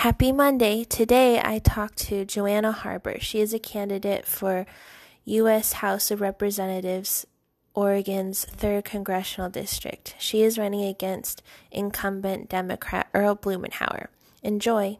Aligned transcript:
Happy 0.00 0.32
Monday. 0.32 0.82
Today 0.84 1.42
I 1.44 1.58
talked 1.58 1.98
to 2.08 2.24
Joanna 2.24 2.72
Harbour. 2.72 3.20
She 3.20 3.38
is 3.38 3.52
a 3.52 3.58
candidate 3.58 4.26
for 4.26 4.64
U.S. 5.26 5.74
House 5.74 6.10
of 6.10 6.22
Representatives, 6.22 7.26
Oregon's 7.74 8.46
3rd 8.46 8.82
Congressional 8.86 9.50
District. 9.50 10.14
She 10.18 10.40
is 10.40 10.56
running 10.56 10.84
against 10.84 11.42
incumbent 11.70 12.48
Democrat 12.48 13.08
Earl 13.12 13.36
Blumenauer. 13.36 14.06
Enjoy. 14.42 14.96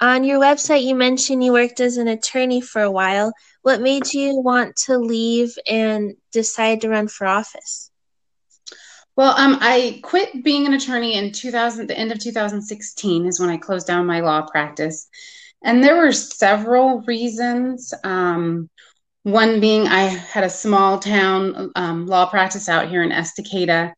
On 0.00 0.22
your 0.22 0.38
website, 0.38 0.84
you 0.84 0.94
mentioned 0.94 1.42
you 1.42 1.52
worked 1.52 1.80
as 1.80 1.96
an 1.96 2.06
attorney 2.06 2.60
for 2.60 2.80
a 2.80 2.92
while. 2.92 3.32
What 3.62 3.80
made 3.80 4.14
you 4.14 4.40
want 4.40 4.76
to 4.86 4.98
leave 4.98 5.58
and 5.68 6.14
decide 6.30 6.82
to 6.82 6.90
run 6.90 7.08
for 7.08 7.26
office? 7.26 7.87
Well, 9.18 9.34
um, 9.36 9.58
I 9.60 9.98
quit 10.04 10.44
being 10.44 10.64
an 10.64 10.74
attorney 10.74 11.14
in 11.14 11.32
2000. 11.32 11.88
The 11.88 11.98
end 11.98 12.12
of 12.12 12.20
2016 12.20 13.26
is 13.26 13.40
when 13.40 13.50
I 13.50 13.56
closed 13.56 13.88
down 13.88 14.06
my 14.06 14.20
law 14.20 14.42
practice, 14.42 15.08
and 15.64 15.82
there 15.82 15.96
were 15.96 16.12
several 16.12 17.00
reasons. 17.00 17.92
Um, 18.04 18.70
one 19.24 19.58
being 19.58 19.88
I 19.88 20.02
had 20.02 20.44
a 20.44 20.48
small 20.48 21.00
town 21.00 21.72
um, 21.74 22.06
law 22.06 22.26
practice 22.30 22.68
out 22.68 22.90
here 22.90 23.02
in 23.02 23.10
Estacada, 23.10 23.92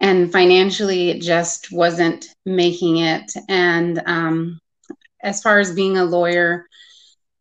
and 0.00 0.32
financially 0.32 1.10
it 1.10 1.20
just 1.20 1.70
wasn't 1.70 2.24
making 2.46 3.00
it. 3.00 3.30
And 3.50 4.02
um, 4.06 4.60
as 5.22 5.42
far 5.42 5.58
as 5.58 5.74
being 5.74 5.98
a 5.98 6.06
lawyer, 6.06 6.64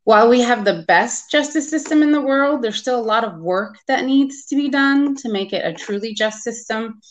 while 0.08 0.30
we 0.30 0.40
have 0.40 0.64
the 0.64 0.86
best 0.88 1.30
justice 1.30 1.70
system 1.70 2.02
in 2.02 2.14
the 2.14 2.22
world, 2.22 2.62
there's 2.62 2.80
still 2.80 2.98
a 2.98 3.12
lot 3.12 3.26
of 3.26 3.40
work 3.40 3.76
that 3.90 4.06
needs 4.06 4.46
to 4.46 4.56
be 4.56 4.70
done 4.70 5.18
to 5.18 5.30
make 5.30 5.52
it 5.52 5.66
a 5.66 5.74
truly 5.74 6.14
just 6.14 6.44
system. 6.44 7.02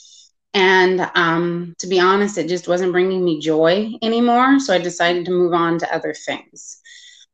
And 0.54 1.06
um, 1.14 1.74
to 1.80 1.88
be 1.88 2.00
honest, 2.00 2.38
it 2.38 2.48
just 2.48 2.68
wasn't 2.68 2.92
bringing 2.92 3.22
me 3.22 3.38
joy 3.38 3.92
anymore. 4.00 4.58
So 4.60 4.72
I 4.72 4.78
decided 4.78 5.26
to 5.26 5.30
move 5.30 5.52
on 5.52 5.78
to 5.80 5.94
other 5.94 6.14
things. 6.14 6.80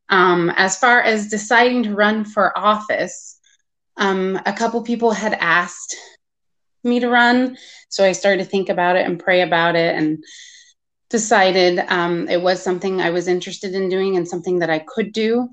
Um, 0.09 0.51
as 0.57 0.77
far 0.77 1.01
as 1.01 1.29
deciding 1.29 1.85
to 1.85 1.95
run 1.95 2.25
for 2.25 2.59
office, 2.59 3.39
um, 3.97 4.41
a 4.45 4.53
couple 4.53 4.83
people 4.83 5.13
had 5.13 5.35
asked 5.35 5.95
me 6.83 6.99
to 6.99 7.09
run. 7.09 7.57
So 7.89 8.05
I 8.05 8.11
started 8.11 8.43
to 8.43 8.51
think 8.51 8.69
about 8.69 8.97
it 8.97 9.07
and 9.07 9.17
pray 9.17 9.43
about 9.43 9.77
it 9.77 9.95
and 9.95 10.25
decided 11.13 11.79
um, 11.89 12.29
it 12.29 12.43
was 12.43 12.61
something 12.61 13.01
I 13.01 13.11
was 13.11 13.29
interested 13.29 13.75
in 13.75 13.89
doing 13.89 14.17
and 14.17 14.27
something 14.27 14.59
that 14.59 14.71
I 14.71 14.81
could 14.81 15.13
do. 15.13 15.51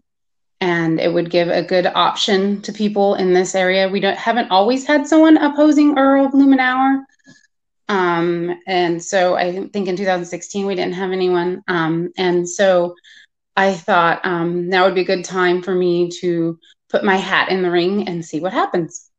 And 0.62 1.00
it 1.00 1.14
would 1.14 1.30
give 1.30 1.50
a 1.50 1.62
good 1.62 1.86
option 1.86 2.62
to 2.64 2.74
people 2.74 3.16
in 3.16 3.34
this 3.34 3.54
area. 3.54 3.88
We 3.88 4.00
don't 4.00 4.18
haven't 4.18 4.50
always 4.50 4.86
had 4.86 5.08
someone 5.08 5.38
opposing 5.38 5.98
Earl 5.98 6.30
Blumenauer. 6.30 7.04
Um, 7.88 8.60
and 8.68 9.02
so 9.02 9.36
I 9.36 9.68
think 9.68 9.88
in 9.88 9.96
2016 9.96 10.66
we 10.66 10.76
didn't 10.76 10.94
have 10.94 11.12
anyone. 11.12 11.64
Um, 11.68 12.12
and 12.18 12.50
so 12.50 12.96
I 13.56 13.74
thought 13.74 14.26
um, 14.26 14.70
now 14.70 14.86
would 14.86 14.96
be 14.96 15.02
a 15.02 15.16
good 15.16 15.26
time 15.26 15.62
for 15.62 15.76
me 15.76 16.10
to 16.22 16.60
put 16.90 17.04
my 17.04 17.18
hat 17.18 17.50
in 17.50 17.62
the 17.62 17.72
ring 17.72 18.08
and 18.08 18.26
see 18.26 18.40
what 18.40 18.54
happens. 18.54 19.10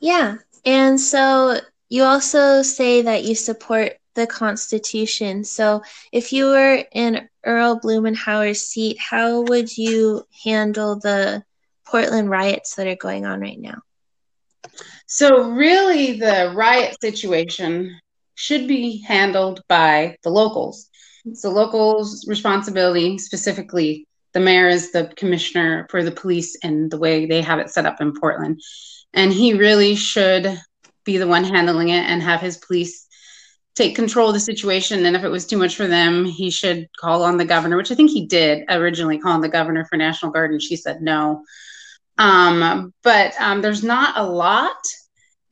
Yeah. 0.00 0.36
And 0.64 1.00
so 1.00 1.58
you 1.88 2.02
also 2.02 2.62
say 2.62 3.02
that 3.02 3.24
you 3.24 3.34
support 3.34 3.98
the 4.16 4.26
Constitution. 4.26 5.44
So, 5.44 5.82
if 6.10 6.32
you 6.32 6.46
were 6.46 6.84
in 6.92 7.28
Earl 7.44 7.78
Blumenauer's 7.80 8.62
seat, 8.62 8.98
how 8.98 9.42
would 9.42 9.76
you 9.78 10.26
handle 10.44 10.98
the 10.98 11.44
Portland 11.86 12.28
riots 12.28 12.74
that 12.74 12.88
are 12.88 12.96
going 12.96 13.24
on 13.24 13.40
right 13.40 13.60
now? 13.60 13.82
So, 15.06 15.50
really, 15.50 16.18
the 16.18 16.52
riot 16.56 16.96
situation 17.00 18.00
should 18.34 18.66
be 18.66 19.02
handled 19.02 19.62
by 19.68 20.16
the 20.24 20.30
locals. 20.30 20.88
It's 21.24 21.42
the 21.42 21.50
locals' 21.50 22.26
responsibility, 22.26 23.18
specifically, 23.18 24.06
the 24.36 24.40
mayor 24.40 24.68
is 24.68 24.92
the 24.92 25.10
commissioner 25.16 25.86
for 25.90 26.02
the 26.02 26.10
police 26.10 26.58
and 26.62 26.90
the 26.90 26.98
way 26.98 27.24
they 27.24 27.40
have 27.40 27.58
it 27.58 27.70
set 27.70 27.86
up 27.86 28.02
in 28.02 28.12
Portland. 28.12 28.60
And 29.14 29.32
he 29.32 29.54
really 29.54 29.96
should 29.96 30.60
be 31.06 31.16
the 31.16 31.26
one 31.26 31.42
handling 31.42 31.88
it 31.88 32.04
and 32.04 32.20
have 32.22 32.42
his 32.42 32.58
police 32.58 33.05
take 33.76 33.94
control 33.94 34.28
of 34.28 34.34
the 34.34 34.40
situation. 34.40 35.04
And 35.04 35.14
if 35.14 35.22
it 35.22 35.28
was 35.28 35.46
too 35.46 35.58
much 35.58 35.76
for 35.76 35.86
them, 35.86 36.24
he 36.24 36.50
should 36.50 36.88
call 36.98 37.22
on 37.22 37.36
the 37.36 37.44
governor, 37.44 37.76
which 37.76 37.92
I 37.92 37.94
think 37.94 38.10
he 38.10 38.26
did 38.26 38.64
originally 38.68 39.18
call 39.18 39.32
on 39.32 39.42
the 39.42 39.48
governor 39.48 39.84
for 39.84 39.96
National 39.96 40.32
Guard, 40.32 40.50
and 40.50 40.62
she 40.62 40.76
said 40.76 41.02
no. 41.02 41.42
Um, 42.18 42.92
but 43.02 43.34
um, 43.38 43.60
there's 43.60 43.84
not 43.84 44.16
a 44.16 44.24
lot 44.24 44.76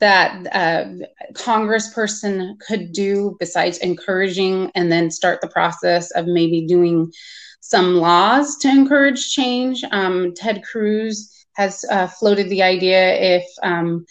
that 0.01 0.47
a 0.55 1.07
congressperson 1.35 2.59
could 2.61 2.93
do 2.93 3.37
besides 3.39 3.79
encouraging 3.79 4.71
and 4.75 4.91
then 4.91 5.11
start 5.11 5.41
the 5.41 5.49
process 5.49 6.11
of 6.13 6.27
maybe 6.27 6.67
doing 6.67 7.13
some 7.61 7.97
laws 7.97 8.57
to 8.59 8.69
encourage 8.69 9.33
change. 9.33 9.85
Um, 9.91 10.35
Ted 10.35 10.65
Cruz 10.65 11.47
has 11.55 11.85
uh, 11.91 12.07
floated 12.07 12.49
the 12.49 12.63
idea 12.63 13.15
if 13.37 13.45
um, 13.63 14.05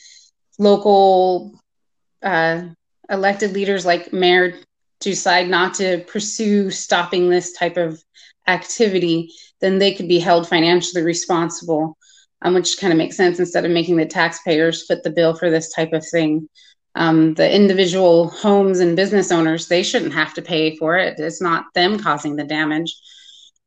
local 0.57 1.59
uh, 2.22 2.63
elected 3.13 3.53
leaders 3.53 3.85
like 3.85 4.12
Mayor 4.12 4.56
decide 5.00 5.50
not 5.50 5.74
to 5.75 6.00
pursue 6.07 6.72
stopping 6.72 7.29
this 7.29 7.53
type 7.53 7.78
of 7.78 8.03
activity, 8.47 9.31
then 9.62 9.79
they 9.79 9.94
could 9.94 10.07
be 10.07 10.19
held 10.19 10.47
financially 10.47 11.03
responsible, 11.03 11.97
um, 12.41 12.53
which 12.53 12.78
kind 12.79 12.91
of 12.91 12.97
makes 12.97 13.16
sense 13.16 13.40
instead 13.40 13.66
of 13.66 13.72
making 13.72 13.96
the 13.96 14.06
taxpayers 14.06 14.85
foot 14.85 15.03
the 15.03 15.09
bill 15.09 15.35
for 15.35 15.50
this 15.50 15.72
type 15.74 15.94
of 15.94 16.06
thing. 16.06 16.50
Um, 16.96 17.34
the 17.34 17.53
individual 17.53 18.29
homes 18.29 18.79
and 18.79 18.96
business 18.96 19.31
owners, 19.31 19.68
they 19.68 19.84
shouldn't 19.84 20.13
have 20.13 20.34
to 20.35 20.41
pay 20.41 20.75
for 20.75 20.97
it. 20.97 21.19
It's 21.19 21.41
not 21.41 21.66
them 21.74 21.97
causing 22.00 22.35
the 22.35 22.44
damage. 22.44 22.94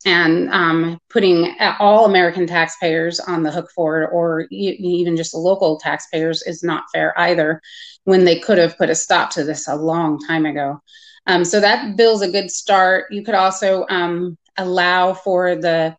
And 0.06 0.48
um, 0.50 0.98
putting 1.10 1.54
all 1.80 2.06
American 2.06 2.46
taxpayers 2.46 3.20
on 3.20 3.42
the 3.42 3.50
hook 3.50 3.70
for 3.74 4.02
it, 4.02 4.10
or 4.12 4.46
even 4.50 5.16
just 5.16 5.34
local 5.34 5.78
taxpayers, 5.78 6.42
is 6.44 6.62
not 6.62 6.84
fair 6.94 7.12
either 7.18 7.60
when 8.04 8.24
they 8.24 8.38
could 8.38 8.56
have 8.56 8.78
put 8.78 8.88
a 8.88 8.94
stop 8.94 9.30
to 9.30 9.42
this 9.42 9.66
a 9.66 9.74
long 9.74 10.18
time 10.20 10.46
ago. 10.46 10.80
Um, 11.26 11.44
so 11.44 11.58
that 11.60 11.96
bill's 11.96 12.22
a 12.22 12.30
good 12.30 12.52
start. 12.52 13.06
You 13.10 13.24
could 13.24 13.34
also 13.34 13.84
um, 13.90 14.38
allow 14.56 15.12
for 15.12 15.56
the 15.56 15.96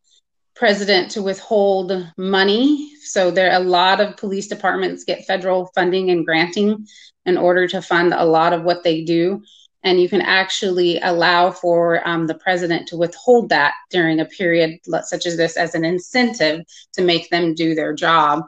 president 0.55 1.11
to 1.11 1.21
withhold 1.21 2.11
money. 2.17 2.95
So 3.03 3.29
there 3.29 3.51
are 3.51 3.61
a 3.61 3.63
lot 3.63 3.99
of 3.99 4.17
police 4.17 4.47
departments 4.47 5.03
get 5.03 5.25
federal 5.25 5.69
funding 5.75 6.09
and 6.11 6.25
granting 6.25 6.87
in 7.25 7.37
order 7.37 7.67
to 7.67 7.81
fund 7.81 8.13
a 8.13 8.25
lot 8.25 8.53
of 8.53 8.63
what 8.63 8.83
they 8.83 9.03
do. 9.03 9.43
And 9.87 10.01
you 10.01 10.09
can 10.09 10.21
actually 10.21 10.99
allow 10.99 11.51
for 11.51 12.07
um, 12.07 12.27
the 12.27 12.35
president 12.35 12.87
to 12.89 12.97
withhold 12.97 13.49
that 13.49 13.73
during 13.89 14.19
a 14.19 14.25
period 14.25 14.79
such 15.03 15.25
as 15.25 15.37
this 15.37 15.55
as 15.57 15.75
an 15.75 15.85
incentive 15.85 16.65
to 16.93 17.01
make 17.01 17.29
them 17.29 17.55
do 17.55 17.73
their 17.73 17.93
job 17.93 18.43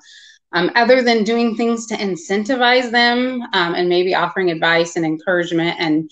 um, 0.51 0.71
other 0.75 1.01
than 1.01 1.23
doing 1.23 1.55
things 1.55 1.85
to 1.87 1.95
incentivize 1.95 2.91
them 2.91 3.41
um, 3.53 3.75
and 3.75 3.87
maybe 3.87 4.15
offering 4.15 4.49
advice 4.49 4.95
and 4.95 5.05
encouragement 5.05 5.75
and 5.79 6.09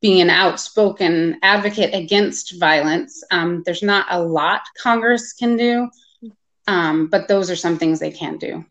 being 0.00 0.20
an 0.20 0.30
outspoken 0.30 1.38
advocate 1.42 1.94
against 1.94 2.58
violence, 2.60 3.24
um, 3.30 3.62
there's 3.64 3.82
not 3.82 4.06
a 4.10 4.22
lot 4.22 4.62
Congress 4.80 5.32
can 5.32 5.56
do, 5.56 5.88
um, 6.68 7.08
but 7.08 7.28
those 7.28 7.50
are 7.50 7.56
some 7.56 7.78
things 7.78 7.98
they 7.98 8.10
can 8.10 8.36
do. 8.36 8.64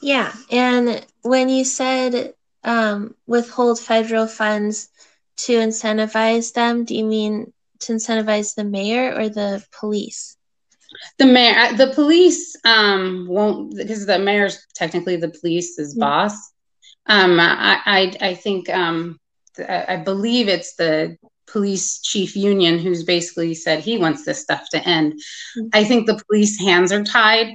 Yeah. 0.00 0.32
And 0.50 1.04
when 1.22 1.48
you 1.48 1.64
said 1.64 2.34
um, 2.64 3.14
withhold 3.26 3.80
federal 3.80 4.26
funds 4.26 4.88
to 5.38 5.52
incentivize 5.52 6.52
them, 6.52 6.84
do 6.84 6.94
you 6.94 7.04
mean 7.04 7.52
to 7.80 7.92
incentivize 7.92 8.54
the 8.54 8.64
mayor 8.64 9.14
or 9.14 9.28
the 9.28 9.64
police? 9.78 10.36
The 11.18 11.26
mayor, 11.26 11.76
the 11.76 11.92
police 11.94 12.56
um, 12.64 13.26
won't 13.28 13.76
because 13.76 14.06
the 14.06 14.18
mayor's 14.18 14.58
technically 14.74 15.16
the 15.16 15.30
police's 15.30 15.92
mm-hmm. 15.92 16.00
boss. 16.00 16.34
Um, 17.06 17.38
I, 17.40 17.80
I, 17.86 18.28
I 18.28 18.34
think 18.34 18.68
um, 18.68 19.18
I 19.58 19.96
believe 19.96 20.48
it's 20.48 20.74
the 20.74 21.16
police 21.46 22.00
chief 22.00 22.36
union 22.36 22.78
who's 22.78 23.04
basically 23.04 23.54
said 23.54 23.80
he 23.80 23.98
wants 23.98 24.24
this 24.24 24.40
stuff 24.42 24.68
to 24.70 24.86
end. 24.86 25.14
Mm-hmm. 25.14 25.68
I 25.72 25.84
think 25.84 26.06
the 26.06 26.22
police 26.28 26.60
hands 26.60 26.92
are 26.92 27.04
tied. 27.04 27.48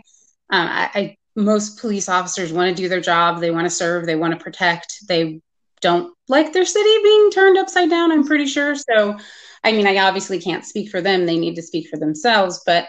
Um, 0.49 0.67
I, 0.67 0.89
I, 0.94 1.17
most 1.35 1.80
police 1.80 2.09
officers 2.09 2.53
want 2.53 2.75
to 2.75 2.81
do 2.81 2.89
their 2.89 3.01
job. 3.01 3.39
They 3.39 3.51
want 3.51 3.65
to 3.65 3.69
serve. 3.69 4.06
They 4.06 4.15
want 4.15 4.38
to 4.38 4.44
protect. 4.44 5.07
They 5.07 5.41
don't 5.81 6.13
like 6.27 6.53
their 6.53 6.65
city 6.65 7.03
being 7.03 7.31
turned 7.31 7.57
upside 7.57 7.89
down. 7.89 8.12
I'm 8.12 8.25
pretty 8.25 8.45
sure. 8.45 8.75
So, 8.75 9.18
I 9.63 9.71
mean, 9.71 9.88
I 9.88 9.97
obviously 9.97 10.39
can't 10.39 10.65
speak 10.65 10.89
for 10.89 11.01
them. 11.01 11.25
They 11.25 11.38
need 11.38 11.56
to 11.56 11.62
speak 11.62 11.88
for 11.89 11.97
themselves, 11.97 12.62
but 12.65 12.88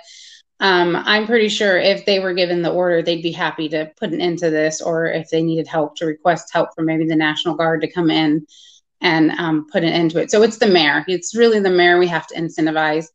um, 0.60 0.96
I'm 0.96 1.26
pretty 1.26 1.48
sure 1.48 1.78
if 1.78 2.06
they 2.06 2.20
were 2.20 2.32
given 2.32 2.62
the 2.62 2.70
order, 2.70 3.02
they'd 3.02 3.22
be 3.22 3.32
happy 3.32 3.68
to 3.70 3.90
put 3.96 4.12
an 4.12 4.20
end 4.20 4.38
to 4.38 4.50
this, 4.50 4.80
or 4.80 5.06
if 5.06 5.28
they 5.28 5.42
needed 5.42 5.66
help, 5.66 5.96
to 5.96 6.06
request 6.06 6.52
help 6.52 6.74
from 6.74 6.86
maybe 6.86 7.06
the 7.06 7.16
National 7.16 7.56
Guard 7.56 7.80
to 7.80 7.90
come 7.90 8.10
in 8.10 8.46
and 9.00 9.32
um, 9.32 9.66
put 9.70 9.82
an 9.82 9.90
end 9.90 10.12
to 10.12 10.20
it. 10.20 10.30
So 10.30 10.42
it's 10.42 10.58
the 10.58 10.68
mayor. 10.68 11.04
It's 11.08 11.36
really 11.36 11.58
the 11.58 11.70
mayor 11.70 11.98
we 11.98 12.06
have 12.06 12.26
to 12.28 12.36
incentivize. 12.36 13.06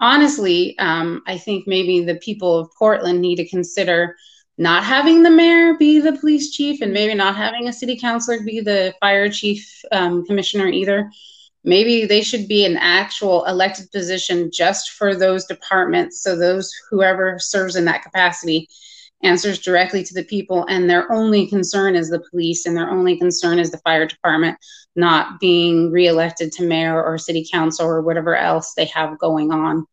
Honestly, 0.00 0.76
um, 0.78 1.22
I 1.26 1.38
think 1.38 1.66
maybe 1.66 2.04
the 2.04 2.16
people 2.16 2.58
of 2.58 2.70
Portland 2.76 3.20
need 3.20 3.36
to 3.36 3.48
consider 3.48 4.16
not 4.60 4.84
having 4.84 5.22
the 5.22 5.30
mayor 5.30 5.72
be 5.74 6.00
the 6.00 6.12
police 6.12 6.50
chief 6.50 6.82
and 6.82 6.92
maybe 6.92 7.14
not 7.14 7.34
having 7.34 7.66
a 7.66 7.72
city 7.72 7.98
councilor 7.98 8.42
be 8.44 8.60
the 8.60 8.94
fire 9.00 9.30
chief 9.30 9.82
um, 9.90 10.24
commissioner 10.26 10.68
either 10.68 11.10
maybe 11.64 12.04
they 12.04 12.22
should 12.22 12.46
be 12.46 12.66
an 12.66 12.76
actual 12.76 13.44
elected 13.46 13.90
position 13.90 14.50
just 14.52 14.90
for 14.90 15.14
those 15.16 15.46
departments 15.46 16.22
so 16.22 16.36
those 16.36 16.70
whoever 16.90 17.38
serves 17.38 17.74
in 17.74 17.86
that 17.86 18.02
capacity 18.02 18.68
answers 19.22 19.58
directly 19.58 20.04
to 20.04 20.12
the 20.12 20.24
people 20.24 20.66
and 20.68 20.88
their 20.88 21.10
only 21.10 21.46
concern 21.46 21.96
is 21.96 22.10
the 22.10 22.22
police 22.30 22.66
and 22.66 22.76
their 22.76 22.90
only 22.90 23.18
concern 23.18 23.58
is 23.58 23.70
the 23.70 23.78
fire 23.78 24.06
department 24.06 24.58
not 24.94 25.40
being 25.40 25.90
reelected 25.90 26.52
to 26.52 26.66
mayor 26.66 27.02
or 27.02 27.16
city 27.16 27.46
council 27.50 27.86
or 27.86 28.02
whatever 28.02 28.36
else 28.36 28.74
they 28.74 28.86
have 28.86 29.18
going 29.18 29.50
on 29.50 29.86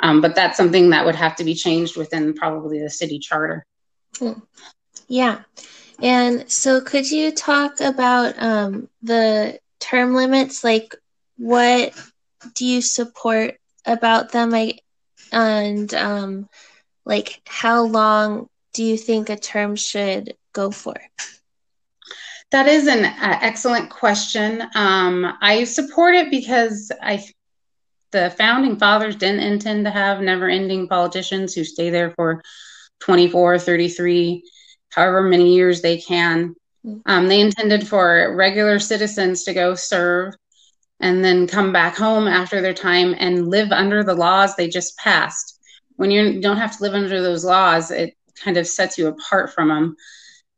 um, 0.00 0.20
but 0.20 0.34
that's 0.34 0.58
something 0.58 0.90
that 0.90 1.06
would 1.06 1.14
have 1.14 1.36
to 1.36 1.44
be 1.44 1.54
changed 1.54 1.96
within 1.96 2.34
probably 2.34 2.80
the 2.80 2.90
city 2.90 3.18
charter. 3.18 3.64
Yeah. 5.08 5.42
And 6.02 6.50
so 6.50 6.80
could 6.80 7.10
you 7.10 7.32
talk 7.32 7.80
about 7.80 8.40
um, 8.42 8.88
the 9.02 9.58
term 9.80 10.14
limits? 10.14 10.64
Like 10.64 10.94
what 11.36 11.94
do 12.54 12.66
you 12.66 12.82
support 12.82 13.56
about 13.86 14.32
them? 14.32 14.54
I, 14.54 14.78
and 15.32 15.92
um, 15.94 16.48
like 17.04 17.40
how 17.46 17.82
long 17.82 18.48
do 18.72 18.82
you 18.82 18.96
think 18.96 19.28
a 19.28 19.36
term 19.36 19.76
should 19.76 20.34
go 20.52 20.70
for? 20.70 20.94
That 22.50 22.66
is 22.68 22.86
an 22.86 23.04
uh, 23.04 23.38
excellent 23.40 23.90
question. 23.90 24.62
Um, 24.74 25.32
i 25.40 25.64
support 25.64 26.14
it 26.14 26.30
because 26.30 26.90
i 27.02 27.24
the 28.12 28.30
founding 28.38 28.76
fathers 28.76 29.16
didn't 29.16 29.40
intend 29.40 29.84
to 29.84 29.90
have 29.90 30.20
never 30.20 30.48
ending 30.48 30.86
politicians 30.86 31.52
who 31.52 31.64
stay 31.64 31.90
there 31.90 32.12
for 32.12 32.40
24 33.00 33.58
33 33.58 34.42
however 34.90 35.22
many 35.22 35.54
years 35.54 35.82
they 35.82 35.98
can 36.00 36.54
um, 37.06 37.28
they 37.28 37.40
intended 37.40 37.86
for 37.86 38.34
regular 38.36 38.78
citizens 38.78 39.44
to 39.44 39.54
go 39.54 39.74
serve 39.74 40.34
and 41.00 41.24
then 41.24 41.46
come 41.46 41.72
back 41.72 41.96
home 41.96 42.26
after 42.26 42.60
their 42.60 42.74
time 42.74 43.14
and 43.18 43.48
live 43.48 43.72
under 43.72 44.04
the 44.04 44.14
laws 44.14 44.54
they 44.54 44.68
just 44.68 44.96
passed. 44.98 45.58
When 45.96 46.10
you 46.10 46.40
don't 46.40 46.58
have 46.58 46.76
to 46.76 46.82
live 46.82 46.94
under 46.94 47.22
those 47.22 47.44
laws, 47.44 47.90
it 47.90 48.16
kind 48.42 48.56
of 48.56 48.66
sets 48.66 48.98
you 48.98 49.08
apart 49.08 49.52
from 49.52 49.68
them. 49.68 49.96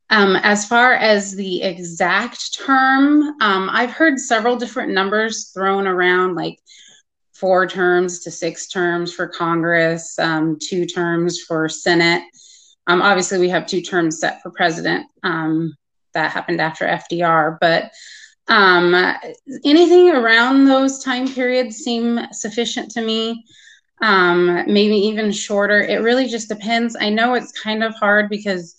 Um, 0.08 0.36
as 0.36 0.66
far 0.66 0.94
as 0.94 1.34
the 1.34 1.62
exact 1.62 2.54
term, 2.54 3.40
um, 3.40 3.68
I've 3.70 3.90
heard 3.90 4.18
several 4.18 4.56
different 4.56 4.92
numbers 4.92 5.50
thrown 5.50 5.86
around, 5.86 6.36
like 6.36 6.58
four 7.38 7.66
terms 7.66 8.20
to 8.20 8.30
six 8.30 8.66
terms 8.66 9.12
for 9.12 9.26
Congress, 9.26 10.18
um, 10.18 10.58
two 10.60 10.86
terms 10.86 11.42
for 11.42 11.68
Senate. 11.68 12.22
Um, 12.86 13.02
obviously, 13.02 13.38
we 13.38 13.48
have 13.48 13.66
two 13.66 13.80
terms 13.80 14.20
set 14.20 14.42
for 14.42 14.50
president. 14.50 15.06
Um, 15.22 15.74
that 16.14 16.32
happened 16.32 16.60
after 16.60 16.86
FDR. 16.86 17.58
But 17.60 17.92
um, 18.48 18.94
anything 19.64 20.10
around 20.10 20.64
those 20.64 21.02
time 21.02 21.28
periods 21.28 21.76
seem 21.76 22.20
sufficient 22.32 22.90
to 22.92 23.02
me. 23.02 23.44
Um, 24.02 24.64
maybe 24.66 24.96
even 24.96 25.32
shorter. 25.32 25.80
It 25.80 26.02
really 26.02 26.28
just 26.28 26.48
depends. 26.48 26.96
I 26.98 27.08
know 27.08 27.34
it's 27.34 27.52
kind 27.52 27.82
of 27.82 27.94
hard 27.94 28.28
because 28.28 28.76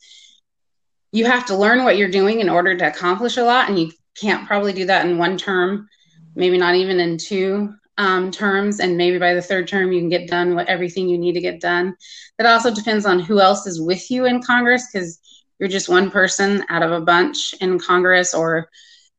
you 1.11 1.25
have 1.25 1.45
to 1.47 1.55
learn 1.55 1.83
what 1.83 1.97
you're 1.97 2.11
doing 2.11 2.39
in 2.39 2.49
order 2.49 2.77
to 2.77 2.87
accomplish 2.87 3.37
a 3.37 3.43
lot, 3.43 3.69
and 3.69 3.79
you 3.79 3.91
can't 4.15 4.47
probably 4.47 4.73
do 4.73 4.85
that 4.85 5.07
in 5.07 5.17
one 5.17 5.37
term, 5.37 5.87
maybe 6.35 6.57
not 6.57 6.75
even 6.75 6.99
in 6.99 7.17
two 7.17 7.73
um, 7.97 8.31
terms, 8.31 8.79
and 8.79 8.97
maybe 8.97 9.17
by 9.17 9.33
the 9.33 9.41
third 9.41 9.67
term 9.67 9.91
you 9.91 9.99
can 9.99 10.09
get 10.09 10.27
done 10.27 10.55
what 10.55 10.67
everything 10.67 11.07
you 11.07 11.17
need 11.17 11.33
to 11.33 11.41
get 11.41 11.59
done. 11.59 11.95
That 12.37 12.47
also 12.47 12.73
depends 12.73 13.05
on 13.05 13.19
who 13.19 13.39
else 13.39 13.65
is 13.65 13.81
with 13.81 14.09
you 14.11 14.25
in 14.25 14.41
Congress 14.41 14.87
because 14.91 15.19
you're 15.59 15.69
just 15.69 15.89
one 15.89 16.11
person 16.11 16.63
out 16.69 16.83
of 16.83 16.91
a 16.91 17.01
bunch 17.01 17.53
in 17.61 17.79
Congress 17.79 18.33
or 18.33 18.69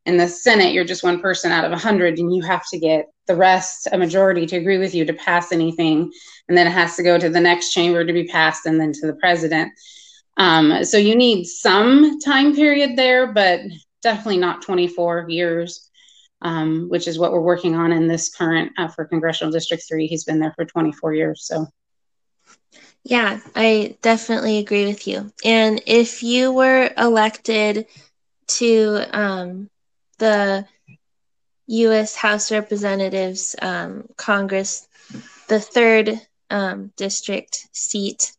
in 0.08 0.16
the 0.16 0.26
Senate, 0.26 0.72
you're 0.72 0.84
just 0.84 1.02
one 1.02 1.20
person 1.20 1.52
out 1.52 1.66
of 1.66 1.72
a 1.72 1.76
hundred, 1.76 2.18
and 2.18 2.34
you 2.34 2.42
have 2.42 2.66
to 2.70 2.78
get 2.78 3.06
the 3.26 3.36
rest, 3.36 3.88
a 3.92 3.98
majority, 3.98 4.46
to 4.46 4.56
agree 4.56 4.78
with 4.78 4.94
you 4.94 5.04
to 5.04 5.12
pass 5.12 5.52
anything, 5.52 6.10
and 6.48 6.56
then 6.56 6.66
it 6.66 6.70
has 6.70 6.96
to 6.96 7.02
go 7.02 7.18
to 7.18 7.28
the 7.28 7.40
next 7.40 7.74
chamber 7.74 8.02
to 8.02 8.12
be 8.14 8.26
passed, 8.26 8.64
and 8.64 8.80
then 8.80 8.90
to 8.92 9.06
the 9.06 9.16
president. 9.16 9.70
Um, 10.38 10.82
so 10.82 10.96
you 10.96 11.14
need 11.14 11.44
some 11.44 12.18
time 12.20 12.54
period 12.54 12.96
there, 12.96 13.32
but 13.32 13.60
definitely 14.02 14.38
not 14.38 14.62
24 14.62 15.26
years, 15.28 15.87
um, 16.42 16.88
which 16.88 17.08
is 17.08 17.18
what 17.18 17.32
we're 17.32 17.40
working 17.40 17.74
on 17.74 17.92
in 17.92 18.06
this 18.06 18.28
current 18.28 18.72
uh, 18.78 18.88
for 18.88 19.04
Congressional 19.04 19.52
District 19.52 19.82
Three. 19.86 20.06
He's 20.06 20.24
been 20.24 20.38
there 20.38 20.52
for 20.54 20.64
24 20.64 21.14
years, 21.14 21.44
so. 21.44 21.66
Yeah, 23.04 23.40
I 23.56 23.96
definitely 24.02 24.58
agree 24.58 24.86
with 24.86 25.06
you. 25.06 25.32
And 25.44 25.80
if 25.86 26.22
you 26.22 26.52
were 26.52 26.90
elected 26.96 27.86
to 28.48 29.04
um, 29.12 29.70
the 30.18 30.66
U.S. 31.68 32.16
House 32.16 32.50
Representatives 32.50 33.54
um, 33.60 34.08
Congress, 34.16 34.86
the 35.48 35.60
third 35.60 36.20
um, 36.50 36.92
district 36.96 37.68
seat, 37.72 38.32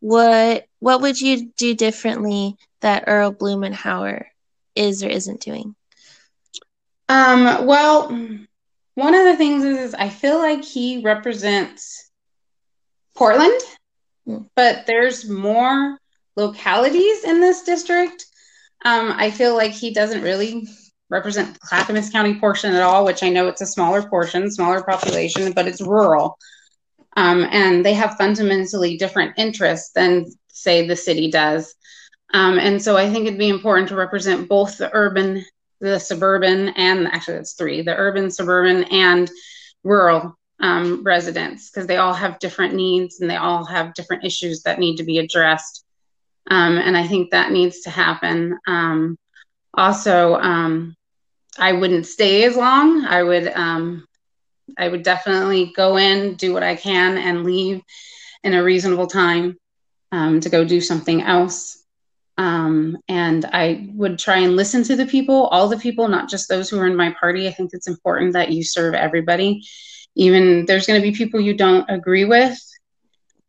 what 0.00 0.66
what 0.78 1.02
would 1.02 1.20
you 1.20 1.50
do 1.56 1.74
differently 1.74 2.56
that 2.80 3.04
Earl 3.06 3.32
Blumenauer 3.32 4.24
is 4.74 5.04
or 5.04 5.08
isn't 5.08 5.40
doing? 5.40 5.74
Um, 7.10 7.66
well, 7.66 8.08
one 8.94 9.14
of 9.14 9.24
the 9.24 9.36
things 9.36 9.64
is, 9.64 9.78
is 9.78 9.94
I 9.94 10.08
feel 10.08 10.38
like 10.38 10.64
he 10.64 11.02
represents 11.02 12.10
Portland 13.16 13.60
but 14.54 14.86
there's 14.86 15.28
more 15.28 15.98
localities 16.36 17.24
in 17.24 17.40
this 17.40 17.62
district. 17.62 18.26
Um, 18.84 19.12
I 19.16 19.30
feel 19.30 19.56
like 19.56 19.72
he 19.72 19.92
doesn't 19.92 20.22
really 20.22 20.68
represent 21.10 21.54
the 21.54 21.60
Clackamas 21.60 22.10
County 22.10 22.34
portion 22.38 22.74
at 22.74 22.82
all, 22.82 23.04
which 23.04 23.22
I 23.22 23.28
know 23.28 23.48
it's 23.48 23.60
a 23.60 23.66
smaller 23.66 24.02
portion, 24.02 24.50
smaller 24.50 24.82
population, 24.82 25.52
but 25.52 25.66
it's 25.66 25.80
rural. 25.80 26.38
Um, 27.16 27.46
and 27.50 27.84
they 27.84 27.94
have 27.94 28.16
fundamentally 28.16 28.96
different 28.96 29.34
interests 29.36 29.90
than, 29.94 30.26
say, 30.48 30.86
the 30.86 30.96
city 30.96 31.30
does. 31.30 31.74
Um, 32.32 32.58
and 32.58 32.80
so 32.80 32.96
I 32.96 33.10
think 33.10 33.26
it'd 33.26 33.38
be 33.38 33.48
important 33.48 33.88
to 33.88 33.96
represent 33.96 34.48
both 34.48 34.78
the 34.78 34.90
urban, 34.92 35.44
the 35.80 35.98
suburban, 35.98 36.68
and 36.70 37.06
actually 37.08 37.38
that's 37.38 37.54
three 37.54 37.82
the 37.82 37.96
urban, 37.96 38.30
suburban, 38.30 38.84
and 38.84 39.30
rural 39.82 40.36
um, 40.60 41.02
residents 41.02 41.70
because 41.70 41.86
they 41.86 41.96
all 41.96 42.12
have 42.12 42.38
different 42.38 42.74
needs 42.74 43.20
and 43.20 43.30
they 43.30 43.36
all 43.36 43.64
have 43.64 43.94
different 43.94 44.24
issues 44.24 44.62
that 44.62 44.78
need 44.78 44.96
to 44.96 45.04
be 45.04 45.18
addressed. 45.18 45.84
Um, 46.50 46.78
and 46.78 46.96
I 46.96 47.06
think 47.06 47.30
that 47.30 47.52
needs 47.52 47.80
to 47.80 47.90
happen. 47.90 48.58
Um, 48.66 49.18
also, 49.72 50.34
um, 50.34 50.96
I 51.58 51.72
wouldn't 51.72 52.06
stay 52.06 52.44
as 52.44 52.56
long. 52.56 53.04
I 53.04 53.22
would, 53.22 53.48
um, 53.48 54.06
I 54.78 54.88
would 54.88 55.02
definitely 55.02 55.72
go 55.74 55.96
in, 55.96 56.34
do 56.34 56.52
what 56.52 56.62
I 56.62 56.76
can, 56.76 57.18
and 57.18 57.44
leave 57.44 57.82
in 58.42 58.54
a 58.54 58.62
reasonable 58.62 59.06
time 59.06 59.56
um, 60.12 60.40
to 60.40 60.48
go 60.48 60.64
do 60.64 60.80
something 60.80 61.22
else. 61.22 61.79
Um, 62.40 62.96
and 63.06 63.44
I 63.52 63.90
would 63.92 64.18
try 64.18 64.38
and 64.38 64.56
listen 64.56 64.82
to 64.84 64.96
the 64.96 65.04
people, 65.04 65.48
all 65.48 65.68
the 65.68 65.76
people, 65.76 66.08
not 66.08 66.30
just 66.30 66.48
those 66.48 66.70
who 66.70 66.78
are 66.78 66.86
in 66.86 66.96
my 66.96 67.14
party. 67.20 67.46
I 67.46 67.50
think 67.50 67.72
it's 67.74 67.86
important 67.86 68.32
that 68.32 68.50
you 68.50 68.64
serve 68.64 68.94
everybody. 68.94 69.62
Even 70.14 70.64
there's 70.64 70.86
going 70.86 70.98
to 70.98 71.06
be 71.06 71.14
people 71.14 71.38
you 71.38 71.52
don't 71.52 71.84
agree 71.90 72.24
with 72.24 72.58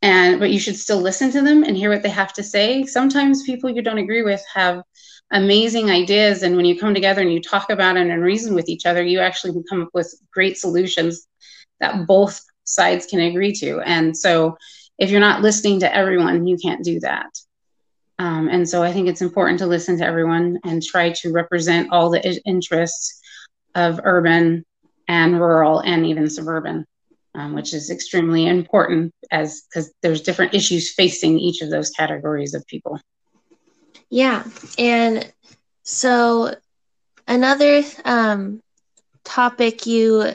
and 0.02 0.38
but 0.38 0.50
you 0.50 0.58
should 0.58 0.76
still 0.76 1.00
listen 1.00 1.30
to 1.30 1.40
them 1.40 1.64
and 1.64 1.74
hear 1.74 1.88
what 1.88 2.02
they 2.02 2.10
have 2.10 2.34
to 2.34 2.42
say. 2.42 2.84
Sometimes 2.84 3.44
people 3.44 3.70
you 3.70 3.80
don't 3.80 3.96
agree 3.96 4.20
with 4.20 4.44
have 4.52 4.82
amazing 5.30 5.90
ideas 5.90 6.42
and 6.42 6.54
when 6.54 6.66
you 6.66 6.78
come 6.78 6.92
together 6.92 7.22
and 7.22 7.32
you 7.32 7.40
talk 7.40 7.70
about 7.70 7.96
it 7.96 8.06
and 8.08 8.22
reason 8.22 8.54
with 8.54 8.68
each 8.68 8.84
other 8.84 9.02
you 9.02 9.20
actually 9.20 9.54
can 9.54 9.64
come 9.70 9.80
up 9.80 9.88
with 9.94 10.14
great 10.34 10.58
solutions 10.58 11.26
that 11.80 12.06
both 12.06 12.44
sides 12.64 13.06
can 13.06 13.20
agree 13.20 13.54
to. 13.54 13.80
And 13.80 14.14
so 14.14 14.58
if 14.98 15.10
you're 15.10 15.18
not 15.18 15.40
listening 15.40 15.80
to 15.80 15.96
everyone 15.96 16.46
you 16.46 16.58
can't 16.58 16.84
do 16.84 17.00
that 17.00 17.30
um, 18.18 18.48
and 18.48 18.68
so 18.68 18.82
i 18.82 18.92
think 18.92 19.08
it's 19.08 19.22
important 19.22 19.58
to 19.58 19.66
listen 19.66 19.98
to 19.98 20.04
everyone 20.04 20.58
and 20.64 20.82
try 20.82 21.10
to 21.10 21.32
represent 21.32 21.92
all 21.92 22.10
the 22.10 22.40
interests 22.44 23.20
of 23.74 24.00
urban 24.04 24.64
and 25.08 25.38
rural 25.38 25.80
and 25.80 26.06
even 26.06 26.28
suburban, 26.28 26.86
um, 27.34 27.54
which 27.54 27.74
is 27.74 27.90
extremely 27.90 28.46
important 28.46 29.12
as 29.30 29.62
because 29.62 29.92
there's 30.02 30.22
different 30.22 30.54
issues 30.54 30.92
facing 30.92 31.38
each 31.38 31.62
of 31.62 31.70
those 31.70 31.90
categories 31.90 32.54
of 32.54 32.66
people. 32.66 33.00
Yeah, 34.10 34.44
and 34.78 35.30
so 35.82 36.54
another 37.26 37.82
um, 38.04 38.62
topic 39.24 39.86
you 39.86 40.34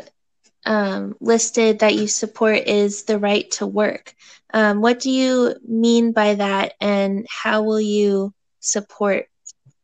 um, 0.65 1.15
listed 1.19 1.79
that 1.79 1.96
you 1.96 2.07
support 2.07 2.67
is 2.67 3.03
the 3.03 3.19
right 3.19 3.50
to 3.51 3.67
work. 3.67 4.13
Um, 4.54 4.82
what 4.82 5.00
do 5.00 5.12
you 5.12 5.56
mean 5.68 6.12
by 6.13 6.36
that, 6.36 6.74
and 6.80 7.25
how 7.30 7.63
will 7.63 7.82
you 7.82 8.34
support 8.60 9.27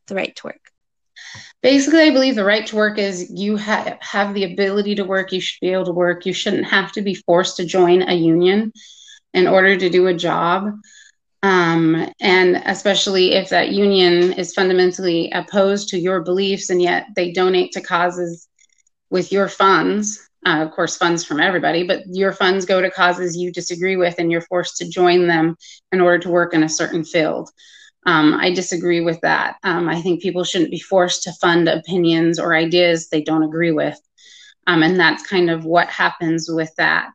the 0.06 0.14
right 0.14 0.34
to 0.36 0.46
work? 0.46 0.60
Basically, 1.62 2.02
I 2.02 2.10
believe 2.10 2.34
the 2.34 2.44
right 2.44 2.66
to 2.66 2.76
work 2.76 2.98
is 2.98 3.30
you 3.30 3.56
ha- 3.56 3.96
have 4.00 4.34
the 4.34 4.44
ability 4.44 4.96
to 4.96 5.04
work, 5.04 5.32
you 5.32 5.40
should 5.40 5.60
be 5.60 5.72
able 5.72 5.86
to 5.86 5.92
work. 5.92 6.26
You 6.26 6.32
shouldn't 6.32 6.66
have 6.66 6.92
to 6.92 7.02
be 7.02 7.14
forced 7.14 7.56
to 7.56 7.64
join 7.64 8.02
a 8.02 8.14
union 8.14 8.72
in 9.32 9.46
order 9.46 9.76
to 9.76 9.88
do 9.88 10.06
a 10.06 10.14
job. 10.14 10.72
Um, 11.42 12.10
and 12.20 12.62
especially 12.64 13.32
if 13.32 13.50
that 13.50 13.70
union 13.70 14.32
is 14.32 14.54
fundamentally 14.54 15.30
opposed 15.30 15.88
to 15.90 15.98
your 15.98 16.22
beliefs 16.22 16.70
and 16.70 16.80
yet 16.80 17.06
they 17.16 17.32
donate 17.32 17.72
to 17.72 17.82
causes 17.82 18.48
with 19.10 19.30
your 19.30 19.48
funds. 19.48 20.26
Uh, 20.46 20.62
of 20.62 20.70
course, 20.72 20.96
funds 20.96 21.24
from 21.24 21.40
everybody, 21.40 21.86
but 21.86 22.02
your 22.06 22.32
funds 22.32 22.66
go 22.66 22.80
to 22.80 22.90
causes 22.90 23.36
you 23.36 23.50
disagree 23.50 23.96
with, 23.96 24.16
and 24.18 24.30
you're 24.30 24.42
forced 24.42 24.76
to 24.76 24.88
join 24.88 25.26
them 25.26 25.56
in 25.92 26.00
order 26.00 26.18
to 26.18 26.30
work 26.30 26.52
in 26.54 26.62
a 26.62 26.68
certain 26.68 27.04
field. 27.04 27.50
Um, 28.06 28.34
I 28.34 28.52
disagree 28.52 29.00
with 29.00 29.20
that. 29.22 29.56
Um, 29.62 29.88
I 29.88 30.00
think 30.02 30.22
people 30.22 30.44
shouldn't 30.44 30.70
be 30.70 30.78
forced 30.78 31.22
to 31.22 31.32
fund 31.40 31.68
opinions 31.68 32.38
or 32.38 32.54
ideas 32.54 33.08
they 33.08 33.22
don't 33.22 33.42
agree 33.42 33.70
with. 33.70 33.98
Um, 34.66 34.82
and 34.82 34.98
that's 34.98 35.26
kind 35.26 35.50
of 35.50 35.64
what 35.64 35.88
happens 35.88 36.50
with 36.50 36.70
that 36.76 37.12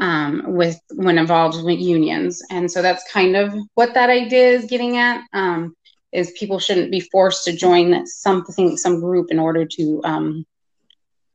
um, 0.00 0.42
with 0.46 0.78
when 0.94 1.18
involved 1.18 1.62
with 1.62 1.78
unions. 1.78 2.42
And 2.50 2.70
so 2.70 2.82
that's 2.82 3.10
kind 3.10 3.36
of 3.36 3.54
what 3.74 3.94
that 3.94 4.10
idea 4.10 4.48
is 4.48 4.66
getting 4.66 4.96
at 4.96 5.22
um, 5.32 5.74
is 6.12 6.32
people 6.38 6.58
shouldn't 6.58 6.90
be 6.90 7.00
forced 7.00 7.44
to 7.44 7.52
join 7.52 8.06
something, 8.06 8.76
some 8.76 9.00
group 9.00 9.30
in 9.30 9.38
order 9.38 9.66
to 9.66 10.00
um, 10.04 10.46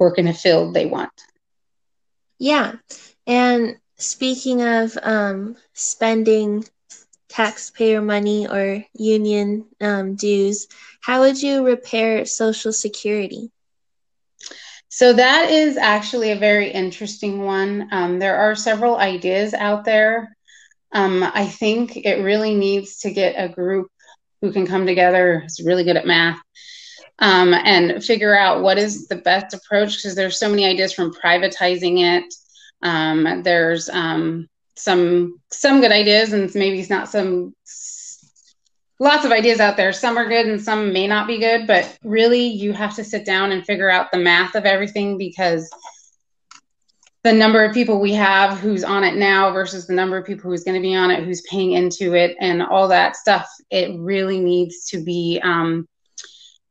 work 0.03 0.19
in 0.19 0.27
a 0.27 0.33
field 0.33 0.74
they 0.74 0.86
want. 0.86 1.12
Yeah. 2.38 2.74
And 3.25 3.77
speaking 3.98 4.62
of 4.62 4.98
spending 5.74 6.65
taxpayer 7.29 8.01
money 8.01 8.48
or 8.48 8.83
union 8.93 9.65
um, 9.79 10.15
dues, 10.15 10.67
how 11.00 11.22
would 11.22 11.41
you 11.41 11.65
repair 11.65 12.25
Social 12.25 12.74
Security? 12.74 13.50
So, 14.89 15.13
that 15.13 15.50
is 15.50 15.77
actually 15.77 16.31
a 16.31 16.36
very 16.36 16.69
interesting 16.69 17.41
one. 17.41 17.88
Um, 17.91 18.19
there 18.19 18.38
are 18.38 18.55
several 18.55 18.98
ideas 18.98 19.55
out 19.55 19.86
there. 19.86 20.38
Um, 20.91 21.24
I 21.24 21.48
think 21.48 21.95
it 21.95 22.24
really 22.24 22.53
needs 22.53 23.00
to 23.00 23.12
get 23.12 23.33
a 23.36 23.50
group 23.50 23.88
who 24.41 24.51
can 24.51 24.67
come 24.67 24.86
together, 24.86 25.39
who's 25.39 25.65
really 25.65 25.83
good 25.83 25.98
at 25.98 26.05
math, 26.05 26.39
um, 27.20 27.53
and 27.53 28.03
figure 28.03 28.38
out 28.38 28.62
what 28.62 28.77
is 28.77 29.08
the 29.08 29.15
best 29.15 29.53
approach 29.53 29.98
because 29.98 30.15
there's 30.15 30.39
so 30.39 30.50
many 30.50 30.65
ideas 30.65 30.93
from 30.93 31.13
privatizing 31.13 32.00
it. 32.00 32.34
Um, 32.82 33.43
there's 33.43 33.89
um, 33.89 34.50
some 34.75 35.39
some 35.51 35.82
good 35.82 35.91
ideas 35.91 36.34
and 36.34 36.53
maybe 36.55 36.79
it's 36.79 36.89
not 36.89 37.10
some 37.10 37.53
lots 39.00 39.25
of 39.25 39.32
ideas 39.32 39.60
out 39.60 39.77
there 39.77 39.93
some 39.93 40.17
are 40.17 40.27
good 40.27 40.48
and 40.48 40.62
some 40.62 40.91
may 40.91 41.08
not 41.08 41.27
be 41.27 41.38
good 41.38 41.67
but 41.67 41.98
really 42.03 42.46
you 42.48 42.74
have 42.74 42.96
to 42.96 43.03
sit 43.03 43.25
down 43.25 43.51
and 43.51 43.65
figure 43.65 43.89
out 43.89 44.12
the 44.12 44.17
math 44.17 44.55
of 44.55 44.65
everything 44.65 45.17
because 45.17 45.70
the 47.24 47.32
number 47.32 47.63
of 47.63 47.74
people 47.74 48.00
we 48.00 48.13
have 48.13 48.60
who's 48.60 48.84
on 48.84 49.03
it 49.03 49.15
now 49.15 49.51
versus 49.51 49.88
the 49.88 49.93
number 49.93 50.17
of 50.17 50.25
people 50.25 50.50
who's 50.50 50.63
going 50.63 50.75
to 50.75 50.82
be 50.82 50.96
on 50.96 51.12
it 51.12 51.24
who's 51.24 51.43
paying 51.50 51.74
into 51.74 52.13
it 52.15 52.36
and 52.39 52.62
all 52.62 52.88
that 52.88 53.15
stuff 53.15 53.48
it 53.70 53.98
really 54.00 54.39
needs 54.39 54.86
to 54.86 55.03
be 55.03 55.39
um, 55.43 55.88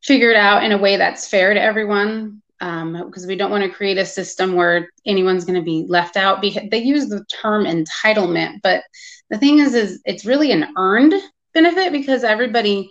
figured 0.02 0.36
out 0.36 0.64
in 0.64 0.72
a 0.72 0.78
way 0.78 0.96
that's 0.96 1.28
fair 1.28 1.54
to 1.54 1.60
everyone 1.60 2.42
because 2.58 3.24
um, 3.24 3.28
we 3.28 3.34
don't 3.34 3.50
want 3.50 3.64
to 3.64 3.70
create 3.70 3.98
a 3.98 4.06
system 4.06 4.54
where 4.54 4.88
anyone's 5.04 5.44
going 5.44 5.58
to 5.58 5.64
be 5.64 5.84
left 5.88 6.16
out. 6.16 6.40
They 6.42 6.78
use 6.78 7.08
the 7.08 7.24
term 7.24 7.64
entitlement, 7.64 8.60
but 8.62 8.84
the 9.30 9.38
thing 9.38 9.58
is, 9.58 9.74
is 9.74 10.00
it's 10.04 10.24
really 10.24 10.52
an 10.52 10.68
earned 10.76 11.14
benefit 11.54 11.90
because 11.90 12.22
everybody 12.22 12.90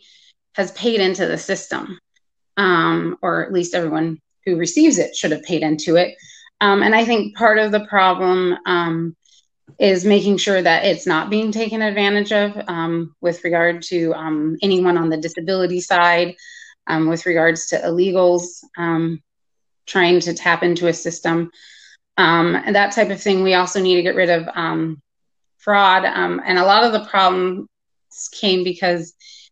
has 0.55 0.73
paid 0.73 0.99
into 0.99 1.25
the 1.25 1.37
system, 1.37 1.97
um, 2.57 3.17
or 3.21 3.45
at 3.45 3.53
least 3.53 3.73
everyone 3.73 4.19
who 4.45 4.57
receives 4.57 4.97
it 4.97 5.15
should 5.15 5.31
have 5.31 5.43
paid 5.43 5.61
into 5.61 5.95
it. 5.95 6.15
Um, 6.59 6.83
and 6.83 6.93
I 6.93 7.05
think 7.05 7.37
part 7.37 7.57
of 7.57 7.71
the 7.71 7.85
problem 7.85 8.57
um, 8.65 9.15
is 9.79 10.03
making 10.03 10.37
sure 10.37 10.61
that 10.61 10.85
it's 10.85 11.07
not 11.07 11.29
being 11.29 11.51
taken 11.51 11.81
advantage 11.81 12.33
of 12.33 12.61
um, 12.67 13.15
with 13.21 13.43
regard 13.45 13.83
to 13.83 14.13
um, 14.15 14.57
anyone 14.61 14.97
on 14.97 15.09
the 15.09 15.17
disability 15.17 15.79
side, 15.79 16.35
with 17.07 17.25
regards 17.25 17.67
to 17.67 17.77
illegals 17.77 18.63
trying 19.87 20.19
to 20.21 20.33
tap 20.33 20.63
into 20.63 20.87
a 20.87 20.93
system 20.93 21.51
um, 22.17 22.55
and 22.55 22.75
that 22.75 22.93
type 22.93 23.09
of 23.09 23.21
thing. 23.21 23.43
We 23.43 23.53
also 23.53 23.81
need 23.81 23.95
to 23.95 24.03
get 24.03 24.15
rid 24.15 24.29
of 24.29 24.47
um, 24.53 25.01
fraud. 25.57 26.05
Um, 26.05 26.41
and 26.45 26.57
a 26.57 26.65
lot 26.65 26.83
of 26.83 26.91
the 26.91 27.05
problems 27.05 27.67
came 28.31 28.63
because 28.63 29.09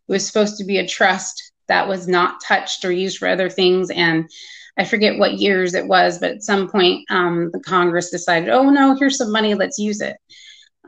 it 0.08 0.12
was 0.12 0.26
supposed 0.26 0.58
to 0.58 0.64
be 0.64 0.78
a 0.78 0.86
trust 0.86 1.52
that 1.68 1.88
was 1.88 2.08
not 2.08 2.42
touched 2.42 2.84
or 2.84 2.92
used 2.92 3.18
for 3.18 3.28
other 3.28 3.48
things. 3.48 3.90
And 3.90 4.28
I 4.76 4.84
forget 4.84 5.18
what 5.18 5.34
years 5.34 5.74
it 5.74 5.86
was, 5.86 6.18
but 6.18 6.32
at 6.32 6.42
some 6.42 6.68
point, 6.68 7.04
um, 7.10 7.50
the 7.52 7.60
Congress 7.60 8.10
decided, 8.10 8.48
oh 8.48 8.70
no, 8.70 8.96
here's 8.96 9.18
some 9.18 9.32
money, 9.32 9.54
let's 9.54 9.78
use 9.78 10.00
it. 10.00 10.16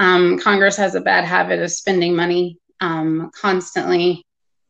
Um, 0.01 0.39
Congress 0.39 0.77
has 0.77 0.95
a 0.95 1.01
bad 1.01 1.25
habit 1.25 1.61
of 1.61 1.71
spending 1.71 2.17
money 2.17 2.59
um, 2.81 3.31
constantly 3.35 4.25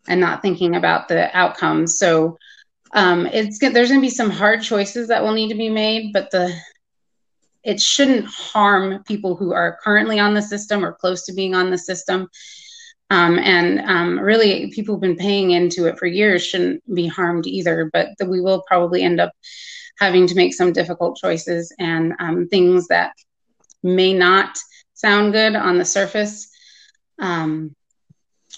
and 0.08 0.20
not 0.20 0.42
thinking 0.42 0.76
about 0.76 1.08
the 1.08 1.34
outcomes. 1.36 1.98
So 1.98 2.38
um, 2.92 3.26
it's 3.26 3.58
there's 3.58 3.88
going 3.88 4.00
to 4.00 4.06
be 4.06 4.10
some 4.10 4.30
hard 4.30 4.62
choices 4.62 5.08
that 5.08 5.22
will 5.22 5.32
need 5.32 5.48
to 5.48 5.54
be 5.54 5.70
made, 5.70 6.12
but 6.12 6.30
the 6.30 6.54
it 7.64 7.80
shouldn't 7.80 8.26
harm 8.26 9.02
people 9.04 9.36
who 9.36 9.52
are 9.52 9.78
currently 9.82 10.18
on 10.18 10.34
the 10.34 10.42
system 10.42 10.84
or 10.84 10.92
close 10.92 11.24
to 11.26 11.32
being 11.32 11.54
on 11.54 11.70
the 11.70 11.78
system. 11.78 12.28
Um, 13.10 13.38
and 13.38 13.80
um, 13.80 14.18
really, 14.18 14.70
people 14.72 14.94
who've 14.94 15.02
been 15.02 15.16
paying 15.16 15.50
into 15.52 15.86
it 15.86 15.98
for 15.98 16.06
years 16.06 16.44
shouldn't 16.44 16.82
be 16.92 17.06
harmed 17.06 17.46
either. 17.46 17.90
But 17.92 18.08
the, 18.18 18.26
we 18.26 18.40
will 18.40 18.64
probably 18.66 19.02
end 19.02 19.20
up 19.20 19.32
having 19.98 20.26
to 20.26 20.34
make 20.34 20.54
some 20.54 20.72
difficult 20.72 21.18
choices 21.18 21.72
and 21.78 22.14
um, 22.18 22.48
things 22.48 22.88
that 22.88 23.12
may 23.82 24.12
not 24.12 24.58
sound 24.94 25.32
good 25.32 25.54
on 25.54 25.78
the 25.78 25.84
surface. 25.84 26.48
Um, 27.18 27.76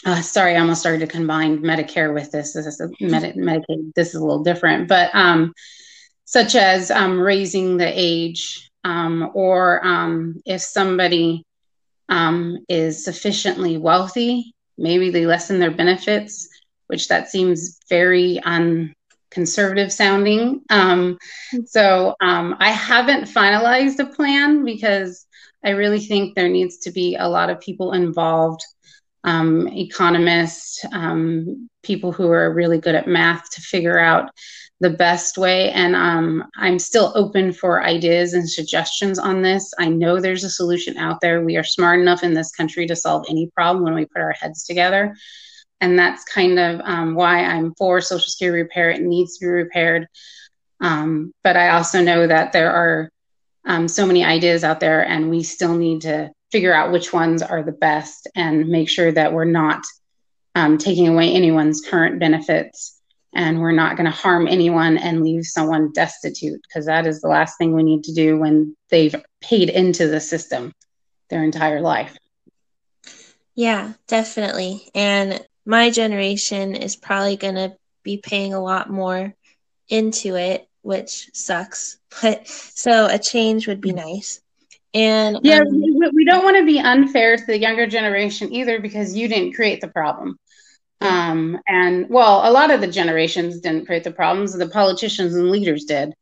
uh, 0.04 0.20
sorry, 0.20 0.54
I 0.54 0.61
almost 0.61 0.80
started 0.80 1.00
to 1.00 1.06
combine 1.06 1.58
Medicare 1.58 2.12
with 2.12 2.30
this. 2.30 2.52
This 2.52 2.66
is 2.66 2.80
Medi- 3.00 3.38
Medicaid. 3.38 3.94
This 3.94 4.08
is 4.08 4.16
a 4.16 4.20
little 4.20 4.42
different, 4.42 4.88
but 4.88 5.11
um, 5.14 5.54
such 6.25 6.54
as 6.54 6.90
um, 6.90 7.18
raising 7.18 7.76
the 7.76 7.90
age, 7.94 8.70
um, 8.84 9.30
or 9.34 9.84
um, 9.84 10.42
if 10.44 10.61
somebody 10.61 11.44
um, 12.08 12.58
is 12.68 13.04
sufficiently 13.04 13.78
wealthy, 13.78 14.54
maybe 14.76 15.11
they 15.11 15.26
lessen 15.26 15.58
their 15.58 15.70
benefits, 15.70 16.49
which 16.88 17.08
that 17.08 17.30
seems 17.30 17.78
very 17.88 18.40
unconservative 18.44 19.90
sounding. 19.90 20.61
Um, 20.68 21.16
so 21.64 22.14
I 22.20 22.70
haven't 22.70 23.25
finalized 23.25 24.00
a 24.00 24.06
plan 24.06 24.64
because 24.64 25.26
I 25.64 25.70
really 25.70 26.00
think 26.00 26.34
there 26.34 26.49
needs 26.49 26.78
to 26.78 26.90
be 26.90 27.16
a 27.16 27.28
lot 27.28 27.49
of 27.49 27.61
people 27.61 27.92
involved 27.92 28.62
um, 29.25 29.69
economists, 29.69 30.85
um, 30.93 31.69
people 31.83 32.12
who 32.12 32.31
are 32.31 32.52
really 32.52 32.78
good 32.78 32.95
at 32.95 33.09
math 33.09 33.50
to 33.50 33.61
figure 33.61 33.99
out 33.99 34.31
the 34.81 34.90
best 34.90 35.38
way. 35.38 35.71
And 35.71 35.97
um, 35.97 36.45
I'm 36.57 36.78
still 36.78 37.12
open 37.14 37.52
for 37.52 37.83
ideas 37.83 38.35
and 38.35 38.49
suggestions 38.49 39.19
on 39.19 39.40
this. 39.40 39.73
I 39.78 39.88
know 39.88 40.21
there's 40.21 40.45
a 40.45 40.50
solution 40.50 40.99
out 40.99 41.21
there. 41.21 41.43
We 41.43 41.57
are 41.57 41.64
smart 41.64 42.00
enough 42.00 42.23
in 42.23 42.35
this 42.35 42.52
country 42.52 42.87
to 42.87 42.97
solve 42.97 43.25
any 43.28 43.50
problem 43.54 43.85
when 43.85 43.95
we 43.95 44.04
put 44.04 44.21
our 44.21 44.33
heads 44.33 44.64
together. 44.64 45.16
And 45.81 45.99
that's 45.99 46.25
kind 46.25 46.59
of 46.59 46.81
um, 46.85 47.14
why 47.14 47.45
I'm 47.45 47.75
for 47.75 48.00
Social 48.00 48.28
Security 48.28 48.62
repair. 48.62 48.90
It 48.90 49.02
needs 49.02 49.38
to 49.38 49.47
be 49.47 49.50
repaired. 49.50 50.07
Um, 50.81 51.33
but 51.43 51.57
I 51.57 51.71
also 51.71 52.02
know 52.02 52.26
that 52.26 52.52
there 52.52 52.73
are 52.73 53.11
um, 53.66 53.88
so 53.88 54.07
many 54.07 54.25
ideas 54.25 54.64
out 54.64 54.81
there, 54.81 55.07
and 55.07 55.31
we 55.31 55.43
still 55.43 55.75
need 55.75 56.02
to 56.02 56.31
figure 56.54 56.73
out 56.73 56.92
which 56.92 57.12
ones 57.12 57.42
are 57.42 57.64
the 57.64 57.73
best 57.73 58.28
and 58.37 58.68
make 58.68 58.88
sure 58.88 59.11
that 59.11 59.32
we're 59.32 59.44
not 59.44 59.84
um, 60.54 60.78
taking 60.78 61.08
away 61.08 61.32
anyone's 61.32 61.80
current 61.80 62.20
benefits 62.20 63.00
and 63.34 63.61
we're 63.61 63.73
not 63.73 63.96
going 63.96 64.04
to 64.04 64.16
harm 64.16 64.46
anyone 64.46 64.96
and 64.96 65.25
leave 65.25 65.44
someone 65.44 65.90
destitute 65.92 66.61
because 66.62 66.87
that 66.87 67.08
is 67.08 67.20
the 67.20 67.26
last 67.26 67.58
thing 67.58 67.75
we 67.75 67.82
need 67.82 68.04
to 68.04 68.14
do 68.14 68.38
when 68.38 68.76
they've 68.88 69.16
paid 69.40 69.68
into 69.68 70.06
the 70.06 70.20
system 70.20 70.73
their 71.28 71.42
entire 71.42 71.80
life. 71.80 72.16
Yeah, 73.56 73.94
definitely. 74.06 74.88
And 74.94 75.44
my 75.66 75.90
generation 75.90 76.76
is 76.76 76.94
probably 76.94 77.37
going 77.37 77.56
to 77.56 77.76
be 78.04 78.18
paying 78.18 78.54
a 78.54 78.62
lot 78.62 78.88
more 78.88 79.34
into 79.88 80.37
it, 80.37 80.68
which 80.82 81.30
sucks. 81.32 81.99
But 82.23 82.46
so 82.46 83.08
a 83.11 83.18
change 83.18 83.66
would 83.66 83.80
be 83.80 83.90
nice. 83.90 84.40
And 84.94 85.40
yeah, 85.42 85.58
um, 85.58 85.66
we, 85.70 86.10
we 86.14 86.24
don't 86.24 86.44
want 86.44 86.56
to 86.56 86.64
be 86.64 86.78
unfair 86.78 87.36
to 87.36 87.44
the 87.44 87.58
younger 87.58 87.86
generation 87.86 88.52
either 88.54 88.80
because 88.80 89.14
you 89.14 89.26
didn't 89.28 89.54
create 89.54 89.80
the 89.80 89.88
problem. 89.88 90.38
Um, 91.00 91.58
and 91.66 92.08
well, 92.08 92.48
a 92.48 92.52
lot 92.52 92.70
of 92.70 92.80
the 92.80 92.86
generations 92.86 93.60
didn't 93.60 93.86
create 93.86 94.04
the 94.04 94.12
problems, 94.12 94.56
the 94.56 94.68
politicians 94.68 95.34
and 95.34 95.50
leaders 95.50 95.84
did. 95.84 96.14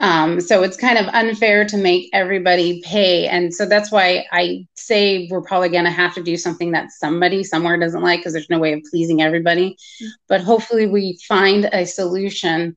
Um, 0.00 0.40
so 0.40 0.62
it's 0.62 0.76
kind 0.76 0.96
of 0.96 1.06
unfair 1.06 1.64
to 1.64 1.76
make 1.76 2.08
everybody 2.12 2.82
pay. 2.84 3.26
And 3.26 3.52
so 3.52 3.66
that's 3.66 3.90
why 3.90 4.26
I 4.30 4.66
say 4.74 5.26
we're 5.28 5.42
probably 5.42 5.70
going 5.70 5.86
to 5.86 5.90
have 5.90 6.14
to 6.14 6.22
do 6.22 6.36
something 6.36 6.70
that 6.72 6.92
somebody 6.92 7.42
somewhere 7.42 7.78
doesn't 7.78 8.02
like 8.02 8.20
because 8.20 8.32
there's 8.32 8.50
no 8.50 8.60
way 8.60 8.74
of 8.74 8.82
pleasing 8.88 9.22
everybody. 9.22 9.70
Mm-hmm. 9.70 10.06
But 10.28 10.42
hopefully, 10.42 10.86
we 10.86 11.18
find 11.26 11.68
a 11.72 11.84
solution 11.84 12.76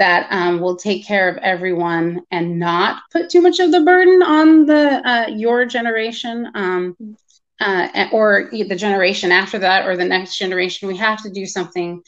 that 0.00 0.26
um, 0.30 0.60
will 0.60 0.76
take 0.76 1.06
care 1.06 1.28
of 1.28 1.36
everyone 1.38 2.22
and 2.30 2.58
not 2.58 3.02
put 3.12 3.28
too 3.30 3.42
much 3.42 3.60
of 3.60 3.70
the 3.70 3.82
burden 3.82 4.22
on 4.22 4.64
the 4.64 5.08
uh, 5.08 5.28
your 5.28 5.66
generation 5.66 6.50
um, 6.54 6.96
uh, 7.60 8.06
or 8.10 8.48
the 8.50 8.74
generation 8.74 9.30
after 9.30 9.58
that 9.58 9.86
or 9.86 9.96
the 9.96 10.04
next 10.04 10.38
generation. 10.38 10.88
We 10.88 10.96
have 10.96 11.22
to 11.22 11.30
do 11.30 11.44
something 11.44 12.02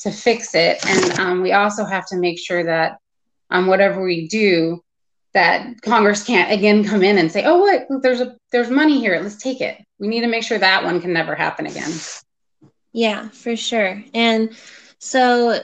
to 0.00 0.10
fix 0.10 0.54
it, 0.54 0.84
and 0.84 1.20
um, 1.20 1.42
we 1.42 1.52
also 1.52 1.84
have 1.84 2.06
to 2.08 2.16
make 2.16 2.38
sure 2.38 2.64
that 2.64 2.98
on 3.48 3.66
whatever 3.68 4.02
we 4.02 4.26
do 4.26 4.80
that 5.32 5.80
Congress 5.82 6.24
can't 6.24 6.50
again 6.50 6.82
come 6.84 7.04
in 7.04 7.16
and 7.16 7.30
say, 7.30 7.44
"Oh, 7.44 7.58
look, 7.58 8.02
there's 8.02 8.20
a 8.20 8.36
there's 8.50 8.70
money 8.70 8.98
here. 8.98 9.20
Let's 9.22 9.36
take 9.40 9.60
it." 9.60 9.78
We 10.00 10.08
need 10.08 10.22
to 10.22 10.26
make 10.26 10.42
sure 10.42 10.58
that 10.58 10.82
one 10.82 11.00
can 11.00 11.12
never 11.12 11.36
happen 11.36 11.66
again. 11.66 11.92
Yeah, 12.92 13.28
for 13.28 13.54
sure. 13.54 14.02
And 14.14 14.56
so, 14.98 15.60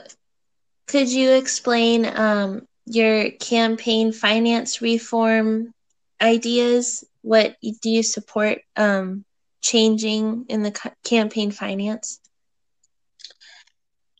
could 0.87 1.11
you 1.11 1.31
explain 1.31 2.05
um, 2.05 2.67
your 2.85 3.31
campaign 3.31 4.11
finance 4.11 4.81
reform 4.81 5.73
ideas? 6.21 7.03
What 7.21 7.55
do 7.61 7.89
you 7.89 8.03
support 8.03 8.59
um, 8.75 9.23
changing 9.61 10.45
in 10.49 10.63
the 10.63 10.91
campaign 11.03 11.51
finance? 11.51 12.19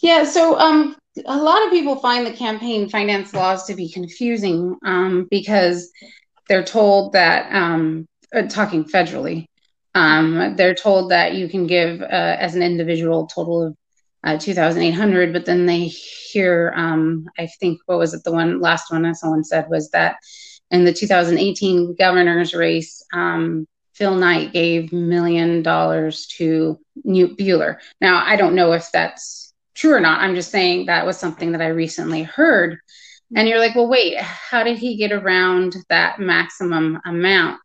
Yeah, 0.01 0.25
so 0.25 0.57
um, 0.59 0.95
a 1.25 1.37
lot 1.37 1.63
of 1.65 1.71
people 1.71 1.95
find 1.97 2.25
the 2.25 2.33
campaign 2.33 2.89
finance 2.89 3.33
laws 3.33 3.65
to 3.65 3.75
be 3.75 3.89
confusing 3.89 4.77
um, 4.85 5.27
because 5.29 5.89
they're 6.49 6.63
told 6.63 7.13
that, 7.13 7.53
um, 7.53 8.05
uh, 8.35 8.43
talking 8.43 8.83
federally, 8.83 9.45
um, 9.95 10.55
they're 10.57 10.75
told 10.75 11.11
that 11.11 11.35
you 11.35 11.47
can 11.47 11.67
give 11.67 12.01
uh, 12.01 12.05
as 12.39 12.55
an 12.55 12.63
individual 12.63 13.27
total 13.27 13.67
of 13.67 13.75
uh, 14.23 14.37
2,800, 14.37 15.33
but 15.33 15.45
then 15.45 15.65
they 15.65 15.85
hear, 15.87 16.73
um, 16.75 17.27
I 17.37 17.47
think, 17.59 17.81
what 17.85 17.99
was 17.99 18.13
it? 18.13 18.23
The 18.23 18.31
one 18.31 18.59
last 18.61 18.91
one 18.91 19.03
that 19.03 19.17
someone 19.17 19.43
said 19.43 19.69
was 19.69 19.89
that 19.91 20.17
in 20.71 20.85
the 20.85 20.93
2018 20.93 21.95
governor's 21.95 22.53
race, 22.53 23.03
um, 23.13 23.67
Phil 23.93 24.15
Knight 24.15 24.53
gave 24.53 24.91
million 24.91 25.61
dollars 25.61 26.25
to 26.37 26.79
Knute 27.05 27.37
Buehler. 27.37 27.77
Now, 28.01 28.23
I 28.25 28.35
don't 28.35 28.55
know 28.55 28.73
if 28.73 28.89
that's 28.91 29.53
true 29.75 29.93
or 29.93 29.99
not. 29.99 30.21
I'm 30.21 30.35
just 30.35 30.51
saying 30.51 30.85
that 30.85 31.05
was 31.05 31.17
something 31.17 31.51
that 31.51 31.61
I 31.61 31.67
recently 31.67 32.23
heard. 32.23 32.79
And 33.35 33.47
you're 33.47 33.59
like, 33.59 33.75
well, 33.75 33.87
wait, 33.87 34.17
how 34.19 34.63
did 34.63 34.77
he 34.77 34.95
get 34.95 35.11
around 35.11 35.75
that 35.89 36.19
maximum 36.19 36.99
amount? 37.05 37.59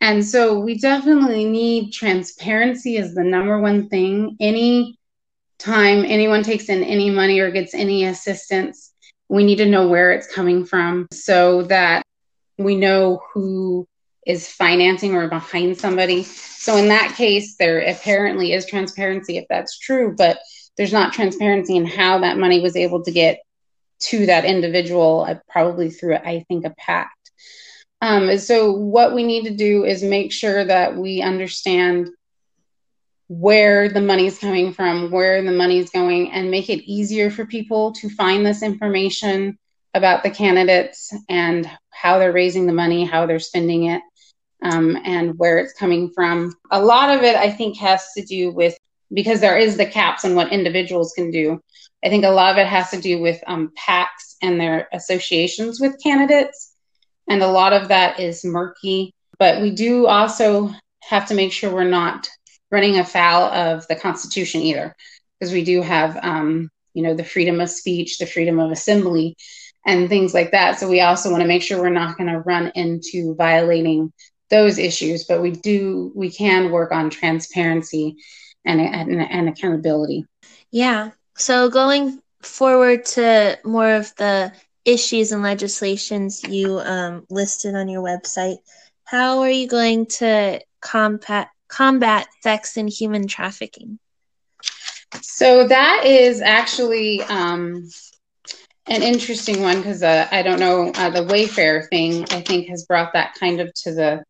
And 0.00 0.24
so 0.24 0.58
we 0.60 0.78
definitely 0.78 1.44
need 1.44 1.92
transparency 1.92 2.98
as 2.98 3.14
the 3.14 3.24
number 3.24 3.58
one 3.58 3.88
thing. 3.88 4.36
Any 4.40 4.98
time 5.58 6.04
anyone 6.04 6.42
takes 6.42 6.68
in 6.68 6.82
any 6.82 7.10
money 7.10 7.40
or 7.40 7.50
gets 7.50 7.74
any 7.74 8.04
assistance, 8.04 8.92
we 9.28 9.44
need 9.44 9.56
to 9.56 9.66
know 9.66 9.88
where 9.88 10.12
it's 10.12 10.32
coming 10.32 10.64
from 10.64 11.06
so 11.12 11.62
that 11.62 12.02
we 12.58 12.76
know 12.76 13.22
who 13.32 13.86
is 14.26 14.48
financing 14.50 15.14
or 15.14 15.28
behind 15.28 15.78
somebody. 15.78 16.22
So 16.22 16.76
in 16.76 16.88
that 16.88 17.14
case, 17.16 17.56
there 17.56 17.80
apparently 17.80 18.52
is 18.52 18.66
transparency 18.66 19.36
if 19.36 19.44
that's 19.48 19.78
true, 19.78 20.14
but 20.16 20.38
there's 20.76 20.92
not 20.92 21.12
transparency 21.12 21.76
in 21.76 21.86
how 21.86 22.18
that 22.20 22.38
money 22.38 22.60
was 22.60 22.76
able 22.76 23.02
to 23.04 23.10
get 23.10 23.40
to 24.00 24.26
that 24.26 24.44
individual, 24.44 25.26
uh, 25.28 25.36
probably 25.48 25.90
through, 25.90 26.16
I 26.16 26.44
think, 26.48 26.64
a 26.64 26.74
PAC. 26.76 27.10
Um, 28.00 28.36
so, 28.38 28.72
what 28.72 29.14
we 29.14 29.24
need 29.24 29.44
to 29.44 29.54
do 29.54 29.84
is 29.84 30.02
make 30.02 30.32
sure 30.32 30.64
that 30.64 30.96
we 30.96 31.22
understand 31.22 32.10
where 33.28 33.88
the 33.88 34.00
money 34.00 34.26
is 34.26 34.38
coming 34.38 34.72
from, 34.72 35.10
where 35.10 35.42
the 35.42 35.52
money 35.52 35.78
is 35.78 35.90
going, 35.90 36.30
and 36.32 36.50
make 36.50 36.68
it 36.68 36.84
easier 36.84 37.30
for 37.30 37.46
people 37.46 37.92
to 37.92 38.08
find 38.10 38.44
this 38.44 38.62
information 38.62 39.58
about 39.94 40.22
the 40.22 40.30
candidates 40.30 41.12
and 41.28 41.70
how 41.90 42.18
they're 42.18 42.32
raising 42.32 42.66
the 42.66 42.72
money, 42.72 43.04
how 43.04 43.26
they're 43.26 43.38
spending 43.38 43.84
it, 43.84 44.02
um, 44.62 44.98
and 45.04 45.38
where 45.38 45.58
it's 45.58 45.72
coming 45.72 46.10
from. 46.14 46.54
A 46.70 46.82
lot 46.82 47.16
of 47.16 47.22
it, 47.22 47.36
I 47.36 47.50
think, 47.50 47.78
has 47.78 48.12
to 48.16 48.24
do 48.24 48.50
with 48.50 48.76
because 49.12 49.40
there 49.40 49.58
is 49.58 49.76
the 49.76 49.86
caps 49.86 50.24
on 50.24 50.34
what 50.34 50.52
individuals 50.52 51.12
can 51.14 51.30
do. 51.30 51.60
I 52.04 52.08
think 52.08 52.24
a 52.24 52.30
lot 52.30 52.52
of 52.52 52.58
it 52.58 52.66
has 52.66 52.90
to 52.90 53.00
do 53.00 53.20
with 53.20 53.40
um, 53.46 53.72
PACs 53.78 54.36
and 54.42 54.60
their 54.60 54.88
associations 54.92 55.80
with 55.80 56.02
candidates, 56.02 56.74
and 57.28 57.42
a 57.42 57.48
lot 57.48 57.72
of 57.72 57.88
that 57.88 58.20
is 58.20 58.44
murky. 58.44 59.12
But 59.38 59.62
we 59.62 59.70
do 59.70 60.06
also 60.06 60.70
have 61.08 61.26
to 61.26 61.34
make 61.34 61.52
sure 61.52 61.72
we're 61.72 61.84
not 61.84 62.28
running 62.74 62.98
afoul 62.98 63.44
of 63.44 63.86
the 63.86 63.94
Constitution 63.94 64.60
either, 64.60 64.94
because 65.38 65.52
we 65.54 65.64
do 65.64 65.80
have, 65.80 66.18
um, 66.22 66.68
you 66.92 67.02
know, 67.04 67.14
the 67.14 67.24
freedom 67.24 67.60
of 67.60 67.70
speech, 67.70 68.18
the 68.18 68.26
freedom 68.26 68.58
of 68.58 68.72
assembly, 68.72 69.36
and 69.86 70.08
things 70.08 70.34
like 70.34 70.50
that. 70.50 70.78
So 70.78 70.88
we 70.88 71.00
also 71.00 71.30
want 71.30 71.42
to 71.42 71.48
make 71.48 71.62
sure 71.62 71.78
we're 71.78 71.90
not 71.90 72.18
going 72.18 72.32
to 72.32 72.40
run 72.40 72.72
into 72.74 73.34
violating 73.36 74.12
those 74.50 74.78
issues, 74.78 75.24
but 75.24 75.40
we 75.40 75.52
do 75.52 76.12
we 76.14 76.30
can 76.30 76.70
work 76.70 76.90
on 76.92 77.10
transparency 77.10 78.16
and, 78.64 78.80
and, 78.80 79.22
and 79.22 79.48
accountability. 79.48 80.26
Yeah. 80.70 81.10
So 81.36 81.70
going 81.70 82.20
forward 82.42 83.04
to 83.16 83.58
more 83.64 83.94
of 83.94 84.14
the 84.16 84.52
issues 84.84 85.32
and 85.32 85.42
legislations 85.42 86.42
you 86.42 86.78
um, 86.80 87.24
listed 87.30 87.74
on 87.74 87.88
your 87.88 88.02
website, 88.02 88.58
how 89.04 89.40
are 89.40 89.50
you 89.50 89.68
going 89.68 90.06
to 90.06 90.60
combat 90.80 91.48
combat 91.74 92.26
sex 92.42 92.76
and 92.76 92.88
human 92.88 93.26
trafficking? 93.26 93.98
So 95.22 95.66
that 95.66 96.04
is 96.04 96.40
actually 96.40 97.22
um, 97.22 97.88
an 98.86 99.02
interesting 99.02 99.62
one 99.62 99.78
because 99.78 100.02
uh, 100.02 100.28
I 100.30 100.42
don't 100.42 100.60
know 100.60 100.90
uh, 100.94 101.10
the 101.10 101.24
Wayfair 101.24 101.88
thing. 101.88 102.24
I 102.30 102.40
think 102.40 102.68
has 102.68 102.84
brought 102.84 103.12
that 103.14 103.34
kind 103.38 103.60
of 103.60 103.72
to 103.84 103.94
the 103.94 104.24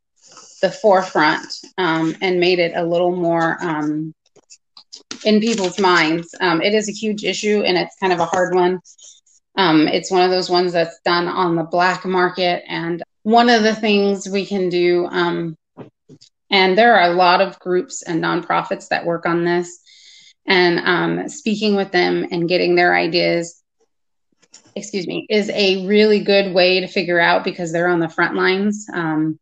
the 0.62 0.70
forefront 0.70 1.46
um, 1.76 2.16
and 2.22 2.40
made 2.40 2.59
it 2.59 2.72
a 2.74 2.85
little 2.85 3.14
more 3.14 3.62
um, 3.62 4.14
in 5.24 5.40
people's 5.40 5.78
minds. 5.78 6.35
Um, 6.40 6.62
it 6.62 6.72
is 6.72 6.88
a 6.88 6.92
huge 6.92 7.24
issue 7.24 7.62
and 7.62 7.76
it's 7.76 7.96
kind 8.00 8.12
of 8.12 8.20
a 8.20 8.24
hard 8.24 8.54
one. 8.54 8.80
Um, 9.57 9.87
it's 9.87 10.11
one 10.11 10.22
of 10.22 10.30
those 10.30 10.48
ones 10.48 10.72
that's 10.72 10.98
done 11.04 11.28
on 11.28 11.57
the 11.57 11.64
black 11.64 12.07
market. 12.07 12.64
And 12.66 13.02
one 13.24 13.50
of 13.50 13.62
the 13.62 13.74
things 13.74 14.26
we 14.26 14.46
can 14.46 14.70
do, 14.70 15.07
um, 15.07 15.57
and 16.50 16.76
there 16.76 16.96
are 16.96 17.11
a 17.11 17.14
lot 17.14 17.40
of 17.40 17.59
groups 17.59 18.02
and 18.02 18.22
nonprofits 18.22 18.88
that 18.88 19.07
work 19.07 19.26
on 19.26 19.44
this, 19.44 19.80
and 20.46 20.80
um, 20.80 21.28
speaking 21.28 21.76
with 21.76 21.90
them 21.90 22.26
and 22.30 22.48
getting 22.48 22.74
their 22.74 22.94
ideas, 22.94 23.62
excuse 24.76 25.07
me, 25.07 25.26
is 25.30 25.50
a 25.50 25.87
really 25.87 26.20
good 26.20 26.54
way 26.54 26.80
to 26.80 26.87
figure 26.87 27.20
out 27.20 27.44
because 27.44 27.72
they're 27.72 27.88
on 27.88 28.00
the 28.00 28.09
front 28.09 28.35
lines. 28.35 28.87
Um, 28.92 29.38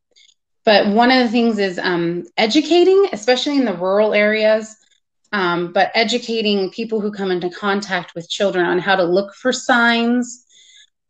but 0.65 0.87
one 0.87 1.11
of 1.11 1.19
the 1.19 1.29
things 1.29 1.59
is 1.59 1.79
um, 1.79 2.25
educating, 2.37 3.09
especially 3.13 3.57
in 3.57 3.65
the 3.65 3.77
rural 3.77 4.15
areas 4.15 4.77
um, 5.33 5.73
but 5.73 5.91
educating 5.95 6.71
people 6.71 7.01
who 7.01 7.11
come 7.11 7.31
into 7.31 7.49
contact 7.49 8.15
with 8.15 8.29
children 8.29 8.67
on 8.67 8.79
how 8.79 8.97
to 8.97 9.05
look 9.05 9.35
for 9.35 9.53
signs 9.53 10.45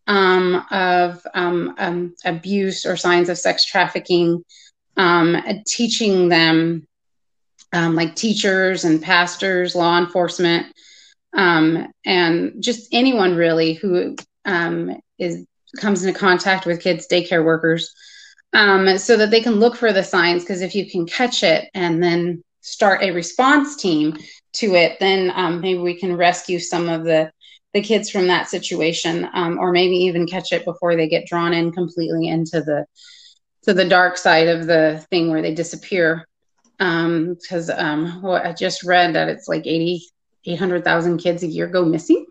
um, 0.07 0.65
of 0.71 1.27
um, 1.35 2.15
abuse 2.25 2.87
or 2.87 2.97
signs 2.97 3.29
of 3.29 3.39
sex 3.39 3.65
trafficking, 3.65 4.45
um, 4.97 5.37
teaching 5.67 6.29
them, 6.29 6.87
um, 7.73 7.95
like 7.95 8.15
teachers 8.15 8.85
and 8.85 9.03
pastors, 9.03 9.75
law 9.75 9.99
enforcement, 9.99 10.67
and 11.35 12.63
just 12.63 12.89
anyone 12.93 13.35
really 13.37 13.75
who 13.75 14.17
is 15.19 15.45
comes 15.79 16.05
into 16.05 16.19
contact 16.19 16.67
with 16.67 16.83
kids, 16.83 17.07
daycare 17.11 17.45
workers, 17.45 17.95
so 18.53 19.17
that 19.17 19.31
they 19.31 19.41
can 19.41 19.55
look 19.55 19.77
for 19.77 19.93
the 19.93 20.05
signs. 20.05 20.43
Because 20.43 20.61
if 20.61 20.75
you 20.75 20.91
can 20.91 21.07
catch 21.07 21.43
it 21.43 21.71
and 21.75 22.03
then 22.03 22.43
start 22.61 23.03
a 23.03 23.11
response 23.11 23.77
team 23.77 24.17
to 24.55 24.75
it, 24.75 24.99
then 25.01 25.33
um, 25.35 25.61
maybe 25.61 25.79
we 25.79 25.99
can 25.99 26.17
rescue 26.17 26.59
some 26.59 26.89
of 26.89 27.05
the 27.05 27.31
the 27.75 27.81
kids 27.81 28.11
from 28.11 28.27
that 28.27 28.51
situation, 28.51 29.27
um, 29.33 29.59
or 29.59 29.73
maybe 29.73 29.97
even 29.97 30.27
catch 30.27 30.53
it 30.53 30.63
before 30.67 30.95
they 30.95 31.09
get 31.09 31.27
drawn 31.27 31.55
in 31.55 31.73
completely 31.73 32.29
into 32.29 32.61
the 32.61 32.85
to 33.63 33.75
the 33.75 33.85
dark 33.85 34.17
side 34.17 34.49
of 34.49 34.67
the 34.67 35.05
thing 35.11 35.31
where 35.31 35.43
they 35.43 35.55
disappear. 35.55 36.27
Because 36.79 37.71
um, 37.71 38.07
um, 38.07 38.23
well, 38.23 38.35
I 38.35 38.53
just 38.53 38.83
read 38.83 39.15
that 39.15 39.29
it's 39.29 39.49
like 39.49 39.67
80, 39.67 40.03
800,000 40.47 41.19
kids 41.19 41.43
a 41.43 41.47
year 41.47 41.69
go 41.69 41.85
missing. 41.85 42.27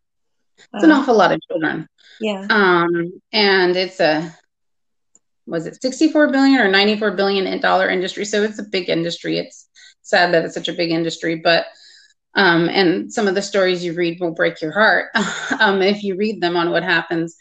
It's 0.73 0.83
an 0.83 0.91
awful 0.91 1.15
lot 1.15 1.31
of 1.31 1.39
children. 1.47 1.87
Yeah. 2.19 2.45
Um, 2.49 3.21
and 3.31 3.75
it's 3.75 3.99
a 3.99 4.35
was 5.47 5.65
it 5.65 5.81
64 5.81 6.31
billion 6.31 6.59
or 6.59 6.69
94 6.69 7.11
billion 7.11 7.59
dollar 7.59 7.89
industry 7.89 8.23
so 8.25 8.43
it's 8.43 8.59
a 8.59 8.63
big 8.63 8.89
industry 8.89 9.39
it's 9.39 9.67
sad 10.01 10.33
that 10.33 10.45
it's 10.45 10.53
such 10.53 10.67
a 10.67 10.73
big 10.73 10.91
industry, 10.91 11.35
but 11.35 11.65
um, 12.33 12.69
and 12.69 13.11
some 13.11 13.27
of 13.27 13.35
the 13.35 13.41
stories 13.41 13.83
you 13.83 13.93
read 13.93 14.19
will 14.19 14.31
break 14.31 14.61
your 14.61 14.71
heart 14.71 15.09
um, 15.59 15.81
if 15.81 16.03
you 16.03 16.15
read 16.15 16.41
them 16.41 16.55
on 16.55 16.71
what 16.71 16.83
happens. 16.83 17.35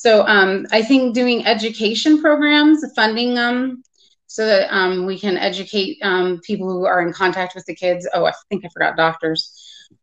So 0.00 0.26
um, 0.26 0.66
I 0.72 0.80
think 0.80 1.14
doing 1.14 1.46
education 1.46 2.22
programs, 2.22 2.82
funding 2.96 3.34
them, 3.34 3.82
so 4.28 4.46
that 4.46 4.74
um, 4.74 5.04
we 5.04 5.18
can 5.18 5.36
educate 5.36 5.98
um, 6.00 6.40
people 6.42 6.72
who 6.72 6.86
are 6.86 7.06
in 7.06 7.12
contact 7.12 7.54
with 7.54 7.66
the 7.66 7.74
kids. 7.74 8.08
Oh, 8.14 8.24
I 8.24 8.32
think 8.48 8.64
I 8.64 8.70
forgot 8.70 8.96
doctors. 8.96 9.54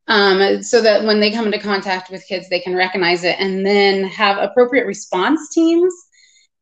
Um, 0.08 0.62
so 0.62 0.82
that 0.82 1.04
when 1.04 1.20
they 1.20 1.32
come 1.32 1.48
into 1.48 1.58
contact 1.58 2.12
with 2.12 2.28
kids, 2.28 2.48
they 2.48 2.60
can 2.60 2.76
recognize 2.76 3.24
it 3.24 3.38
and 3.40 3.66
then 3.66 4.04
have 4.04 4.38
appropriate 4.38 4.86
response 4.86 5.50
teams. 5.50 5.92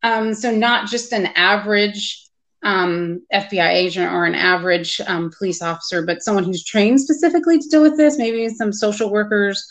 so 0.01 0.55
not 0.55 0.87
just 0.87 1.11
an 1.11 1.25
average 1.35 2.29
um, 2.63 3.21
FBI 3.33 3.67
agent 3.67 4.13
or 4.13 4.23
an 4.23 4.35
average 4.35 5.01
um, 5.07 5.29
police 5.37 5.61
officer, 5.61 6.05
but 6.05 6.23
someone 6.23 6.45
who's 6.45 6.63
trained 6.63 7.01
specifically 7.01 7.59
to 7.59 7.67
deal 7.67 7.81
with 7.81 7.97
this, 7.97 8.17
maybe 8.17 8.47
some 8.47 8.71
social 8.71 9.11
workers 9.11 9.61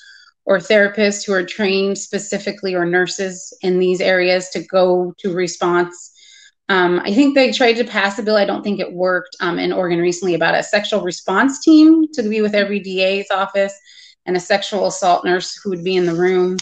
or 0.47 0.59
therapists 0.59 1.25
who 1.25 1.33
are 1.33 1.45
trained 1.45 1.97
specifically 1.97 2.75
or 2.75 2.85
nurses 2.85 3.57
in 3.63 3.79
these 3.79 4.01
areas 4.01 4.51
to 4.51 4.63
go 4.65 5.15
to 5.19 5.33
response. 5.33 6.13
Um, 6.69 7.01
I 7.01 7.13
think 7.13 7.35
they 7.35 7.53
tried 7.53 7.75
to 7.75 7.85
pass 7.85 8.19
a 8.19 8.23
bill. 8.23 8.37
I 8.37 8.45
don't 8.45 8.63
think 8.63 8.81
it 8.81 8.93
worked 8.93 9.37
um, 9.41 9.59
in 9.59 9.73
Oregon 9.73 10.01
recently 10.01 10.35
about 10.35 10.55
a 10.55 10.63
sexual 10.63 11.03
response 11.03 11.63
team 11.63 12.09
to 12.13 12.23
be 12.23 12.43
with 12.43 12.55
every 12.55 12.81
DA's 12.81 13.31
office 13.31 13.75
and 14.27 14.37
a 14.37 14.41
sexual 14.41 14.87
assault 14.87 15.25
nurse 15.25 15.59
who 15.63 15.71
would 15.71 15.85
be 15.85 15.97
in 15.97 16.07
the 16.07 16.15
room 16.15 16.57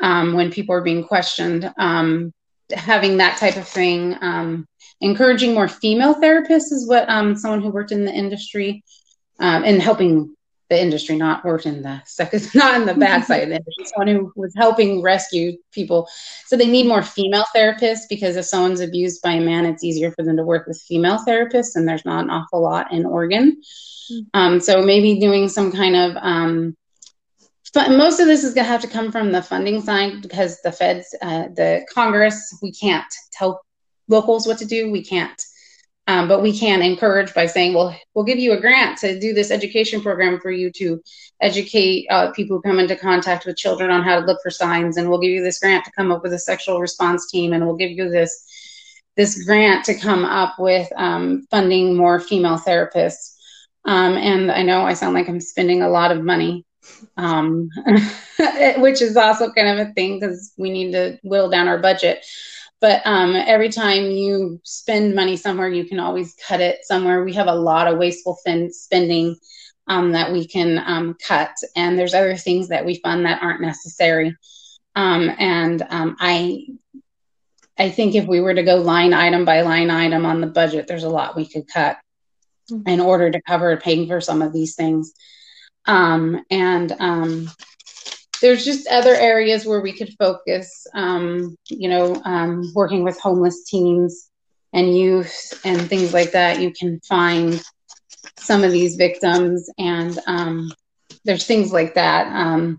um, 0.00 0.34
when 0.34 0.50
people 0.50 0.74
are 0.74 0.82
being 0.82 1.04
questioned. 1.04 1.72
Um, 1.78 2.32
having 2.72 3.18
that 3.18 3.38
type 3.38 3.56
of 3.56 3.68
thing, 3.68 4.16
um, 4.20 4.66
encouraging 5.00 5.54
more 5.54 5.68
female 5.68 6.14
therapists 6.14 6.72
is 6.72 6.88
what 6.88 7.08
um, 7.08 7.36
someone 7.36 7.62
who 7.62 7.70
worked 7.70 7.92
in 7.92 8.04
the 8.04 8.12
industry 8.12 8.82
and 9.38 9.82
helping 9.82 10.34
the 10.72 10.80
industry, 10.80 11.16
not 11.16 11.44
worked 11.44 11.66
in 11.66 11.82
the 11.82 12.02
second, 12.06 12.48
not 12.54 12.74
in 12.74 12.86
the 12.86 12.94
bad 12.94 13.24
side 13.24 13.42
of 13.42 13.48
the 13.50 13.56
industry, 13.56 13.84
someone 13.84 14.08
who 14.08 14.32
was 14.34 14.54
helping 14.56 15.02
rescue 15.02 15.56
people. 15.70 16.08
So 16.46 16.56
they 16.56 16.66
need 16.66 16.86
more 16.86 17.02
female 17.02 17.44
therapists 17.54 18.08
because 18.08 18.36
if 18.36 18.46
someone's 18.46 18.80
abused 18.80 19.22
by 19.22 19.32
a 19.32 19.40
man, 19.40 19.66
it's 19.66 19.84
easier 19.84 20.10
for 20.10 20.24
them 20.24 20.36
to 20.38 20.44
work 20.44 20.66
with 20.66 20.80
female 20.80 21.18
therapists, 21.18 21.76
and 21.76 21.86
there's 21.86 22.04
not 22.04 22.24
an 22.24 22.30
awful 22.30 22.62
lot 22.62 22.92
in 22.92 23.04
Oregon. 23.04 23.60
Mm-hmm. 24.10 24.20
Um, 24.34 24.60
so 24.60 24.82
maybe 24.82 25.20
doing 25.20 25.48
some 25.48 25.70
kind 25.70 25.94
of 25.94 26.16
um, 26.16 26.76
most 27.74 28.20
of 28.20 28.26
this 28.26 28.44
is 28.44 28.54
going 28.54 28.64
to 28.64 28.70
have 28.70 28.82
to 28.82 28.88
come 28.88 29.12
from 29.12 29.32
the 29.32 29.42
funding 29.42 29.80
side 29.80 30.22
because 30.22 30.60
the 30.62 30.72
feds, 30.72 31.14
uh, 31.22 31.44
the 31.54 31.86
Congress, 31.92 32.58
we 32.62 32.72
can't 32.72 33.06
tell 33.32 33.62
locals 34.08 34.46
what 34.46 34.58
to 34.58 34.66
do. 34.66 34.90
We 34.90 35.04
can't 35.04 35.40
um, 36.08 36.26
but 36.26 36.42
we 36.42 36.56
can 36.56 36.82
encourage 36.82 37.32
by 37.32 37.46
saying, 37.46 37.74
well, 37.74 37.96
we'll 38.14 38.24
give 38.24 38.38
you 38.38 38.52
a 38.52 38.60
grant 38.60 38.98
to 38.98 39.18
do 39.20 39.32
this 39.32 39.50
education 39.52 40.00
program 40.00 40.40
for 40.40 40.50
you 40.50 40.70
to 40.72 41.00
educate 41.40 42.06
uh, 42.10 42.32
people 42.32 42.56
who 42.56 42.62
come 42.62 42.80
into 42.80 42.96
contact 42.96 43.46
with 43.46 43.56
children 43.56 43.90
on 43.90 44.02
how 44.02 44.18
to 44.18 44.26
look 44.26 44.40
for 44.42 44.50
signs. 44.50 44.96
And 44.96 45.08
we'll 45.08 45.20
give 45.20 45.30
you 45.30 45.42
this 45.42 45.60
grant 45.60 45.84
to 45.84 45.92
come 45.92 46.10
up 46.10 46.22
with 46.22 46.32
a 46.32 46.38
sexual 46.38 46.80
response 46.80 47.30
team. 47.30 47.52
And 47.52 47.64
we'll 47.64 47.76
give 47.76 47.92
you 47.92 48.10
this, 48.10 48.44
this 49.16 49.44
grant 49.44 49.84
to 49.84 49.94
come 49.98 50.24
up 50.24 50.58
with 50.58 50.88
um, 50.96 51.46
funding 51.50 51.96
more 51.96 52.18
female 52.18 52.58
therapists. 52.58 53.36
Um, 53.84 54.16
and 54.16 54.50
I 54.50 54.62
know 54.62 54.82
I 54.82 54.94
sound 54.94 55.14
like 55.14 55.28
I'm 55.28 55.40
spending 55.40 55.82
a 55.82 55.88
lot 55.88 56.10
of 56.10 56.24
money, 56.24 56.64
um, 57.16 57.68
which 58.78 59.02
is 59.02 59.16
also 59.16 59.52
kind 59.52 59.68
of 59.68 59.88
a 59.88 59.92
thing 59.92 60.18
because 60.18 60.52
we 60.56 60.70
need 60.70 60.92
to 60.92 61.18
whittle 61.22 61.50
down 61.50 61.68
our 61.68 61.78
budget. 61.78 62.24
But 62.82 63.00
um, 63.06 63.36
every 63.36 63.68
time 63.68 64.10
you 64.10 64.60
spend 64.64 65.14
money 65.14 65.36
somewhere, 65.36 65.68
you 65.68 65.84
can 65.84 66.00
always 66.00 66.34
cut 66.34 66.60
it 66.60 66.80
somewhere. 66.82 67.22
We 67.22 67.32
have 67.34 67.46
a 67.46 67.54
lot 67.54 67.86
of 67.86 67.96
wasteful 67.96 68.36
fin- 68.44 68.72
spending 68.72 69.36
um, 69.86 70.10
that 70.12 70.32
we 70.32 70.48
can 70.48 70.82
um, 70.84 71.16
cut, 71.24 71.52
and 71.76 71.96
there's 71.96 72.12
other 72.12 72.36
things 72.36 72.68
that 72.68 72.84
we 72.84 72.96
fund 72.96 73.24
that 73.24 73.40
aren't 73.40 73.60
necessary. 73.60 74.36
Um, 74.96 75.30
and 75.38 75.80
um, 75.90 76.16
I, 76.18 76.66
I 77.78 77.88
think 77.90 78.16
if 78.16 78.26
we 78.26 78.40
were 78.40 78.54
to 78.54 78.64
go 78.64 78.76
line 78.76 79.14
item 79.14 79.44
by 79.44 79.60
line 79.60 79.88
item 79.88 80.26
on 80.26 80.40
the 80.40 80.48
budget, 80.48 80.88
there's 80.88 81.04
a 81.04 81.08
lot 81.08 81.36
we 81.36 81.46
could 81.46 81.68
cut 81.68 81.98
mm-hmm. 82.68 82.88
in 82.88 83.00
order 83.00 83.30
to 83.30 83.42
cover 83.42 83.76
paying 83.76 84.08
for 84.08 84.20
some 84.20 84.42
of 84.42 84.52
these 84.52 84.74
things. 84.74 85.12
Um, 85.86 86.44
and 86.50 86.90
there's 88.42 88.64
just 88.64 88.86
other 88.88 89.14
areas 89.14 89.64
where 89.64 89.80
we 89.80 89.92
could 89.92 90.12
focus, 90.18 90.86
um, 90.94 91.56
you 91.70 91.88
know, 91.88 92.20
um, 92.24 92.70
working 92.74 93.04
with 93.04 93.18
homeless 93.20 93.64
teens 93.64 94.28
and 94.72 94.96
youth 94.96 95.60
and 95.64 95.88
things 95.88 96.12
like 96.12 96.32
that. 96.32 96.60
You 96.60 96.72
can 96.72 97.00
find 97.08 97.62
some 98.38 98.64
of 98.64 98.72
these 98.72 98.96
victims, 98.96 99.70
and 99.78 100.18
um, 100.26 100.70
there's 101.24 101.46
things 101.46 101.72
like 101.72 101.94
that 101.94 102.26
um, 102.26 102.78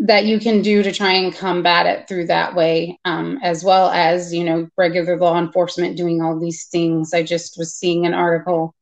that 0.00 0.24
you 0.24 0.40
can 0.40 0.62
do 0.62 0.82
to 0.82 0.92
try 0.92 1.12
and 1.12 1.34
combat 1.34 1.86
it 1.86 2.08
through 2.08 2.26
that 2.28 2.54
way, 2.54 2.98
um, 3.04 3.38
as 3.42 3.62
well 3.62 3.90
as, 3.90 4.32
you 4.32 4.44
know, 4.44 4.68
regular 4.78 5.18
law 5.18 5.38
enforcement 5.38 5.96
doing 5.96 6.22
all 6.22 6.40
these 6.40 6.68
things. 6.68 7.12
I 7.12 7.22
just 7.22 7.58
was 7.58 7.74
seeing 7.74 8.06
an 8.06 8.14
article 8.14 8.74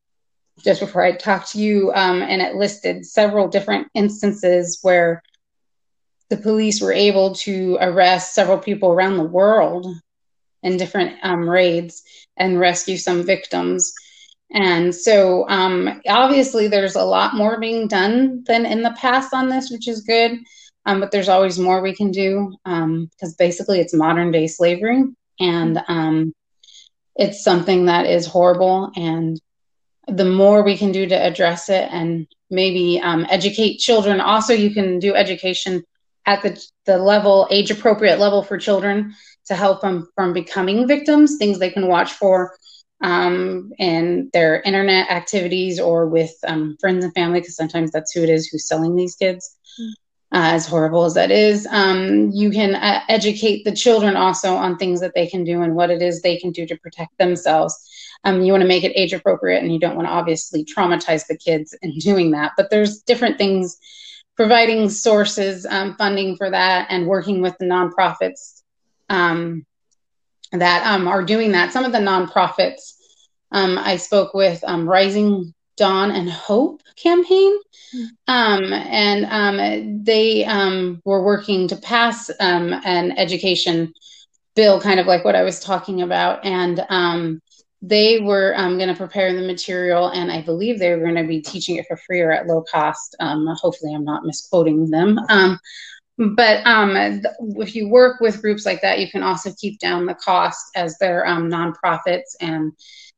just 0.63 0.79
before 0.79 1.03
I 1.03 1.11
talked 1.11 1.51
to 1.51 1.59
you, 1.59 1.91
um, 1.93 2.21
and 2.21 2.41
it 2.41 2.55
listed 2.55 3.05
several 3.05 3.49
different 3.49 3.87
instances 3.93 4.79
where 4.81 5.21
the 6.29 6.37
police 6.37 6.81
were 6.81 6.93
able 6.93 7.35
to 7.35 7.77
arrest 7.79 8.35
several 8.35 8.57
people 8.57 8.91
around 8.91 9.17
the 9.17 9.23
world 9.23 9.87
in 10.63 10.77
different 10.77 11.17
um, 11.23 11.49
raids 11.49 12.03
and 12.35 12.59
rescue 12.59 12.97
some 12.97 13.23
victims. 13.23 13.93
And 14.51 14.93
so, 14.95 15.47
um, 15.49 16.01
obviously, 16.07 16.67
there's 16.67 16.95
a 16.95 17.03
lot 17.03 17.35
more 17.35 17.59
being 17.59 17.87
done 17.87 18.43
than 18.45 18.65
in 18.65 18.81
the 18.81 18.95
past 18.97 19.33
on 19.33 19.49
this, 19.49 19.69
which 19.69 19.87
is 19.87 20.01
good. 20.01 20.39
Um, 20.85 21.01
but 21.01 21.11
there's 21.11 21.27
always 21.27 21.59
more 21.59 21.81
we 21.81 21.93
can 21.93 22.11
do 22.11 22.55
because 22.63 23.29
um, 23.29 23.35
basically 23.37 23.81
it's 23.81 23.93
modern 23.93 24.31
day 24.31 24.47
slavery 24.47 25.03
and 25.37 25.83
um, 25.89 26.33
it's 27.17 27.43
something 27.43 27.87
that 27.87 28.05
is 28.05 28.25
horrible. 28.25 28.91
And 28.95 29.39
the 30.07 30.23
more 30.23 30.63
we 30.63 30.77
can 30.77 30.93
do 30.93 31.05
to 31.05 31.15
address 31.15 31.67
it 31.67 31.89
and 31.91 32.25
maybe 32.49 33.01
um, 33.03 33.25
educate 33.29 33.79
children, 33.79 34.21
also, 34.21 34.53
you 34.53 34.73
can 34.73 34.99
do 34.99 35.13
education 35.13 35.83
at 36.27 36.43
the, 36.43 36.61
the 36.85 36.97
level, 36.97 37.47
age 37.49 37.71
appropriate 37.71 38.19
level 38.19 38.43
for 38.43 38.57
children 38.57 39.15
to 39.47 39.55
help 39.55 39.81
them 39.81 40.07
from 40.13 40.33
becoming 40.33 40.87
victims, 40.87 41.37
things 41.37 41.57
they 41.57 41.71
can 41.71 41.87
watch 41.87 42.13
for 42.13 42.53
um, 43.01 43.71
in 43.79 44.29
their 44.33 44.61
internet 44.61 45.09
activities 45.09 45.79
or 45.79 46.07
with 46.07 46.33
um, 46.45 46.75
friends 46.79 47.05
and 47.05 47.13
family, 47.13 47.39
because 47.39 47.55
sometimes 47.55 47.91
that's 47.91 48.11
who 48.11 48.21
it 48.23 48.29
is 48.29 48.47
who's 48.47 48.67
selling 48.67 48.95
these 48.95 49.15
kids. 49.15 49.55
Mm. 49.79 49.91
Uh, 50.29 50.51
as 50.51 50.67
horrible 50.67 51.05
as 51.05 51.13
that 51.13 51.31
is, 51.31 51.65
um, 51.71 52.29
you 52.33 52.51
can 52.51 52.75
uh, 52.75 52.99
educate 53.07 53.63
the 53.63 53.71
children 53.71 54.17
also 54.17 54.55
on 54.55 54.75
things 54.75 54.99
that 54.99 55.13
they 55.15 55.25
can 55.25 55.45
do 55.45 55.61
and 55.61 55.73
what 55.73 55.89
it 55.89 56.01
is 56.01 56.21
they 56.21 56.35
can 56.35 56.51
do 56.51 56.65
to 56.65 56.75
protect 56.75 57.17
themselves. 57.17 57.73
Um, 58.25 58.41
you 58.41 58.51
want 58.51 58.61
to 58.61 58.67
make 58.67 58.83
it 58.83 58.91
age 58.93 59.13
appropriate 59.13 59.63
and 59.63 59.71
you 59.71 59.79
don't 59.79 59.95
want 59.95 60.09
to 60.09 60.11
obviously 60.11 60.65
traumatize 60.65 61.27
the 61.27 61.37
kids 61.37 61.73
in 61.81 61.97
doing 61.99 62.31
that. 62.31 62.51
But 62.57 62.69
there's 62.69 63.01
different 63.03 63.37
things 63.37 63.77
providing 64.37 64.89
sources, 64.89 65.65
um, 65.65 65.95
funding 65.95 66.37
for 66.37 66.49
that, 66.49 66.87
and 66.89 67.07
working 67.07 67.41
with 67.41 67.57
the 67.57 67.65
nonprofits 67.65 68.61
um, 69.09 69.65
that 70.51 70.85
um, 70.85 71.07
are 71.07 71.23
doing 71.23 71.51
that. 71.51 71.73
Some 71.73 71.83
of 71.83 71.91
the 71.91 71.97
nonprofits 71.97 72.93
um, 73.51 73.77
I 73.77 73.97
spoke 73.97 74.33
with 74.33 74.63
um, 74.63 74.87
Rising 74.87 75.53
Dawn 75.75 76.11
and 76.11 76.29
Hope 76.29 76.81
campaign, 76.95 77.55
um, 78.27 78.71
and 78.73 80.05
they 80.05 80.45
were 81.03 81.23
working 81.23 81.67
to 81.69 81.75
pass 81.75 82.29
an 82.29 83.17
education 83.17 83.93
bill, 84.55 84.79
kind 84.81 84.99
of 84.99 85.07
like 85.07 85.23
what 85.25 85.35
I 85.35 85.43
was 85.43 85.59
talking 85.59 86.01
about, 86.01 86.45
and 86.45 86.85
they 87.87 88.19
were 88.19 88.53
um, 88.57 88.77
going 88.77 88.89
to 88.89 88.95
prepare 88.95 89.33
the 89.33 89.45
material, 89.45 90.09
and 90.09 90.31
I 90.31 90.41
believe 90.41 90.77
they 90.77 90.93
were 90.93 91.03
going 91.03 91.15
to 91.15 91.23
be 91.23 91.41
teaching 91.41 91.77
it 91.77 91.85
for 91.87 91.95
free 91.97 92.19
or 92.19 92.31
at 92.31 92.47
low 92.47 92.63
cost. 92.63 93.15
Um, 93.19 93.47
hopefully, 93.59 93.93
I'm 93.93 94.03
not 94.03 94.25
misquoting 94.25 94.89
them. 94.89 95.17
Um, 95.29 95.59
but 96.17 96.65
um, 96.65 97.21
if 97.57 97.75
you 97.75 97.89
work 97.89 98.19
with 98.19 98.41
groups 98.41 98.65
like 98.65 98.81
that, 98.81 98.99
you 98.99 99.09
can 99.09 99.23
also 99.23 99.53
keep 99.59 99.79
down 99.79 100.05
the 100.05 100.15
cost 100.15 100.71
as 100.75 100.97
they're 100.97 101.25
um, 101.27 101.49
nonprofits 101.49 102.35
and 102.41 102.73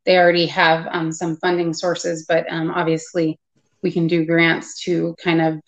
they 0.06 0.18
already 0.18 0.46
have 0.48 0.86
um, 0.92 1.12
some 1.12 1.38
funding 1.38 1.74
sources. 1.74 2.26
But 2.28 2.46
obviously, 2.52 3.40
we 3.82 3.92
can 3.92 4.08
do 4.08 4.26
grants 4.26 4.84
to 4.84 5.16
kind 5.24 5.42
of 5.42 5.62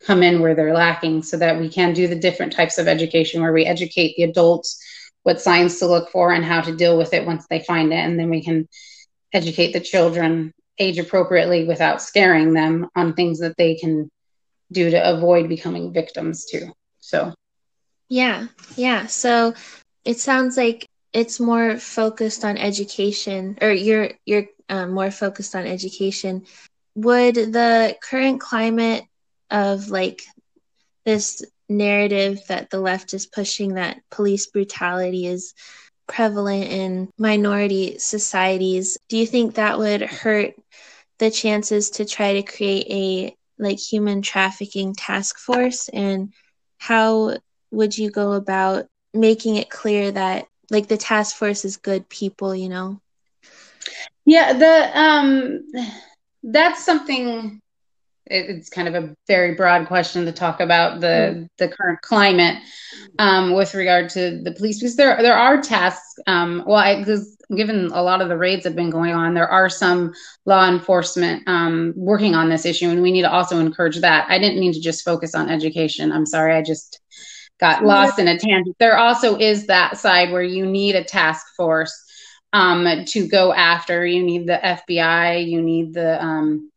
come 0.00 0.22
in 0.22 0.40
where 0.40 0.54
they're 0.54 0.74
lacking 0.74 1.22
so 1.22 1.38
that 1.38 1.58
we 1.58 1.68
can 1.68 1.94
do 1.94 2.06
the 2.06 2.18
different 2.18 2.52
types 2.52 2.78
of 2.78 2.86
education 2.86 3.40
where 3.40 3.52
we 3.52 3.64
educate 3.64 4.14
the 4.16 4.24
adults 4.24 4.78
what 5.26 5.40
signs 5.40 5.80
to 5.80 5.88
look 5.88 6.08
for 6.10 6.30
and 6.30 6.44
how 6.44 6.60
to 6.60 6.76
deal 6.76 6.96
with 6.96 7.12
it 7.12 7.26
once 7.26 7.48
they 7.50 7.58
find 7.58 7.92
it. 7.92 7.96
And 7.96 8.16
then 8.16 8.30
we 8.30 8.44
can 8.44 8.68
educate 9.32 9.72
the 9.72 9.80
children 9.80 10.52
age 10.78 10.98
appropriately 11.00 11.64
without 11.66 12.00
scaring 12.00 12.52
them 12.52 12.86
on 12.94 13.12
things 13.12 13.40
that 13.40 13.56
they 13.56 13.74
can 13.74 14.08
do 14.70 14.88
to 14.88 15.16
avoid 15.16 15.48
becoming 15.48 15.92
victims 15.92 16.44
too. 16.44 16.70
So, 17.00 17.34
yeah, 18.08 18.46
yeah. 18.76 19.06
So 19.06 19.54
it 20.04 20.20
sounds 20.20 20.56
like 20.56 20.86
it's 21.12 21.40
more 21.40 21.76
focused 21.76 22.44
on 22.44 22.56
education, 22.56 23.58
or 23.60 23.72
you're 23.72 24.10
you're 24.26 24.46
um, 24.68 24.92
more 24.92 25.10
focused 25.10 25.56
on 25.56 25.66
education. 25.66 26.46
Would 26.94 27.34
the 27.34 27.96
current 28.00 28.40
climate 28.40 29.02
of 29.50 29.88
like 29.88 30.22
this 31.04 31.42
narrative 31.68 32.40
that 32.48 32.70
the 32.70 32.80
left 32.80 33.14
is 33.14 33.26
pushing 33.26 33.74
that 33.74 34.00
police 34.10 34.46
brutality 34.46 35.26
is 35.26 35.54
prevalent 36.06 36.64
in 36.64 37.08
minority 37.18 37.98
societies. 37.98 38.98
Do 39.08 39.16
you 39.16 39.26
think 39.26 39.54
that 39.54 39.78
would 39.78 40.02
hurt 40.02 40.54
the 41.18 41.30
chances 41.30 41.90
to 41.90 42.04
try 42.04 42.34
to 42.34 42.42
create 42.42 42.86
a 42.90 43.36
like 43.58 43.78
human 43.78 44.22
trafficking 44.22 44.94
task 44.94 45.38
force? 45.38 45.88
And 45.88 46.32
how 46.78 47.36
would 47.70 47.96
you 47.96 48.10
go 48.10 48.32
about 48.32 48.86
making 49.12 49.56
it 49.56 49.70
clear 49.70 50.10
that 50.12 50.46
like 50.70 50.88
the 50.88 50.96
task 50.96 51.36
force 51.36 51.64
is 51.64 51.76
good 51.76 52.08
people 52.08 52.54
you 52.54 52.68
know? 52.68 53.00
Yeah 54.24 54.52
the 54.52 54.98
um 54.98 55.60
that's 56.42 56.84
something 56.84 57.60
it's 58.26 58.68
kind 58.68 58.88
of 58.88 58.94
a 58.94 59.14
very 59.26 59.54
broad 59.54 59.86
question 59.86 60.24
to 60.24 60.32
talk 60.32 60.60
about 60.60 61.00
the 61.00 61.06
mm-hmm. 61.06 61.44
the 61.58 61.68
current 61.68 62.00
climate 62.02 62.60
um, 63.18 63.52
with 63.52 63.74
regard 63.74 64.10
to 64.10 64.40
the 64.42 64.52
police 64.52 64.80
because 64.80 64.96
there 64.96 65.20
there 65.22 65.36
are 65.36 65.60
tasks. 65.60 66.14
Um, 66.26 66.64
well, 66.66 66.78
I, 66.78 67.04
given 67.54 67.86
a 67.92 68.02
lot 68.02 68.20
of 68.20 68.28
the 68.28 68.36
raids 68.36 68.64
have 68.64 68.74
been 68.74 68.90
going 68.90 69.12
on, 69.12 69.34
there 69.34 69.48
are 69.48 69.68
some 69.68 70.12
law 70.44 70.68
enforcement 70.68 71.44
um, 71.46 71.92
working 71.96 72.34
on 72.34 72.48
this 72.48 72.66
issue, 72.66 72.88
and 72.88 73.02
we 73.02 73.12
need 73.12 73.22
to 73.22 73.32
also 73.32 73.58
encourage 73.60 74.00
that. 74.00 74.26
I 74.28 74.38
didn't 74.38 74.60
mean 74.60 74.72
to 74.72 74.80
just 74.80 75.04
focus 75.04 75.34
on 75.34 75.48
education. 75.48 76.10
I'm 76.10 76.26
sorry, 76.26 76.54
I 76.54 76.62
just 76.62 77.00
got 77.58 77.84
lost 77.84 78.18
in 78.18 78.28
a 78.28 78.38
tangent. 78.38 78.76
There 78.78 78.98
also 78.98 79.38
is 79.38 79.66
that 79.66 79.98
side 79.98 80.32
where 80.32 80.42
you 80.42 80.66
need 80.66 80.94
a 80.96 81.04
task 81.04 81.46
force 81.56 81.94
um, 82.52 83.04
to 83.06 83.28
go 83.28 83.52
after. 83.52 84.04
You 84.04 84.22
need 84.22 84.46
the 84.46 84.58
FBI. 84.62 85.46
You 85.46 85.62
need 85.62 85.94
the 85.94 86.22
um, 86.22 86.70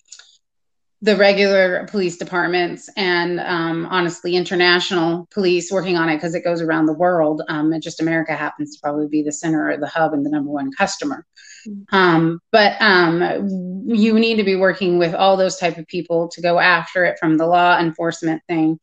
the 1.02 1.16
regular 1.16 1.86
police 1.88 2.18
departments 2.18 2.90
and 2.98 3.40
um, 3.40 3.86
honestly 3.86 4.36
international 4.36 5.28
police 5.32 5.72
working 5.72 5.96
on 5.96 6.10
it 6.10 6.18
because 6.18 6.36
it 6.36 6.44
goes 6.44 6.62
around 6.62 6.88
the 6.88 6.94
world. 6.94 7.42
Um, 7.48 7.72
and 7.72 7.82
just 7.82 8.02
america 8.02 8.36
happens 8.36 8.76
to 8.76 8.82
probably 8.82 9.08
be 9.08 9.24
the 9.24 9.32
center 9.32 9.70
or 9.70 9.78
the 9.78 9.88
hub 9.88 10.14
and 10.14 10.26
the 10.26 10.30
number 10.30 10.50
one 10.50 10.72
customer. 10.72 11.26
Mm-hmm. 11.68 11.96
um, 11.96 12.40
but 12.52 12.82
um, 12.82 13.86
you 13.88 14.18
need 14.18 14.38
to 14.38 14.44
be 14.44 14.56
working 14.56 14.98
with 14.98 15.14
all 15.14 15.36
those 15.36 15.58
type 15.58 15.78
of 15.78 15.88
people 15.88 16.30
to 16.30 16.42
go 16.42 16.58
after 16.60 17.04
it 17.06 17.20
from 17.20 17.38
the 17.38 17.46
law 17.46 17.78
enforcement 17.78 18.42
thing. 18.48 18.80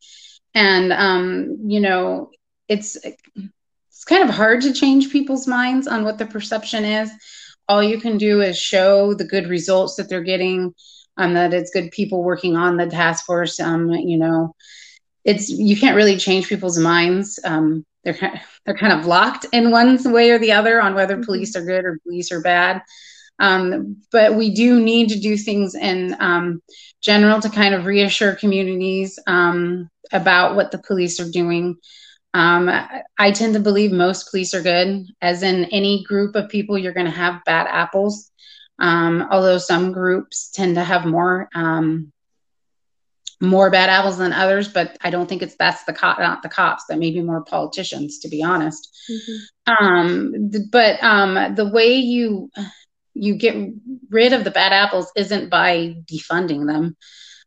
And 0.53 0.93
um, 0.93 1.57
you 1.65 1.79
know 1.79 2.31
it's 2.67 2.97
it's 3.03 4.03
kind 4.05 4.27
of 4.27 4.33
hard 4.33 4.61
to 4.61 4.73
change 4.73 5.11
people's 5.11 5.47
minds 5.47 5.87
on 5.87 6.03
what 6.03 6.17
the 6.17 6.25
perception 6.25 6.83
is. 6.83 7.11
All 7.67 7.83
you 7.83 7.99
can 7.99 8.17
do 8.17 8.41
is 8.41 8.57
show 8.57 9.13
the 9.13 9.25
good 9.25 9.47
results 9.47 9.95
that 9.95 10.09
they're 10.09 10.21
getting 10.21 10.73
um, 11.17 11.33
that 11.33 11.53
it's 11.53 11.71
good 11.71 11.91
people 11.91 12.23
working 12.23 12.55
on 12.55 12.77
the 12.77 12.87
task 12.87 13.25
force. 13.25 13.59
Um, 13.59 13.91
you 13.91 14.17
know, 14.17 14.55
it's 15.25 15.49
you 15.49 15.75
can't 15.75 15.95
really 15.95 16.17
change 16.17 16.47
people's 16.47 16.79
minds. 16.79 17.39
Um, 17.43 17.85
they're 18.03 18.13
kind 18.13 18.35
of, 18.35 18.41
they're 18.65 18.77
kind 18.77 18.93
of 18.93 19.05
locked 19.05 19.45
in 19.51 19.71
one 19.71 19.97
way 20.11 20.31
or 20.31 20.39
the 20.39 20.53
other 20.53 20.81
on 20.81 20.95
whether 20.95 21.15
mm-hmm. 21.15 21.25
police 21.25 21.55
are 21.55 21.65
good 21.65 21.85
or 21.85 21.99
police 22.03 22.31
are 22.31 22.41
bad. 22.41 22.81
Um, 23.39 23.97
but 24.11 24.35
we 24.35 24.53
do 24.53 24.79
need 24.79 25.09
to 25.09 25.19
do 25.19 25.37
things 25.37 25.75
in 25.75 26.15
um, 26.19 26.61
general 27.01 27.39
to 27.41 27.49
kind 27.49 27.75
of 27.75 27.85
reassure 27.85 28.35
communities 28.35 29.19
um, 29.27 29.89
about 30.11 30.55
what 30.55 30.71
the 30.71 30.79
police 30.79 31.19
are 31.19 31.29
doing. 31.29 31.75
Um, 32.33 32.69
I 33.17 33.31
tend 33.31 33.53
to 33.53 33.59
believe 33.59 33.91
most 33.91 34.29
police 34.29 34.53
are 34.53 34.61
good. 34.61 35.05
As 35.21 35.43
in 35.43 35.65
any 35.65 36.03
group 36.03 36.35
of 36.35 36.49
people, 36.49 36.77
you're 36.77 36.93
going 36.93 37.05
to 37.05 37.11
have 37.11 37.43
bad 37.45 37.67
apples 37.67 38.31
um, 38.79 39.27
although 39.31 39.57
some 39.57 39.91
groups 39.91 40.49
tend 40.51 40.75
to 40.75 40.83
have 40.83 41.05
more 41.05 41.49
um, 41.53 42.11
more 43.39 43.69
bad 43.69 43.89
apples 43.89 44.17
than 44.17 44.33
others. 44.33 44.67
But 44.67 44.97
I 45.01 45.09
don't 45.09 45.27
think 45.27 45.41
it's 45.41 45.55
that's 45.55 45.83
the 45.83 45.93
cop, 45.93 46.19
not 46.19 46.43
the 46.43 46.49
cops. 46.49 46.85
That 46.85 46.99
may 46.99 47.11
be 47.11 47.21
more 47.21 47.43
politicians, 47.43 48.19
to 48.19 48.29
be 48.29 48.43
honest. 48.43 48.95
Mm-hmm. 49.09 49.85
Um, 49.85 50.51
but 50.71 51.03
um, 51.03 51.55
the 51.55 51.69
way 51.69 51.95
you 51.95 52.51
you 53.13 53.35
get 53.35 53.55
rid 54.09 54.33
of 54.33 54.43
the 54.43 54.51
bad 54.51 54.73
apples 54.73 55.11
isn't 55.15 55.49
by 55.49 55.95
defunding 56.05 56.67
them. 56.67 56.95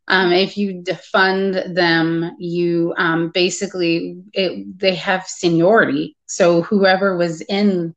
Um, 0.07 0.33
if 0.33 0.57
you 0.57 0.83
defund 0.83 1.75
them, 1.75 2.35
you 2.37 2.93
um, 2.97 3.29
basically 3.29 4.21
it, 4.33 4.77
they 4.77 4.95
have 4.95 5.25
seniority. 5.25 6.17
So 6.25 6.61
whoever 6.63 7.15
was 7.15 7.39
in 7.39 7.95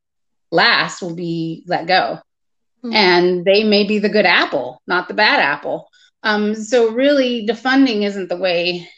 last 0.52 1.02
will 1.02 1.16
be 1.16 1.64
let 1.66 1.88
go 1.88 2.20
mm-hmm. 2.84 2.94
and 2.94 3.44
they 3.44 3.64
may 3.64 3.84
be 3.84 3.98
the 3.98 4.08
good 4.08 4.26
apple, 4.26 4.82
not 4.86 5.08
the 5.08 5.14
bad 5.14 5.40
apple. 5.40 5.88
Um, 6.22 6.54
so 6.54 6.90
really, 6.90 7.46
defunding 7.46 8.02
isn't 8.02 8.28
the 8.28 8.36
way. 8.36 8.88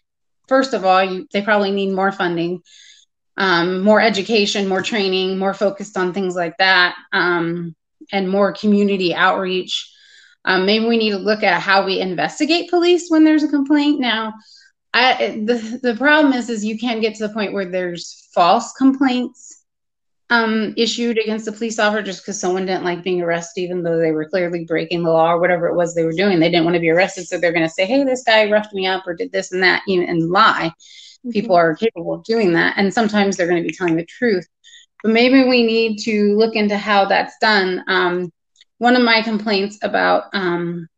First 0.48 0.74
of 0.74 0.84
all, 0.84 1.02
you, 1.02 1.26
they 1.32 1.42
probably 1.42 1.72
need 1.72 1.92
more 1.92 2.12
funding, 2.12 2.62
um, 3.36 3.82
more 3.82 4.00
education, 4.00 4.68
more 4.68 4.82
training, 4.82 5.38
more 5.38 5.54
focused 5.54 5.96
on 5.96 6.12
things 6.12 6.36
like 6.36 6.56
that, 6.58 6.96
um, 7.12 7.74
and 8.12 8.28
more 8.30 8.52
community 8.52 9.14
outreach. 9.14 9.92
Um, 10.44 10.66
maybe 10.66 10.86
we 10.86 10.96
need 10.96 11.10
to 11.10 11.18
look 11.18 11.42
at 11.42 11.60
how 11.60 11.84
we 11.84 11.98
investigate 11.98 12.70
police 12.70 13.06
when 13.08 13.24
there's 13.24 13.42
a 13.42 13.48
complaint. 13.48 13.98
Now, 13.98 14.34
I, 14.94 15.42
the 15.44 15.80
the 15.82 15.96
problem 15.96 16.32
is, 16.32 16.48
is 16.48 16.64
you 16.64 16.78
can 16.78 17.00
get 17.00 17.16
to 17.16 17.26
the 17.26 17.34
point 17.34 17.52
where 17.52 17.68
there's 17.68 18.28
false 18.32 18.72
complaints 18.72 19.55
um, 20.30 20.74
issued 20.76 21.18
against 21.18 21.46
a 21.46 21.52
police 21.52 21.78
officer 21.78 22.02
just 22.02 22.22
because 22.22 22.40
someone 22.40 22.66
didn't 22.66 22.84
like 22.84 23.04
being 23.04 23.22
arrested, 23.22 23.60
even 23.60 23.82
though 23.82 23.98
they 23.98 24.10
were 24.10 24.28
clearly 24.28 24.64
breaking 24.64 25.02
the 25.02 25.10
law 25.10 25.32
or 25.32 25.40
whatever 25.40 25.68
it 25.68 25.76
was 25.76 25.94
they 25.94 26.04
were 26.04 26.12
doing. 26.12 26.40
They 26.40 26.50
didn't 26.50 26.64
want 26.64 26.74
to 26.74 26.80
be 26.80 26.90
arrested, 26.90 27.26
so 27.26 27.38
they're 27.38 27.52
going 27.52 27.66
to 27.66 27.72
say, 27.72 27.86
"Hey, 27.86 28.02
this 28.04 28.24
guy 28.24 28.50
roughed 28.50 28.74
me 28.74 28.86
up 28.86 29.06
or 29.06 29.14
did 29.14 29.30
this 29.30 29.52
and 29.52 29.62
that," 29.62 29.82
you 29.86 30.00
know, 30.00 30.06
and 30.08 30.30
lie. 30.30 30.70
Mm-hmm. 30.70 31.30
People 31.30 31.54
are 31.54 31.76
capable 31.76 32.14
of 32.14 32.24
doing 32.24 32.52
that, 32.54 32.74
and 32.76 32.92
sometimes 32.92 33.36
they're 33.36 33.48
going 33.48 33.62
to 33.62 33.68
be 33.68 33.74
telling 33.74 33.96
the 33.96 34.04
truth. 34.04 34.46
But 35.02 35.12
maybe 35.12 35.44
we 35.44 35.64
need 35.64 35.98
to 36.00 36.36
look 36.36 36.56
into 36.56 36.76
how 36.76 37.04
that's 37.04 37.36
done. 37.40 37.84
Um, 37.86 38.32
one 38.78 38.96
of 38.96 39.02
my 39.02 39.22
complaints 39.22 39.78
about 39.82 40.24
um, 40.32 40.88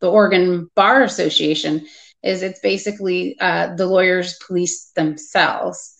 the 0.00 0.10
Oregon 0.10 0.68
Bar 0.74 1.04
Association 1.04 1.86
is 2.22 2.42
it's 2.42 2.60
basically 2.60 3.38
uh, 3.40 3.74
the 3.74 3.86
lawyers 3.86 4.38
police 4.46 4.90
themselves. 4.94 5.91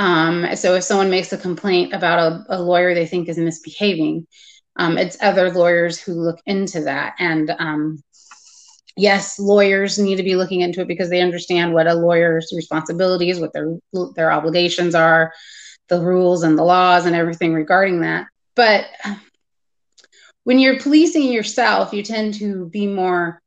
Um, 0.00 0.56
so 0.56 0.76
if 0.76 0.84
someone 0.84 1.10
makes 1.10 1.30
a 1.34 1.36
complaint 1.36 1.92
about 1.92 2.18
a, 2.18 2.56
a 2.56 2.58
lawyer 2.62 2.94
they 2.94 3.04
think 3.04 3.28
is 3.28 3.36
misbehaving, 3.36 4.26
um, 4.76 4.96
it's 4.96 5.18
other 5.20 5.50
lawyers 5.52 6.00
who 6.00 6.14
look 6.14 6.38
into 6.46 6.80
that. 6.84 7.16
And 7.18 7.50
um, 7.58 8.02
yes, 8.96 9.38
lawyers 9.38 9.98
need 9.98 10.16
to 10.16 10.22
be 10.22 10.36
looking 10.36 10.62
into 10.62 10.80
it 10.80 10.88
because 10.88 11.10
they 11.10 11.20
understand 11.20 11.74
what 11.74 11.86
a 11.86 11.92
lawyer's 11.92 12.50
responsibilities, 12.56 13.40
what 13.40 13.52
their 13.52 13.76
their 14.16 14.32
obligations 14.32 14.94
are, 14.94 15.34
the 15.90 16.00
rules 16.00 16.44
and 16.44 16.56
the 16.56 16.64
laws 16.64 17.04
and 17.04 17.14
everything 17.14 17.52
regarding 17.52 18.00
that. 18.00 18.26
But 18.56 18.86
when 20.44 20.58
you're 20.58 20.80
policing 20.80 21.30
yourself, 21.30 21.92
you 21.92 22.02
tend 22.02 22.34
to 22.34 22.70
be 22.70 22.86
more 22.86 23.42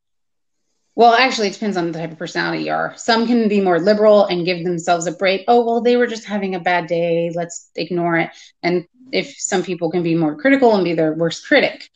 well, 0.96 1.14
actually, 1.14 1.48
it 1.48 1.54
depends 1.54 1.76
on 1.76 1.92
the 1.92 1.98
type 1.98 2.12
of 2.12 2.20
personality 2.20 2.66
you 2.66 2.72
are. 2.72 2.94
Some 2.98 3.26
can 3.26 3.48
be 3.48 3.62
more 3.62 3.80
liberal 3.80 4.26
and 4.26 4.46
give 4.46 4.64
themselves 4.64 5.08
a 5.08 5.12
break. 5.12 5.44
Oh, 5.48 5.66
well, 5.66 5.82
they 5.82 5.98
were 5.98 6.06
just 6.06 6.26
having 6.26 6.54
a 6.54 6.60
bad 6.60 6.88
day. 6.88 7.32
Let's 7.34 7.70
ignore 7.76 8.18
it. 8.18 8.30
And 8.62 8.86
if 9.12 9.36
some 9.38 9.64
people 9.64 9.90
can 9.90 10.04
be 10.04 10.14
more 10.14 10.36
critical 10.36 10.76
and 10.76 10.84
be 10.84 10.94
their 10.94 11.14
worst 11.14 11.48
critic. 11.48 11.90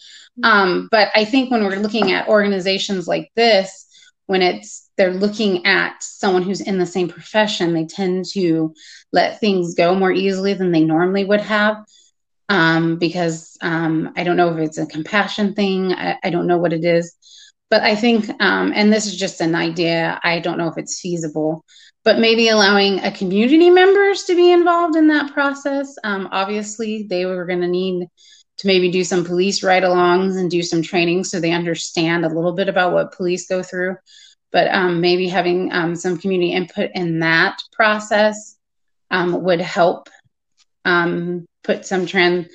Um, 0.44 0.88
but 0.92 1.10
I 1.16 1.26
think 1.26 1.52
when 1.52 1.64
we're 1.64 1.80
looking 1.80 2.12
at 2.12 2.28
organizations 2.28 3.08
like 3.08 3.32
this, 3.36 3.86
when 4.26 4.42
it's 4.42 4.90
they're 4.98 5.14
looking 5.14 5.66
at 5.66 6.02
someone 6.02 6.42
who's 6.44 6.62
in 6.62 6.80
the 6.80 6.86
same 6.86 7.08
profession, 7.08 7.74
they 7.74 7.86
tend 7.86 8.26
to 8.34 8.74
let 9.14 9.40
things 9.40 9.76
go 9.76 9.96
more 9.96 10.12
easily 10.12 10.54
than 10.54 10.72
they 10.72 10.84
normally 10.84 11.24
would 11.24 11.42
have. 11.42 11.78
Um, 12.50 12.98
because 12.98 13.58
um, 13.62 14.14
I 14.16 14.24
don't 14.24 14.38
know 14.38 14.56
if 14.56 14.60
it's 14.60 14.78
a 14.78 14.86
compassion 14.86 15.54
thing. 15.54 15.94
I, 15.94 16.18
I 16.24 16.30
don't 16.30 16.48
know 16.48 16.58
what 16.58 16.74
it 16.74 16.86
is 16.86 17.16
but 17.70 17.82
I 17.82 17.96
think, 17.96 18.30
um, 18.42 18.72
and 18.74 18.92
this 18.92 19.06
is 19.06 19.18
just 19.18 19.42
an 19.42 19.56
idea, 19.56 20.20
I 20.24 20.40
don't 20.40 20.58
know 20.58 20.70
if 20.70 20.78
it's 20.78 21.00
feasible, 21.00 21.64
but 22.04 22.20
maybe 22.20 22.48
allowing 22.48 23.00
a 23.00 23.12
community 23.12 23.70
members 23.70 24.24
to 24.24 24.36
be 24.36 24.52
involved 24.52 24.96
in 24.96 25.08
that 25.08 25.34
process. 25.34 25.96
Um, 26.04 26.30
obviously, 26.32 27.04
they 27.04 27.26
were 27.26 27.46
going 27.46 27.62
to 27.62 27.68
need 27.68 28.08
to 28.60 28.68
maybe 28.68 28.90
do 28.90 29.04
some 29.04 29.26
police 29.26 29.64
ride 29.64 29.84
alongs 29.84 30.38
and 30.38 30.50
do 30.50 30.64
some 30.64 30.82
training 30.82 31.24
so 31.24 31.40
they 31.40 31.52
understand 31.52 32.26
a 32.26 32.30
little 32.30 32.54
bit 32.54 32.70
about 32.70 32.94
what 32.94 33.12
police 33.12 33.48
go 33.48 33.62
through. 33.62 33.98
But 34.52 34.74
um, 34.74 35.02
maybe 35.02 35.28
having 35.28 35.72
um, 35.74 35.96
some 35.96 36.18
community 36.18 36.54
input 36.54 36.92
in 36.96 37.20
that 37.20 37.60
process 37.74 38.58
um, 39.12 39.44
would 39.44 39.62
help 39.62 40.10
um, 40.86 41.46
put 41.64 41.86
some 41.86 42.06
trend 42.06 42.50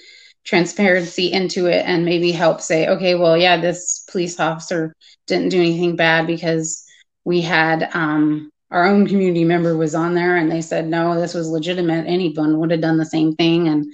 transparency 0.44 1.32
into 1.32 1.66
it 1.66 1.84
and 1.86 2.04
maybe 2.04 2.32
help 2.32 2.60
say, 2.60 2.88
okay, 2.88 3.14
well, 3.14 3.36
yeah, 3.36 3.60
this 3.60 4.04
police 4.10 4.40
officer 4.40 4.94
didn't 5.26 5.50
do 5.50 5.60
anything 5.60 5.96
bad 5.96 6.26
because 6.26 6.84
we 7.24 7.40
had 7.40 7.88
um, 7.94 8.50
our 8.70 8.86
own 8.86 9.06
community 9.06 9.44
member 9.44 9.76
was 9.76 9.94
on 9.94 10.14
there 10.14 10.36
and 10.36 10.50
they 10.50 10.62
said, 10.62 10.88
no, 10.88 11.20
this 11.20 11.34
was 11.34 11.48
legitimate. 11.48 12.06
Anyone 12.06 12.58
would 12.58 12.70
have 12.70 12.80
done 12.80 12.96
the 12.96 13.04
same 13.04 13.34
thing. 13.36 13.68
And 13.68 13.86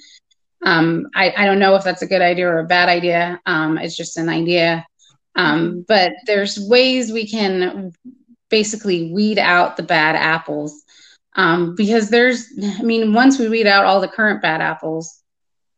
um, 0.65 1.09
I, 1.15 1.35
I, 1.37 1.45
don't 1.45 1.59
know 1.59 1.75
if 1.75 1.85
that's 1.85 2.03
a 2.03 2.07
good 2.07 2.23
idea 2.23 2.49
or 2.49 2.61
a 2.61 2.67
bad 2.67 2.89
idea. 2.89 3.41
Um, 3.45 3.77
it's 3.79 3.97
just 3.97 4.17
an 4.17 4.29
idea. 4.29 4.87
Um, 5.37 5.85
but 5.87 6.13
there's 6.27 6.59
ways 6.59 7.13
we 7.13 7.29
can 7.29 7.93
basically 8.49 9.13
weed 9.13 9.39
out 9.39 9.77
the 9.77 9.83
bad 9.83 10.17
apples. 10.17 10.83
Um, 11.35 11.77
because 11.77 12.11
there's, 12.11 12.47
I 12.61 12.83
mean, 12.83 13.13
once 13.13 13.39
we 13.39 13.49
weed 13.49 13.67
out 13.67 13.85
all 13.85 14.01
the 14.01 14.09
current 14.09 14.43
bad 14.43 14.61
apples, 14.61 15.23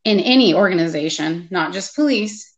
in 0.05 0.21
any 0.21 0.55
organization, 0.55 1.49
not 1.51 1.73
just 1.73 1.95
police, 1.95 2.57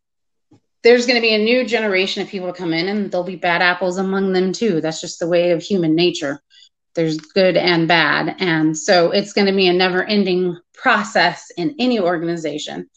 there's 0.82 1.06
going 1.06 1.16
to 1.16 1.22
be 1.22 1.34
a 1.34 1.38
new 1.38 1.64
generation 1.64 2.22
of 2.22 2.28
people 2.28 2.52
come 2.52 2.72
in 2.72 2.88
and 2.88 3.10
there'll 3.10 3.24
be 3.24 3.36
bad 3.36 3.62
apples 3.62 3.98
among 3.98 4.32
them 4.32 4.52
too. 4.52 4.80
That's 4.80 5.00
just 5.00 5.18
the 5.18 5.28
way 5.28 5.52
of 5.52 5.62
human 5.62 5.94
nature. 5.94 6.40
There's 6.94 7.16
good 7.18 7.56
and 7.56 7.88
bad. 7.88 8.36
And 8.38 8.76
so 8.76 9.10
it's 9.10 9.32
going 9.32 9.46
to 9.46 9.54
be 9.54 9.68
a 9.68 9.72
never 9.72 10.04
ending 10.04 10.58
process 10.74 11.50
in 11.56 11.76
any 11.78 12.00
organization. 12.00 12.88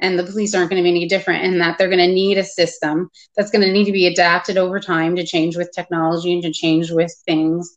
and 0.00 0.18
the 0.18 0.24
police 0.24 0.54
aren't 0.54 0.70
going 0.70 0.82
to 0.82 0.86
be 0.86 0.96
any 0.96 1.08
different 1.08 1.44
in 1.44 1.58
that 1.58 1.78
they're 1.78 1.88
going 1.88 1.98
to 1.98 2.12
need 2.12 2.36
a 2.36 2.44
system 2.44 3.10
that's 3.36 3.50
going 3.50 3.64
to 3.64 3.72
need 3.72 3.84
to 3.84 3.92
be 3.92 4.06
adapted 4.06 4.58
over 4.58 4.80
time 4.80 5.16
to 5.16 5.24
change 5.24 5.56
with 5.56 5.72
technology 5.72 6.32
and 6.32 6.42
to 6.42 6.52
change 6.52 6.90
with 6.90 7.14
things 7.24 7.76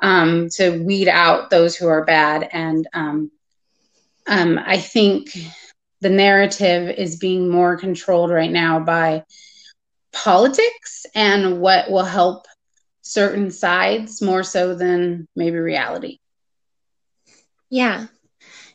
um, 0.00 0.48
to 0.50 0.82
weed 0.84 1.08
out 1.08 1.50
those 1.50 1.76
who 1.76 1.88
are 1.88 2.04
bad. 2.04 2.48
And 2.52 2.86
um, 2.92 3.30
um, 4.26 4.58
I 4.64 4.78
think 4.78 5.36
the 6.00 6.10
narrative 6.10 6.88
is 6.90 7.18
being 7.18 7.48
more 7.48 7.76
controlled 7.76 8.30
right 8.30 8.50
now 8.50 8.80
by 8.80 9.24
politics 10.12 11.06
and 11.14 11.60
what 11.60 11.90
will 11.90 12.04
help 12.04 12.46
certain 13.02 13.50
sides 13.50 14.20
more 14.20 14.42
so 14.42 14.74
than 14.74 15.26
maybe 15.36 15.56
reality. 15.56 16.18
Yeah. 17.70 18.06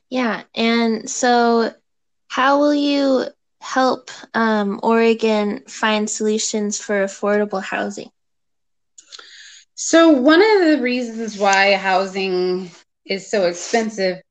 Yeah. 0.09 0.43
And 0.55 1.09
so, 1.09 1.73
how 2.27 2.59
will 2.59 2.73
you 2.73 3.25
help 3.61 4.09
um, 4.33 4.79
Oregon 4.83 5.63
find 5.67 6.09
solutions 6.09 6.79
for 6.79 7.03
affordable 7.03 7.61
housing? 7.61 8.09
So, 9.75 10.09
one 10.09 10.41
of 10.41 10.65
the 10.67 10.79
reasons 10.81 11.37
why 11.37 11.75
housing 11.75 12.71
is 13.05 13.29
so 13.29 13.47
expensive 13.47 14.21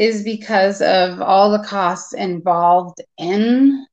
is 0.00 0.24
because 0.24 0.80
of 0.80 1.20
all 1.20 1.50
the 1.50 1.62
costs 1.62 2.14
involved 2.14 3.02
in 3.18 3.86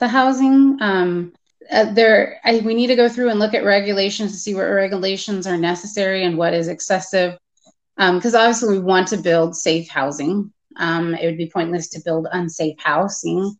the 0.00 0.08
housing. 0.08 0.76
Um, 0.80 1.32
uh, 1.70 1.92
there, 1.92 2.40
I, 2.44 2.58
we 2.64 2.74
need 2.74 2.88
to 2.88 2.96
go 2.96 3.08
through 3.08 3.30
and 3.30 3.38
look 3.38 3.54
at 3.54 3.64
regulations 3.64 4.32
to 4.32 4.38
see 4.38 4.56
what 4.56 4.62
regulations 4.64 5.46
are 5.46 5.56
necessary 5.56 6.24
and 6.24 6.36
what 6.36 6.52
is 6.52 6.66
excessive. 6.66 7.38
Because 7.96 8.34
um, 8.34 8.40
obviously, 8.40 8.76
we 8.76 8.82
want 8.82 9.06
to 9.08 9.16
build 9.16 9.54
safe 9.54 9.88
housing. 9.88 10.52
Um, 10.78 11.14
it 11.14 11.26
would 11.26 11.38
be 11.38 11.48
pointless 11.48 11.88
to 11.90 12.02
build 12.04 12.26
unsafe 12.32 12.80
housing. 12.80 13.54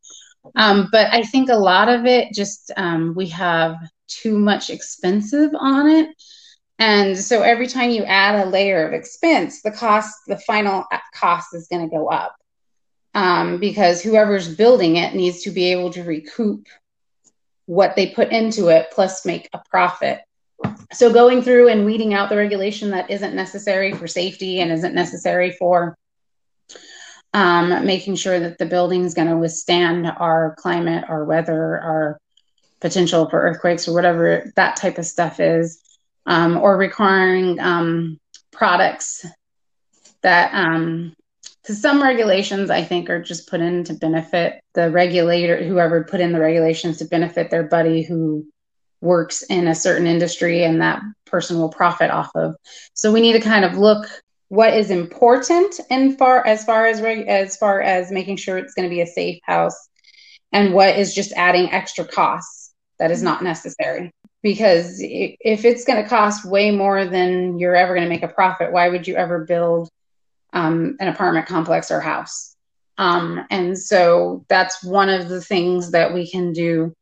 Um, 0.56 0.88
but 0.90 1.06
I 1.12 1.22
think 1.22 1.50
a 1.50 1.54
lot 1.54 1.88
of 1.88 2.04
it 2.04 2.34
just 2.34 2.72
um, 2.76 3.14
we 3.14 3.28
have 3.28 3.76
too 4.08 4.36
much 4.36 4.70
expensive 4.70 5.52
on 5.56 5.88
it 5.88 6.08
and 6.83 7.16
so 7.16 7.42
every 7.42 7.68
time 7.68 7.90
you 7.90 8.03
add 8.03 8.45
a 8.45 8.51
layer 8.51 8.85
of 8.85 8.92
expense, 8.92 9.62
the 9.62 9.71
cost, 9.71 10.18
the 10.27 10.37
final 10.37 10.85
cost 11.14 11.55
is 11.55 11.68
going 11.68 11.88
to 11.88 11.97
go 11.97 12.09
up 12.09 12.35
um, 13.14 13.59
because 13.61 14.03
whoever's 14.03 14.53
building 14.53 14.97
it 14.97 15.14
needs 15.14 15.45
to 15.45 15.53
be 15.53 15.71
able 15.71 15.90
to 15.92 16.03
recoup 16.03 16.66
what 17.66 17.95
they 17.95 18.09
put 18.09 18.33
into 18.33 18.66
it 18.66 18.88
plus 18.90 19.25
make 19.25 19.49
a 19.53 19.62
profit. 19.71 20.23
So 20.92 21.12
going 21.12 21.42
through 21.42 21.68
and 21.68 21.87
weeding 21.87 22.14
out 22.14 22.31
the 22.31 22.37
regulation 22.37 22.90
that 22.90 23.12
isn't 23.12 23.37
necessary 23.37 23.92
for 23.92 24.09
safety 24.09 24.59
and 24.59 24.73
isn't 24.73 24.92
necessary 24.92 25.53
for 25.53 25.97
um, 27.33 27.87
making 27.87 28.16
sure 28.16 28.40
that 28.40 28.59
the 28.59 28.66
building 28.66 29.05
is 29.05 29.14
going 29.14 29.29
to 29.29 29.38
withstand 29.38 30.09
our 30.09 30.57
climate, 30.59 31.05
our 31.09 31.25
weather, 31.25 31.79
our 31.79 32.18
potential 32.81 33.31
for 33.31 33.40
earthquakes 33.40 33.87
or 33.87 33.95
whatever 33.95 34.53
that 34.57 34.75
type 34.75 34.99
of 34.99 35.07
stuff 35.07 35.38
is 35.38 35.82
um, 36.26 36.56
or 36.56 36.76
requiring 36.76 37.58
um, 37.61 38.18
products 38.52 39.26
that 40.22 40.54
um, 40.54 41.14
because 41.62 41.80
some 41.80 42.02
regulations 42.02 42.70
I 42.70 42.82
think 42.82 43.08
are 43.08 43.22
just 43.22 43.48
put 43.48 43.61
in 43.61 43.85
to 43.85 43.94
benefit 43.94 44.61
the 44.74 44.90
regulator, 44.90 45.62
whoever 45.62 46.02
put 46.04 46.20
in 46.20 46.32
the 46.32 46.40
regulations 46.40 46.98
to 46.98 47.04
benefit 47.04 47.50
their 47.50 47.62
buddy 47.62 48.02
who 48.02 48.46
works 49.00 49.42
in 49.42 49.68
a 49.68 49.74
certain 49.74 50.06
industry 50.06 50.64
and 50.64 50.80
that 50.80 51.02
person 51.24 51.58
will 51.58 51.68
profit 51.68 52.11
off 52.11 52.30
of. 52.35 52.56
So 52.94 53.12
we 53.12 53.20
need 53.20 53.35
to 53.35 53.40
kind 53.40 53.64
of 53.64 53.78
look 53.78 54.06
what 54.48 54.74
is 54.74 54.90
important 54.90 55.80
and 55.88 56.18
far 56.18 56.46
as 56.46 56.64
far 56.64 56.87
as 56.87 57.00
reg, 57.00 57.26
as 57.26 57.56
far 57.56 57.80
as 57.80 58.11
making 58.11 58.37
sure 58.37 58.58
it's 58.58 58.74
going 58.74 58.88
to 58.88 58.94
be 58.94 59.00
a 59.00 59.06
safe 59.06 59.38
house 59.44 59.88
and 60.52 60.74
what 60.74 60.96
is 60.96 61.14
just 61.14 61.32
adding 61.32 61.70
extra 61.70 62.04
costs 62.04 62.74
that 62.98 63.11
is 63.11 63.22
not 63.22 63.42
necessary 63.42 64.12
because 64.42 64.96
if 65.00 65.64
it's 65.64 65.85
going 65.85 66.02
to 66.02 66.09
cost 66.09 66.44
way 66.44 66.70
more 66.70 67.05
than 67.05 67.59
you're 67.59 67.76
ever 67.76 67.94
going 67.94 68.05
to 68.05 68.12
make 68.12 68.24
a 68.24 68.28
profit, 68.28 68.72
why 68.72 68.88
would 68.88 69.07
you 69.07 69.14
ever 69.14 69.44
build 69.44 69.88
um, 70.52 70.96
an 71.00 71.09
apartment 71.09 71.46
complex 71.46 71.90
or 71.90 72.00
house? 72.00 72.55
Um, 72.98 73.46
and 73.50 73.78
so 73.78 74.44
that's 74.48 74.83
one 74.85 75.09
of 75.09 75.28
the 75.28 75.40
things 75.40 75.92
that 75.92 76.12
we 76.12 76.28
can 76.28 76.52
do 76.52 76.92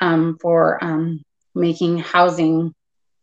um, 0.00 0.38
for 0.40 0.82
um, 0.82 1.22
making 1.54 1.98
housing 1.98 2.74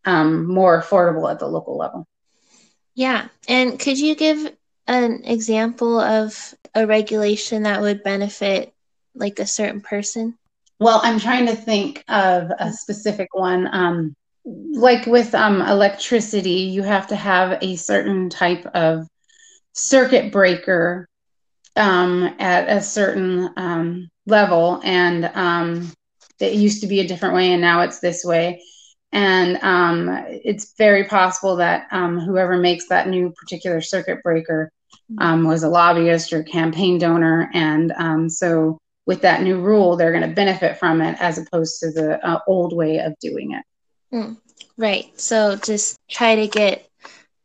um, 0.05 0.45
more 0.45 0.81
affordable 0.81 1.29
at 1.31 1.39
the 1.39 1.47
local 1.47 1.77
level. 1.77 2.05
Yeah. 2.95 3.27
And 3.47 3.79
could 3.79 3.99
you 3.99 4.15
give 4.15 4.55
an 4.88 5.23
example 5.25 5.99
of 5.99 6.53
a 6.75 6.86
regulation 6.86 7.63
that 7.63 7.81
would 7.81 8.03
benefit 8.03 8.73
like 9.15 9.39
a 9.39 9.47
certain 9.47 9.81
person? 9.81 10.38
Well, 10.83 10.99
I'm 11.01 11.17
trying 11.17 11.45
to 11.45 11.55
think 11.55 12.03
of 12.09 12.51
a 12.59 12.73
specific 12.73 13.33
one. 13.33 13.69
Um, 13.71 14.17
like 14.43 15.05
with 15.05 15.33
um, 15.33 15.61
electricity, 15.61 16.49
you 16.75 16.83
have 16.83 17.07
to 17.07 17.15
have 17.15 17.57
a 17.61 17.77
certain 17.77 18.29
type 18.29 18.65
of 18.73 19.07
circuit 19.71 20.33
breaker 20.33 21.07
um, 21.77 22.35
at 22.37 22.67
a 22.67 22.81
certain 22.81 23.49
um, 23.55 24.09
level, 24.25 24.81
and 24.83 25.31
um, 25.33 25.89
it 26.41 26.55
used 26.55 26.81
to 26.81 26.87
be 26.87 26.99
a 26.99 27.07
different 27.07 27.35
way, 27.35 27.53
and 27.53 27.61
now 27.61 27.79
it's 27.79 28.01
this 28.01 28.25
way. 28.25 28.61
And 29.13 29.63
um, 29.63 30.09
it's 30.27 30.73
very 30.77 31.05
possible 31.05 31.55
that 31.55 31.87
whoever 31.91 32.57
makes 32.57 32.89
that 32.89 33.07
new 33.07 33.31
particular 33.31 33.79
circuit 33.79 34.21
breaker 34.21 34.69
was 35.17 35.63
a 35.63 35.69
lobbyist 35.69 36.33
or 36.33 36.43
campaign 36.43 36.97
donor, 36.97 37.49
and 37.53 38.29
so 38.29 38.79
with 39.05 39.21
that 39.21 39.41
new 39.41 39.59
rule, 39.59 39.95
they're 39.95 40.11
going 40.11 40.27
to 40.27 40.35
benefit 40.35 40.77
from 40.77 41.01
it 41.01 41.17
as 41.19 41.37
opposed 41.37 41.79
to 41.81 41.91
the 41.91 42.25
uh, 42.25 42.39
old 42.47 42.73
way 42.75 42.99
of 42.99 43.17
doing 43.19 43.53
it. 43.53 43.65
Mm, 44.15 44.37
right. 44.77 45.19
So 45.19 45.57
just 45.57 45.97
try 46.09 46.35
to 46.35 46.47
get 46.47 46.87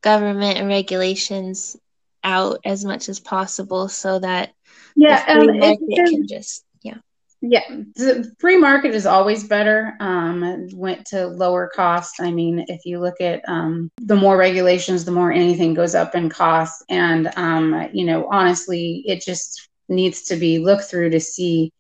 government 0.03 0.59
and 0.59 0.69
regulations 0.69 1.77
out 2.23 2.61
as 2.65 2.85
much 2.85 3.09
as 3.09 3.21
possible 3.21 3.89
so 3.89 4.19
that 4.19 4.53
yeah, 4.95 5.25
um, 5.29 5.59
market 5.59 5.81
can 5.95 6.27
just 6.27 6.65
yeah. 6.83 6.97
Yeah, 7.41 7.63
the 7.95 8.35
free 8.41 8.57
market 8.57 8.95
is 8.95 9.07
always 9.07 9.45
better. 9.45 9.95
Um, 10.01 10.69
went 10.75 11.07
to 11.07 11.29
lower 11.29 11.71
cost. 11.73 12.21
I 12.21 12.33
mean, 12.33 12.65
if 12.69 12.85
you 12.85 12.99
look 12.99 13.21
at 13.21 13.49
um, 13.49 13.91
the 13.99 14.17
more 14.17 14.37
regulations, 14.37 15.05
the 15.05 15.13
more 15.13 15.31
anything 15.31 15.73
goes 15.73 15.95
up 15.95 16.17
in 16.17 16.29
cost. 16.29 16.85
And 16.89 17.31
um, 17.37 17.89
you 17.93 18.07
know, 18.07 18.29
honestly, 18.29 19.05
it 19.07 19.23
just 19.23 19.68
needs 19.89 20.23
to 20.25 20.37
be 20.37 20.59
looked 20.59 20.85
through 20.85 21.11
to 21.11 21.21
see. 21.21 21.73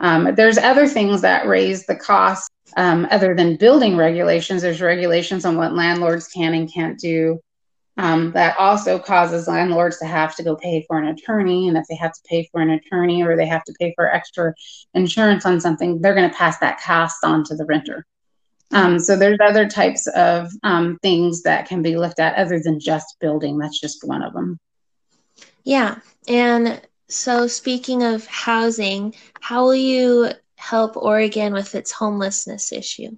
Um, 0.00 0.34
there's 0.34 0.58
other 0.58 0.86
things 0.86 1.20
that 1.20 1.46
raise 1.46 1.86
the 1.86 1.94
cost 1.94 2.50
um, 2.76 3.06
other 3.10 3.34
than 3.34 3.56
building 3.56 3.96
regulations. 3.96 4.62
There's 4.62 4.80
regulations 4.80 5.44
on 5.44 5.56
what 5.56 5.74
landlords 5.74 6.28
can 6.28 6.54
and 6.54 6.72
can't 6.72 6.98
do. 6.98 7.40
Um, 7.98 8.32
that 8.32 8.58
also 8.58 8.98
causes 8.98 9.48
landlords 9.48 9.98
to 9.98 10.06
have 10.06 10.34
to 10.36 10.42
go 10.42 10.56
pay 10.56 10.84
for 10.88 10.98
an 10.98 11.08
attorney. 11.08 11.68
And 11.68 11.76
if 11.76 11.84
they 11.88 11.96
have 11.96 12.12
to 12.12 12.20
pay 12.24 12.48
for 12.50 12.60
an 12.60 12.70
attorney 12.70 13.22
or 13.22 13.36
they 13.36 13.46
have 13.46 13.64
to 13.64 13.74
pay 13.78 13.92
for 13.94 14.10
extra 14.10 14.54
insurance 14.94 15.44
on 15.44 15.60
something, 15.60 16.00
they're 16.00 16.14
going 16.14 16.30
to 16.30 16.36
pass 16.36 16.58
that 16.58 16.80
cost 16.80 17.22
on 17.22 17.44
to 17.44 17.54
the 17.54 17.66
renter. 17.66 18.06
Um, 18.72 18.98
so 18.98 19.16
there's 19.16 19.38
other 19.44 19.68
types 19.68 20.06
of 20.08 20.50
um, 20.62 20.98
things 21.02 21.42
that 21.42 21.68
can 21.68 21.82
be 21.82 21.96
looked 21.96 22.18
at 22.18 22.36
other 22.36 22.58
than 22.58 22.80
just 22.80 23.16
building. 23.20 23.58
That's 23.58 23.78
just 23.78 24.02
one 24.02 24.22
of 24.22 24.32
them. 24.32 24.58
Yeah, 25.62 25.98
and 26.26 26.80
so, 27.12 27.46
speaking 27.46 28.02
of 28.02 28.26
housing, 28.26 29.14
how 29.40 29.64
will 29.64 29.74
you 29.74 30.30
help 30.56 30.96
Oregon 30.96 31.52
with 31.52 31.74
its 31.74 31.92
homelessness 31.92 32.72
issue? 32.72 33.16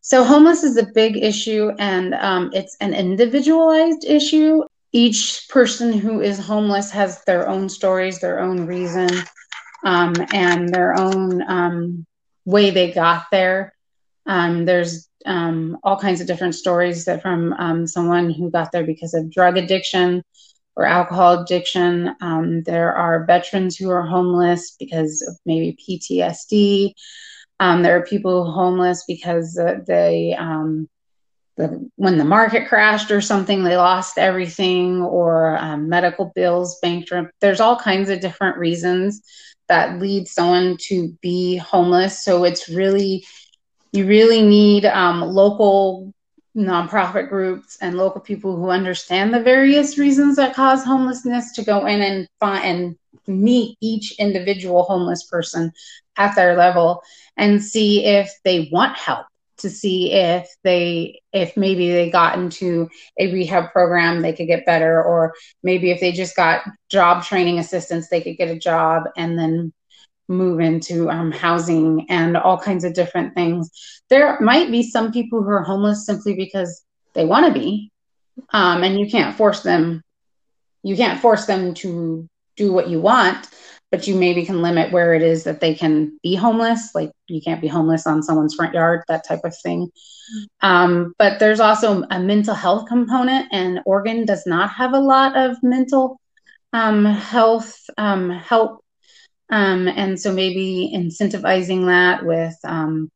So, 0.00 0.24
homeless 0.24 0.62
is 0.62 0.76
a 0.76 0.86
big 0.94 1.16
issue 1.16 1.70
and 1.78 2.14
um, 2.14 2.50
it's 2.52 2.76
an 2.80 2.94
individualized 2.94 4.04
issue. 4.04 4.62
Each 4.92 5.46
person 5.48 5.92
who 5.92 6.20
is 6.20 6.38
homeless 6.38 6.90
has 6.90 7.22
their 7.24 7.48
own 7.48 7.68
stories, 7.68 8.20
their 8.20 8.40
own 8.40 8.66
reason, 8.66 9.08
um, 9.84 10.14
and 10.32 10.68
their 10.68 10.94
own 10.98 11.42
um, 11.48 12.06
way 12.44 12.70
they 12.70 12.90
got 12.90 13.24
there. 13.30 13.72
Um, 14.26 14.64
there's 14.64 15.08
um, 15.26 15.78
all 15.82 15.98
kinds 15.98 16.20
of 16.20 16.26
different 16.26 16.54
stories 16.54 17.04
that 17.04 17.22
from 17.22 17.52
um, 17.54 17.86
someone 17.86 18.30
who 18.30 18.50
got 18.50 18.72
there 18.72 18.84
because 18.84 19.14
of 19.14 19.30
drug 19.30 19.56
addiction 19.56 20.22
or 20.76 20.84
alcohol 20.84 21.42
addiction. 21.42 22.14
Um, 22.20 22.62
there 22.62 22.94
are 22.94 23.24
veterans 23.24 23.76
who 23.76 23.90
are 23.90 24.06
homeless 24.06 24.76
because 24.78 25.22
of 25.22 25.36
maybe 25.44 25.76
PTSD. 25.88 26.92
Um, 27.58 27.82
there 27.82 27.98
are 27.98 28.06
people 28.06 28.50
homeless 28.50 29.04
because 29.06 29.58
uh, 29.58 29.80
they, 29.86 30.34
um, 30.38 30.88
the, 31.56 31.90
when 31.96 32.16
the 32.16 32.24
market 32.24 32.68
crashed 32.68 33.10
or 33.10 33.20
something, 33.20 33.62
they 33.62 33.76
lost 33.76 34.16
everything, 34.16 35.02
or 35.02 35.58
um, 35.58 35.88
medical 35.88 36.32
bills, 36.34 36.78
bankrupt. 36.80 37.32
There's 37.40 37.60
all 37.60 37.76
kinds 37.76 38.08
of 38.08 38.20
different 38.20 38.56
reasons 38.56 39.20
that 39.68 40.00
lead 40.00 40.26
someone 40.26 40.76
to 40.88 41.16
be 41.20 41.56
homeless. 41.56 42.24
So 42.24 42.44
it's 42.44 42.68
really, 42.68 43.26
you 43.92 44.06
really 44.06 44.42
need 44.42 44.86
um, 44.86 45.20
local 45.20 46.14
nonprofit 46.56 47.28
groups 47.28 47.78
and 47.80 47.96
local 47.96 48.20
people 48.20 48.56
who 48.56 48.70
understand 48.70 49.32
the 49.32 49.42
various 49.42 49.98
reasons 49.98 50.36
that 50.36 50.54
cause 50.54 50.84
homelessness 50.84 51.52
to 51.52 51.64
go 51.64 51.86
in 51.86 52.02
and 52.02 52.28
find 52.40 52.64
and 52.64 52.96
meet 53.26 53.76
each 53.80 54.18
individual 54.18 54.82
homeless 54.82 55.24
person 55.24 55.72
at 56.16 56.34
their 56.34 56.56
level 56.56 57.02
and 57.36 57.62
see 57.62 58.04
if 58.04 58.30
they 58.44 58.68
want 58.72 58.96
help 58.96 59.26
to 59.58 59.70
see 59.70 60.12
if 60.12 60.48
they 60.64 61.20
if 61.32 61.56
maybe 61.56 61.92
they 61.92 62.10
got 62.10 62.38
into 62.38 62.88
a 63.18 63.32
rehab 63.32 63.70
program 63.72 64.22
they 64.22 64.32
could 64.32 64.46
get 64.46 64.66
better 64.66 65.02
or 65.02 65.34
maybe 65.62 65.90
if 65.90 66.00
they 66.00 66.12
just 66.12 66.34
got 66.34 66.62
job 66.88 67.22
training 67.22 67.58
assistance 67.58 68.08
they 68.08 68.20
could 68.20 68.36
get 68.36 68.48
a 68.48 68.58
job 68.58 69.04
and 69.16 69.38
then 69.38 69.72
move 70.30 70.60
into 70.60 71.10
um, 71.10 71.32
housing 71.32 72.06
and 72.08 72.36
all 72.36 72.58
kinds 72.58 72.84
of 72.84 72.94
different 72.94 73.34
things 73.34 73.70
there 74.08 74.38
might 74.40 74.70
be 74.70 74.82
some 74.82 75.12
people 75.12 75.42
who 75.42 75.50
are 75.50 75.62
homeless 75.62 76.06
simply 76.06 76.34
because 76.34 76.84
they 77.14 77.24
want 77.24 77.46
to 77.46 77.52
be 77.52 77.90
um, 78.52 78.82
and 78.82 78.98
you 78.98 79.10
can't 79.10 79.36
force 79.36 79.62
them 79.62 80.02
you 80.82 80.96
can't 80.96 81.20
force 81.20 81.46
them 81.46 81.74
to 81.74 82.28
do 82.56 82.72
what 82.72 82.88
you 82.88 83.00
want 83.00 83.48
but 83.90 84.06
you 84.06 84.14
maybe 84.14 84.44
can 84.44 84.62
limit 84.62 84.92
where 84.92 85.14
it 85.14 85.22
is 85.22 85.44
that 85.44 85.60
they 85.60 85.74
can 85.74 86.18
be 86.22 86.34
homeless. 86.36 86.94
Like 86.94 87.10
you 87.26 87.40
can't 87.40 87.60
be 87.60 87.66
homeless 87.66 88.06
on 88.06 88.22
someone's 88.22 88.54
front 88.54 88.74
yard, 88.74 89.02
that 89.08 89.26
type 89.26 89.40
of 89.44 89.56
thing. 89.56 89.90
Um, 90.60 91.12
but 91.18 91.40
there's 91.40 91.60
also 91.60 92.04
a 92.10 92.20
mental 92.20 92.54
health 92.54 92.88
component, 92.88 93.48
and 93.50 93.80
Oregon 93.84 94.24
does 94.24 94.46
not 94.46 94.70
have 94.70 94.92
a 94.92 95.00
lot 95.00 95.36
of 95.36 95.56
mental 95.62 96.20
um, 96.72 97.04
health 97.04 97.76
um, 97.98 98.30
help. 98.30 98.79
Um, 99.50 99.88
and 99.88 100.18
so 100.18 100.32
maybe 100.32 100.92
incentivizing 100.94 101.86
that 101.86 102.24
with 102.24 102.56
um, 102.64 103.10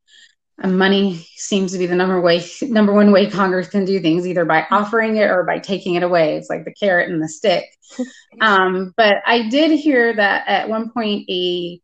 money 0.62 1.24
seems 1.36 1.72
to 1.72 1.78
be 1.78 1.86
the 1.86 1.94
number 1.94 2.20
way 2.20 2.44
number 2.62 2.92
one 2.92 3.12
way 3.12 3.30
Congress 3.30 3.68
can 3.68 3.84
do 3.84 4.00
things, 4.00 4.26
either 4.26 4.44
by 4.44 4.66
offering 4.70 5.16
it 5.16 5.30
or 5.30 5.44
by 5.44 5.58
taking 5.58 5.94
it 5.94 6.02
away. 6.02 6.36
It's 6.36 6.50
like 6.50 6.64
the 6.64 6.74
carrot 6.74 7.10
and 7.10 7.22
the 7.22 7.28
stick. 7.28 7.64
um, 8.40 8.92
but 8.96 9.16
I 9.26 9.48
did 9.48 9.78
hear 9.78 10.14
that 10.14 10.44
at 10.46 10.68
one 10.68 10.90
point 10.90 11.28
a 11.30 11.80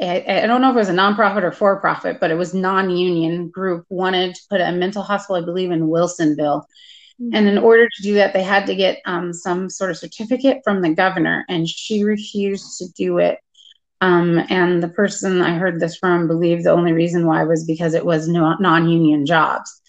I 0.00 0.46
don't 0.46 0.60
know 0.60 0.70
if 0.70 0.74
it 0.74 0.80
was 0.80 0.88
a 0.88 0.94
nonprofit 0.94 1.44
or 1.44 1.52
for 1.52 1.78
profit, 1.80 2.18
but 2.18 2.32
it 2.32 2.34
was 2.36 2.54
non-union 2.54 3.50
group 3.50 3.84
wanted 3.88 4.34
to 4.34 4.40
put 4.50 4.60
a 4.60 4.72
mental 4.72 5.02
hospital, 5.02 5.40
I 5.40 5.44
believe, 5.44 5.70
in 5.70 5.86
Wilsonville. 5.86 6.64
Mm-hmm. 7.20 7.34
And 7.34 7.46
in 7.46 7.58
order 7.58 7.88
to 7.88 8.02
do 8.02 8.14
that, 8.14 8.32
they 8.32 8.42
had 8.42 8.66
to 8.66 8.74
get 8.74 9.00
um, 9.04 9.32
some 9.32 9.70
sort 9.70 9.90
of 9.90 9.98
certificate 9.98 10.62
from 10.64 10.82
the 10.82 10.90
governor, 10.90 11.44
and 11.48 11.68
she 11.68 12.02
refused 12.02 12.78
to 12.78 12.88
do 12.96 13.18
it 13.18 13.38
um, 14.02 14.44
and 14.48 14.82
the 14.82 14.88
person 14.88 15.40
I 15.40 15.54
heard 15.54 15.78
this 15.78 15.96
from 15.96 16.26
believed 16.26 16.64
the 16.64 16.72
only 16.72 16.92
reason 16.92 17.24
why 17.24 17.44
was 17.44 17.64
because 17.64 17.94
it 17.94 18.04
was 18.04 18.26
no, 18.26 18.56
non 18.58 18.88
union 18.88 19.24
jobs. 19.24 19.80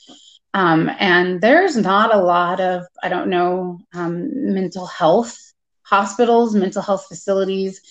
Um, 0.54 0.92
and 1.00 1.42
there's 1.42 1.76
not 1.76 2.14
a 2.14 2.22
lot 2.22 2.60
of, 2.60 2.86
I 3.02 3.10
don't 3.10 3.32
know, 3.32 3.80
um, 3.96 4.54
mental 4.54 4.86
health 4.86 5.36
hospitals, 5.82 6.54
mental 6.54 6.84
health 6.84 7.08
facilities. 7.08 7.82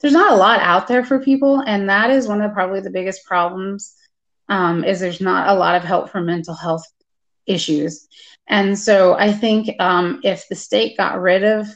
There's 0.00 0.14
not 0.14 0.32
a 0.32 0.36
lot 0.36 0.60
out 0.60 0.88
there 0.88 1.04
for 1.04 1.22
people. 1.22 1.60
And 1.60 1.90
that 1.90 2.08
is 2.08 2.26
one 2.26 2.40
of 2.40 2.50
the, 2.50 2.54
probably 2.54 2.80
the 2.80 2.88
biggest 2.88 3.26
problems 3.26 3.94
um, 4.48 4.82
is 4.82 4.98
there's 4.98 5.20
not 5.20 5.48
a 5.48 5.58
lot 5.58 5.74
of 5.74 5.84
help 5.84 6.08
for 6.08 6.22
mental 6.22 6.54
health 6.54 6.86
issues. 7.44 8.08
And 8.48 8.78
so 8.78 9.12
I 9.12 9.30
think 9.30 9.78
um, 9.78 10.20
if 10.24 10.48
the 10.48 10.54
state 10.54 10.96
got 10.96 11.20
rid 11.20 11.44
of 11.44 11.66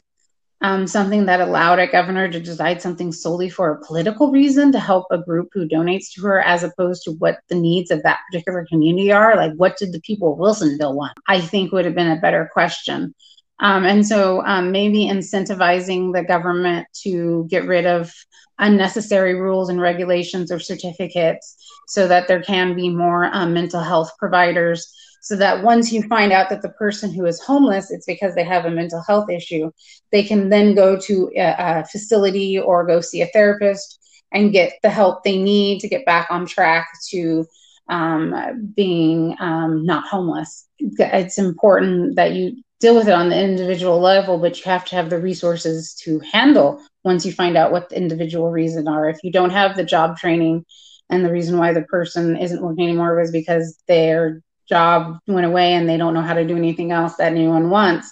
um, 0.63 0.87
something 0.87 1.27
that 1.27 1.41
allowed 1.41 1.79
a 1.79 1.87
governor 1.87 2.31
to 2.31 2.39
decide 2.39 2.83
something 2.83 3.13
solely 3.13 3.49
for 3.49 3.71
a 3.71 3.85
political 3.85 4.31
reason 4.31 4.73
to 4.73 4.79
help 4.79 5.07
a 5.11 5.19
group 5.19 5.49
who 5.53 5.67
donates 5.67 6.13
to 6.13 6.23
her, 6.23 6.41
as 6.41 6.63
opposed 6.63 7.03
to 7.05 7.13
what 7.13 7.39
the 7.49 7.55
needs 7.55 7.91
of 7.91 8.03
that 8.03 8.21
particular 8.31 8.67
community 8.69 9.11
are. 9.11 9.37
Like, 9.37 9.55
what 9.55 9.79
did 9.79 9.93
the 9.93 10.01
people 10.01 10.33
of 10.33 10.39
Wilsonville 10.39 10.95
want? 10.95 11.17
I 11.27 11.41
think 11.41 11.73
would 11.73 11.87
have 11.87 11.95
been 11.95 12.11
a 12.11 12.21
better 12.21 12.51
question. 12.53 13.15
Um, 13.61 13.85
and 13.85 14.07
so 14.07 14.45
um, 14.45 14.73
maybe 14.73 15.05
incentivizing 15.07 16.15
the 16.15 16.25
government 16.25 16.87
to 17.03 17.47
get 17.49 17.67
rid 17.67 17.87
of 17.87 18.13
unnecessary 18.59 19.35
rules 19.35 19.71
and 19.71 19.81
regulations 19.81 20.53
or 20.53 20.59
certificates 20.59 21.57
so 21.87 22.07
that 22.07 22.29
there 22.29 22.43
can 22.43 22.75
be 22.75 22.89
more 22.89 23.25
um, 23.33 23.55
mental 23.55 23.83
health 23.83 24.13
providers 24.19 24.95
so 25.21 25.37
that 25.37 25.63
once 25.63 25.93
you 25.93 26.03
find 26.05 26.33
out 26.33 26.49
that 26.49 26.63
the 26.63 26.71
person 26.71 27.13
who 27.13 27.27
is 27.27 27.41
homeless 27.41 27.91
it's 27.91 28.07
because 28.07 28.35
they 28.35 28.45
have 28.45 28.65
a 28.65 28.71
mental 28.71 29.03
health 29.07 29.31
issue 29.31 29.71
they 30.13 30.23
can 30.23 30.49
then 30.49 30.75
go 30.75 30.99
to 30.99 31.31
a, 31.37 31.55
a 31.59 31.85
facility 31.87 32.59
or 32.59 32.87
go 32.87 33.01
see 33.01 33.23
a 33.23 33.27
therapist 33.29 33.99
and 34.33 34.53
get 34.53 34.75
the 34.83 34.91
help 34.91 35.23
they 35.23 35.39
need 35.39 35.81
to 35.81 35.89
get 35.89 36.05
back 36.07 36.27
on 36.31 36.47
track 36.47 36.89
to 37.09 37.47
um, 37.91 38.73
being 38.75 39.37
um, 39.41 39.85
not 39.85 40.07
homeless. 40.07 40.67
It's 40.79 41.39
important 41.39 42.17
that 42.17 42.33
you 42.33 42.63
deal 42.79 42.95
with 42.95 43.09
it 43.09 43.13
on 43.15 43.29
the 43.29 43.39
individual 43.39 44.01
level 44.01 44.39
but 44.39 44.57
you 44.57 44.65
have 44.65 44.87
to 44.87 44.97
have 44.97 45.11
the 45.11 45.19
resources 45.19 45.95
to 45.95 46.19
handle 46.21 46.81
once 47.05 47.27
you 47.27 47.33
find 47.33 47.57
out 47.57 47.73
what 47.73 47.91
the 47.91 47.97
individual 47.97 48.51
reason 48.51 48.89
are. 48.89 49.11
If 49.11 49.19
you 49.23 49.31
don't 49.31 49.51
have 49.51 49.77
the 49.77 49.85
job 49.85 50.17
training 50.17 50.65
and 51.11 51.25
the 51.25 51.33
reason 51.33 51.59
why 51.59 51.75
the 51.75 51.83
person 51.83 52.37
isn't 52.37 52.63
working 52.63 52.85
anymore 52.85 53.17
was 53.17 53.33
because 53.33 53.77
they're 53.89 54.41
job 54.71 55.19
went 55.27 55.45
away 55.45 55.75
and 55.75 55.87
they 55.87 55.99
don't 55.99 56.15
know 56.15 56.23
how 56.23 56.33
to 56.33 56.47
do 56.47 56.57
anything 56.57 56.93
else 56.93 57.17
that 57.17 57.33
anyone 57.33 57.69
wants, 57.69 58.11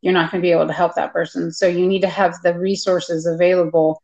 you're 0.00 0.14
not 0.14 0.30
going 0.30 0.40
to 0.40 0.46
be 0.46 0.52
able 0.52 0.66
to 0.66 0.72
help 0.72 0.94
that 0.94 1.12
person. 1.12 1.52
So 1.52 1.66
you 1.66 1.86
need 1.86 2.02
to 2.02 2.08
have 2.08 2.34
the 2.42 2.58
resources 2.58 3.26
available. 3.26 4.02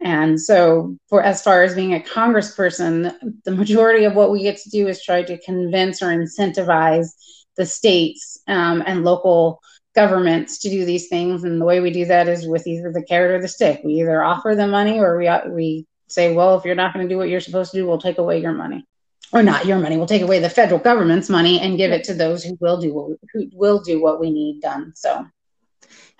And 0.00 0.40
so, 0.40 0.96
for 1.08 1.22
as 1.22 1.42
far 1.42 1.62
as 1.62 1.76
being 1.76 1.94
a 1.94 2.00
congressperson, 2.00 3.14
the 3.44 3.52
majority 3.52 4.04
of 4.04 4.16
what 4.16 4.32
we 4.32 4.42
get 4.42 4.56
to 4.62 4.70
do 4.70 4.88
is 4.88 5.04
try 5.04 5.22
to 5.22 5.38
convince 5.42 6.02
or 6.02 6.06
incentivize 6.06 7.10
the 7.56 7.66
states 7.66 8.40
um, 8.48 8.82
and 8.84 9.04
local 9.04 9.60
governments 9.94 10.58
to 10.60 10.70
do 10.70 10.84
these 10.84 11.08
things. 11.08 11.44
And 11.44 11.60
the 11.60 11.64
way 11.64 11.78
we 11.80 11.90
do 11.92 12.06
that 12.06 12.26
is 12.26 12.48
with 12.48 12.66
either 12.66 12.90
the 12.90 13.04
carrot 13.04 13.36
or 13.36 13.42
the 13.42 13.46
stick. 13.46 13.82
We 13.84 14.00
either 14.00 14.24
offer 14.24 14.56
them 14.56 14.70
money 14.70 14.98
or 14.98 15.18
we 15.18 15.30
we 15.50 15.86
say, 16.08 16.34
well, 16.34 16.58
if 16.58 16.64
you're 16.64 16.74
not 16.74 16.92
going 16.92 17.06
to 17.06 17.12
do 17.12 17.18
what 17.18 17.28
you're 17.28 17.40
supposed 17.40 17.70
to 17.70 17.76
do, 17.76 17.86
we'll 17.86 17.98
take 17.98 18.18
away 18.18 18.40
your 18.40 18.52
money 18.52 18.84
or 19.32 19.42
not 19.42 19.66
your 19.66 19.78
money. 19.78 19.96
We'll 19.96 20.06
take 20.06 20.22
away 20.22 20.38
the 20.38 20.50
federal 20.50 20.78
government's 20.78 21.28
money 21.30 21.60
and 21.60 21.78
give 21.78 21.92
it 21.92 22.04
to 22.04 22.14
those 22.14 22.44
who 22.44 22.56
will 22.60 22.80
do 22.80 22.92
what 22.92 23.08
we, 23.08 23.16
who 23.32 23.50
will 23.52 23.80
do 23.80 24.00
what 24.00 24.20
we 24.20 24.30
need 24.30 24.60
done. 24.60 24.92
So, 24.94 25.26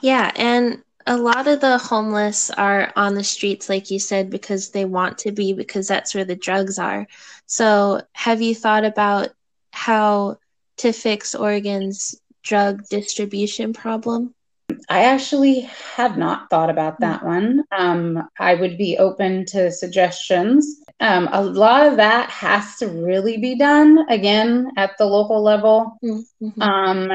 yeah, 0.00 0.32
and 0.36 0.82
a 1.06 1.16
lot 1.16 1.48
of 1.48 1.60
the 1.60 1.78
homeless 1.78 2.50
are 2.50 2.92
on 2.96 3.14
the 3.14 3.24
streets, 3.24 3.68
like 3.68 3.90
you 3.90 3.98
said, 3.98 4.30
because 4.30 4.70
they 4.70 4.84
want 4.84 5.18
to 5.18 5.32
be, 5.32 5.52
because 5.52 5.88
that's 5.88 6.14
where 6.14 6.24
the 6.24 6.36
drugs 6.36 6.78
are. 6.78 7.06
So, 7.46 8.02
have 8.12 8.40
you 8.40 8.54
thought 8.54 8.84
about 8.84 9.28
how 9.72 10.38
to 10.78 10.92
fix 10.92 11.34
Oregon's 11.34 12.14
drug 12.42 12.86
distribution 12.88 13.72
problem? 13.72 14.34
I 14.88 15.04
actually 15.04 15.60
have 15.96 16.16
not 16.16 16.48
thought 16.50 16.70
about 16.70 17.00
that 17.00 17.24
one. 17.24 17.64
Um, 17.72 18.28
I 18.38 18.54
would 18.54 18.78
be 18.78 18.98
open 18.98 19.44
to 19.46 19.70
suggestions. 19.70 20.80
Um, 21.02 21.28
a 21.32 21.42
lot 21.42 21.88
of 21.88 21.96
that 21.96 22.30
has 22.30 22.76
to 22.76 22.86
really 22.86 23.36
be 23.36 23.56
done 23.56 24.06
again 24.08 24.70
at 24.76 24.96
the 24.98 25.04
local 25.04 25.42
level. 25.42 25.98
Mm-hmm. 26.02 26.62
Um, 26.62 27.10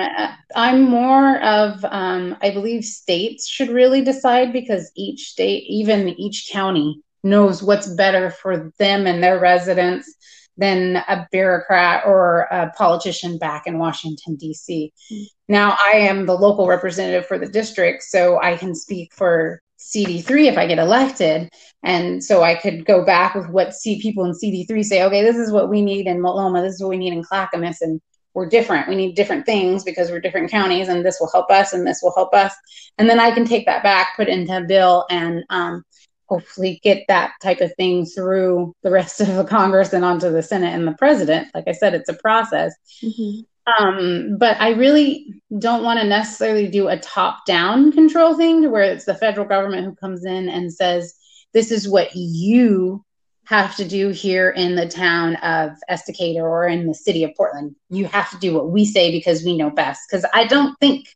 I'm 0.54 0.84
more 0.84 1.40
of, 1.42 1.86
um, 1.86 2.36
I 2.42 2.52
believe 2.52 2.84
states 2.84 3.48
should 3.48 3.70
really 3.70 4.02
decide 4.02 4.52
because 4.52 4.92
each 4.96 5.30
state, 5.30 5.64
even 5.70 6.10
each 6.20 6.50
county, 6.52 7.02
knows 7.24 7.64
what's 7.64 7.88
better 7.88 8.30
for 8.30 8.74
them 8.78 9.08
and 9.08 9.24
their 9.24 9.40
residents 9.40 10.14
than 10.58 10.98
a 10.98 11.26
bureaucrat 11.32 12.04
or 12.06 12.42
a 12.52 12.70
politician 12.78 13.38
back 13.38 13.68
in 13.68 13.80
Washington, 13.80 14.36
D.C. 14.36 14.92
Mm-hmm. 15.10 15.24
Now, 15.48 15.78
I 15.80 15.92
am 15.92 16.26
the 16.26 16.38
local 16.38 16.68
representative 16.68 17.26
for 17.26 17.40
the 17.40 17.48
district, 17.48 18.04
so 18.04 18.42
I 18.42 18.58
can 18.58 18.76
speak 18.76 19.14
for 19.14 19.62
CD3 19.94 20.46
if 20.46 20.58
I 20.58 20.68
get 20.68 20.80
elected. 20.80 21.50
And 21.84 22.24
so 22.24 22.44
I 22.44 22.56
could 22.56 22.86
go 22.86 23.06
back 23.06 23.36
with 23.36 23.50
what 23.50 23.74
see 23.74 24.02
people 24.02 24.26
in 24.26 24.34
CD3 24.34 24.84
say, 24.84 25.04
okay, 25.04 25.24
this 25.24 25.38
is 25.38 25.52
what 25.52 25.70
we 25.70 25.82
need 25.82 26.08
in 26.08 26.22
Multnomah, 26.22 26.62
this 26.62 26.76
is 26.76 26.82
what 26.82 26.90
we 26.90 26.98
need 26.98 27.14
in 27.14 27.24
Clackamas, 27.24 27.82
and 27.82 28.02
we're 28.34 28.50
different. 28.50 28.88
We 28.88 28.96
need 28.96 29.16
different 29.16 29.46
things 29.46 29.84
because 29.84 30.12
we're 30.12 30.20
different 30.20 30.52
counties, 30.52 30.90
and 30.90 31.06
this 31.06 31.18
will 31.20 31.32
help 31.32 31.50
us, 31.50 31.74
and 31.74 31.88
this 31.88 32.02
will 32.04 32.14
help 32.16 32.34
us. 32.34 32.54
And 32.98 33.10
then 33.10 33.20
I 33.20 33.32
can 33.32 33.46
take 33.46 33.66
that 33.66 33.84
back, 33.84 34.16
put 34.16 34.28
it 34.28 34.38
into 34.38 34.58
a 34.58 34.62
bill, 34.62 35.06
and 35.10 35.44
um, 35.50 35.84
hopefully 36.28 36.80
get 36.84 37.04
that 37.08 37.32
type 37.42 37.62
of 37.62 37.74
thing 37.76 38.06
through 38.06 38.74
the 38.84 38.92
rest 38.92 39.22
of 39.22 39.28
the 39.28 39.44
Congress 39.44 39.94
and 39.94 40.06
onto 40.06 40.32
the 40.32 40.44
Senate 40.44 40.74
and 40.74 40.88
the 40.88 40.96
president. 41.00 41.48
Like 41.56 41.68
I 41.68 41.72
said, 41.72 41.94
it's 41.94 42.10
a 42.10 42.14
process. 42.14 42.76
Mm-hmm. 43.02 43.42
Um, 43.68 44.38
but 44.38 44.59
I 44.61 44.70
really 44.70 45.41
don't 45.59 45.84
want 45.84 45.99
to 45.99 46.07
necessarily 46.07 46.68
do 46.68 46.88
a 46.88 46.97
top 46.97 47.45
down 47.45 47.91
control 47.91 48.36
thing 48.36 48.61
to 48.61 48.70
where 48.70 48.84
it's 48.84 49.05
the 49.05 49.15
federal 49.15 49.45
government 49.45 49.86
who 49.86 49.95
comes 49.95 50.24
in 50.26 50.47
and 50.47 50.74
says, 50.74 51.15
this 51.53 51.72
is 51.72 51.88
what 51.88 52.15
you 52.15 53.03
have 53.45 53.76
to 53.78 53.88
do 53.88 54.09
here 54.09 54.49
in 54.49 54.76
the 54.76 54.88
town 54.88 55.36
of 55.38 55.72
Estacada 55.89 56.41
or 56.41 56.68
in 56.68 56.88
the 56.88 56.93
city 56.93 57.24
of 57.24 57.32
Portland. 57.36 57.76
You 57.89 58.05
have 58.05 58.30
to 58.32 58.38
do 58.38 58.53
what 58.53 58.70
we 58.70 58.86
say 58.86 59.11
because 59.11 59.43
we 59.43 59.57
know 59.57 59.70
best. 59.70 60.01
Because 60.09 60.26
I 60.34 60.45
don't 60.45 60.78
think 60.80 61.07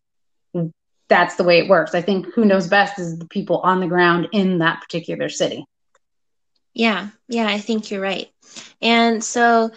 that's 1.09 1.35
the 1.35 1.43
way 1.43 1.59
it 1.59 1.69
works. 1.69 1.93
I 1.93 2.01
think 2.01 2.33
who 2.33 2.45
knows 2.45 2.67
best 2.67 2.99
is 2.99 3.19
the 3.19 3.27
people 3.27 3.59
on 3.59 3.81
the 3.81 3.87
ground 3.87 4.29
in 4.31 4.59
that 4.59 4.81
particular 4.81 5.27
city. 5.27 5.65
Yeah, 6.73 7.09
yeah, 7.27 7.47
I 7.47 7.59
think 7.59 7.91
you're 7.91 8.01
right. 8.01 8.29
And 8.81 9.21
so 9.21 9.71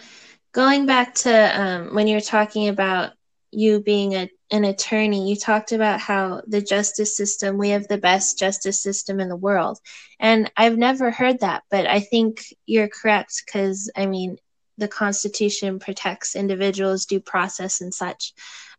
going 0.55 0.85
back 0.85 1.13
to 1.13 1.61
um, 1.61 1.93
when 1.93 2.07
you're 2.07 2.21
talking 2.21 2.69
about 2.69 3.11
you 3.51 3.81
being 3.81 4.13
a, 4.13 4.29
an 4.51 4.63
attorney, 4.63 5.29
you 5.29 5.35
talked 5.35 5.73
about 5.73 5.99
how 5.99 6.41
the 6.47 6.61
justice 6.61 7.15
system, 7.15 7.57
we 7.57 7.71
have 7.71 7.89
the 7.89 7.97
best 7.97 8.39
justice 8.39 8.81
system 8.81 9.19
in 9.19 9.27
the 9.27 9.35
world. 9.35 9.77
And 10.17 10.49
I've 10.55 10.77
never 10.77 11.11
heard 11.11 11.41
that, 11.41 11.63
but 11.69 11.87
I 11.87 11.99
think 11.99 12.45
you're 12.65 12.87
correct 12.87 13.43
because, 13.45 13.91
I 13.97 14.05
mean, 14.05 14.37
the 14.77 14.87
Constitution 14.87 15.77
protects 15.77 16.37
individuals' 16.37 17.05
due 17.05 17.19
process 17.19 17.81
and 17.81 17.93
such. 17.93 18.33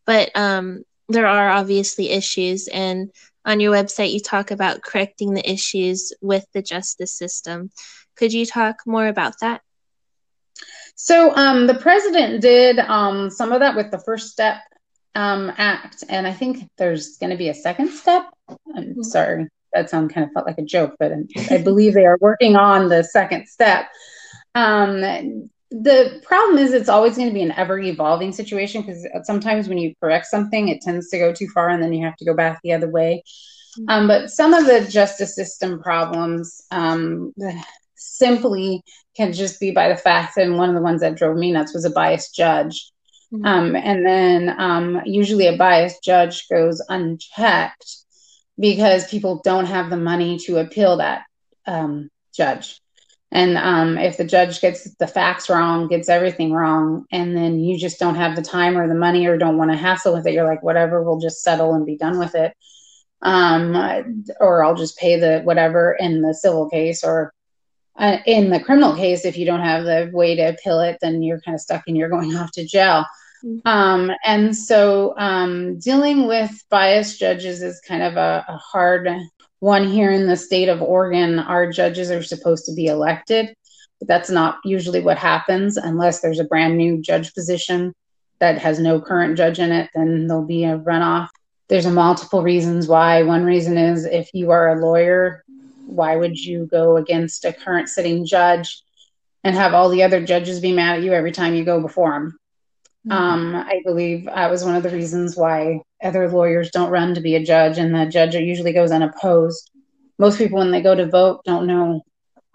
But 0.07 0.31
um, 0.35 0.83
there 1.11 1.27
are 1.27 1.51
obviously 1.51 2.09
issues, 2.09 2.68
and 2.68 3.11
on 3.45 3.61
your 3.61 3.74
website, 3.74 4.12
you 4.12 4.20
talk 4.20 4.51
about 4.51 4.83
correcting 4.83 5.35
the 5.35 5.51
issues 5.51 6.14
with 6.22 6.47
the 6.55 6.62
justice 6.62 7.12
system. 7.12 7.70
Could 8.16 8.33
you 8.33 8.47
talk 8.47 8.77
more 8.87 9.09
about 9.09 9.41
that? 9.41 9.61
So 10.97 11.34
um, 11.36 11.66
the 11.66 11.74
president 11.74 12.40
did 12.40 12.78
um, 12.78 13.30
some 13.30 13.53
of 13.53 13.61
that 13.61 13.76
with 13.76 13.90
the 13.90 13.99
First 13.99 14.30
Step 14.30 14.57
um, 15.14 15.53
Act, 15.57 16.05
and 16.09 16.26
I 16.26 16.32
think 16.32 16.68
there's 16.78 17.18
going 17.18 17.30
to 17.30 17.36
be 17.36 17.51
a 17.51 17.55
second 17.55 17.90
step. 17.90 18.24
I'm 18.49 18.84
mm-hmm. 18.84 19.03
sorry, 19.03 19.49
that 19.74 19.90
sound 19.90 20.12
kind 20.12 20.26
of 20.26 20.32
felt 20.32 20.47
like 20.47 20.59
a 20.59 20.62
joke, 20.62 20.97
but 20.99 21.12
I 21.51 21.59
believe 21.59 21.92
they 21.92 22.07
are 22.07 22.18
working 22.20 22.57
on 22.57 22.88
the 22.88 23.05
second 23.05 23.47
step. 23.47 23.88
Um, 24.55 25.51
the 25.70 26.22
problem 26.24 26.59
is 26.59 26.72
it's 26.72 26.88
always 26.88 27.16
going 27.16 27.28
to 27.28 27.34
be 27.34 27.42
an 27.42 27.53
ever 27.53 27.78
evolving 27.78 28.32
situation 28.32 28.80
because 28.80 29.07
sometimes 29.24 29.68
when 29.68 29.78
you 29.78 29.94
correct 30.01 30.26
something, 30.26 30.68
it 30.68 30.80
tends 30.80 31.11
to 31.11 31.18
go 31.18 31.30
too 31.30 31.49
far, 31.49 31.68
and 31.68 31.82
then 31.82 31.92
you 31.92 32.07
have 32.07 32.16
to 32.16 32.24
go 32.24 32.34
back 32.34 32.61
the 32.62 32.72
other 32.72 32.88
way. 32.88 33.22
Mm-hmm. 33.78 33.90
Um, 33.90 34.09
but 34.09 34.30
some 34.30 34.55
of 34.55 34.64
the 34.64 34.88
justice 34.90 35.34
system 35.34 35.82
problems 35.82 36.64
um, 36.70 37.34
simply 37.97 38.82
can 39.17 39.33
just 39.33 39.59
be 39.59 39.71
by 39.71 39.89
the 39.89 39.97
fact 39.97 40.35
that 40.37 40.51
one 40.51 40.69
of 40.69 40.75
the 40.75 40.83
ones 40.83 41.01
that 41.01 41.17
drove 41.17 41.37
me 41.37 41.53
nuts 41.53 41.75
was 41.75 41.85
a 41.85 41.91
biased 41.91 42.35
judge. 42.35 42.91
Mm-hmm. 43.33 43.45
Um, 43.45 43.77
and 43.77 44.07
then 44.07 44.55
um, 44.59 45.01
usually 45.05 45.47
a 45.47 45.57
biased 45.57 46.03
judge 46.03 46.49
goes 46.49 46.83
unchecked 46.89 47.97
because 48.59 49.09
people 49.09 49.41
don't 49.45 49.67
have 49.67 49.91
the 49.91 49.97
money 49.97 50.39
to 50.47 50.59
appeal 50.59 50.99
that 50.99 51.25
um, 51.67 52.09
judge. 52.35 52.81
And 53.33 53.59
um, 53.59 53.99
if 53.99 54.17
the 54.17 54.25
judge 54.25 54.61
gets 54.61 54.95
the 54.95 55.07
facts 55.07 55.51
wrong, 55.51 55.89
gets 55.89 56.09
everything 56.09 56.53
wrong, 56.53 57.07
and 57.11 57.37
then 57.37 57.59
you 57.59 57.77
just 57.77 57.99
don't 57.99 58.14
have 58.14 58.37
the 58.37 58.43
time 58.43 58.79
or 58.79 58.87
the 58.87 58.95
money 58.95 59.27
or 59.27 59.37
don't 59.37 59.59
want 59.59 59.73
to 59.73 59.77
hassle 59.77 60.14
with 60.14 60.27
it, 60.27 60.33
you're 60.33 60.47
like, 60.47 60.62
whatever, 60.62 61.03
we'll 61.03 61.19
just 61.19 61.43
settle 61.43 61.75
and 61.75 61.85
be 61.85 61.97
done 61.97 62.19
with 62.19 62.35
it. 62.35 62.55
Um, 63.23 64.25
or 64.39 64.62
I'll 64.62 64.77
just 64.77 64.97
pay 64.99 65.19
the 65.19 65.41
whatever 65.43 65.97
in 65.99 66.23
the 66.23 66.35
civil 66.35 66.71
case 66.71 67.03
or 67.03 67.33
uh, 67.99 68.18
in 68.26 68.51
the 68.51 68.61
criminal 68.61 68.94
case, 68.94 69.24
if 69.24 69.36
you 69.36 69.47
don't 69.47 69.61
have 69.61 69.84
the 69.84 70.11
way 70.12 70.36
to 70.36 70.42
appeal 70.42 70.80
it, 70.80 70.99
then 71.01 71.22
you're 71.22 71.40
kind 71.40 71.55
of 71.55 71.61
stuck 71.61 71.84
and 71.86 71.97
you're 71.97 72.09
going 72.09 72.34
off 72.36 72.53
to 72.53 72.66
jail. 72.66 73.05
Mm-hmm. 73.44 73.68
Um, 73.68 74.12
and 74.24 74.57
so 74.57 75.14
um, 75.18 75.78
dealing 75.78 76.26
with 76.26 76.51
biased 76.70 77.18
judges 77.18 77.62
is 77.62 77.80
kind 77.80 78.03
of 78.03 78.16
a, 78.16 78.44
a, 78.49 78.57
hard 78.57 79.09
one 79.61 79.86
here 79.86 80.11
in 80.11 80.26
the 80.26 80.36
state 80.36 80.68
of 80.68 80.80
Oregon. 80.80 81.38
Our 81.38 81.70
judges 81.70 82.11
are 82.11 82.22
supposed 82.22 82.64
to 82.66 82.74
be 82.74 82.86
elected, 82.86 83.55
but 83.99 84.09
that's 84.09 84.30
not 84.30 84.59
usually 84.64 85.01
what 85.01 85.18
happens 85.18 85.76
unless 85.76 86.20
there's 86.20 86.40
a 86.40 86.44
brand 86.44 86.78
new 86.78 87.01
judge 87.01 87.34
position 87.34 87.94
that 88.38 88.59
has 88.59 88.78
no 88.78 89.01
current 89.01 89.36
judge 89.36 89.59
in 89.59 89.72
it, 89.72 89.90
then 89.94 90.26
there'll 90.26 90.44
be 90.44 90.64
a 90.64 90.78
runoff. 90.78 91.28
There's 91.68 91.86
a 91.86 91.90
multiple 91.90 92.42
reasons 92.42 92.86
why. 92.86 93.22
One 93.22 93.44
reason 93.44 93.76
is 93.76 94.05
if 94.05 94.30
you 94.34 94.51
are 94.51 94.76
a 94.76 94.80
lawyer, 94.80 95.44
why 95.87 96.16
would 96.16 96.39
you 96.39 96.66
go 96.66 96.97
against 96.97 97.45
a 97.45 97.53
current 97.53 97.89
sitting 97.89 98.26
judge 98.26 98.82
and 99.45 99.55
have 99.55 99.74
all 99.74 99.89
the 99.89 100.03
other 100.03 100.24
judges 100.24 100.61
be 100.61 100.72
mad 100.72 100.97
at 100.97 101.03
you 101.03 101.12
every 101.12 101.32
time 101.32 101.55
you 101.55 101.64
go 101.64 101.80
before 101.80 102.12
them? 102.12 102.39
Mm-hmm. 103.07 103.12
Um, 103.12 103.55
I 103.55 103.82
believe 103.84 104.24
that 104.24 104.51
was 104.51 104.64
one 104.64 104.74
of 104.74 104.82
the 104.82 104.91
reasons 104.91 105.37
why 105.37 105.80
other 106.03 106.28
lawyers 106.28 106.70
don't 106.70 106.91
run 106.91 107.14
to 107.14 107.20
be 107.20 107.37
a 107.37 107.45
judge, 107.45 107.78
and 107.78 107.95
the 107.95 108.07
judge 108.07 108.34
usually 108.34 108.72
goes 108.72 108.91
unopposed. 108.91 109.70
Most 110.18 110.39
people, 110.39 110.59
when 110.59 110.72
they 110.72 110.82
go 110.82 110.95
to 110.95 111.07
vote, 111.07 111.43
don't 111.45 111.66
know 111.66 112.03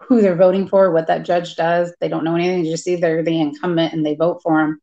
who 0.02 0.20
they're 0.20 0.36
voting 0.36 0.68
for, 0.68 0.90
what 0.90 1.06
that 1.06 1.24
judge 1.24 1.56
does. 1.56 1.94
They 2.00 2.08
don't 2.08 2.24
know 2.24 2.34
anything. 2.34 2.62
They 2.62 2.70
just 2.70 2.84
see 2.84 2.96
they're 2.96 3.22
the 3.22 3.40
incumbent 3.40 3.92
and 3.92 4.04
they 4.04 4.14
vote 4.14 4.42
for 4.42 4.60
him. 4.60 4.80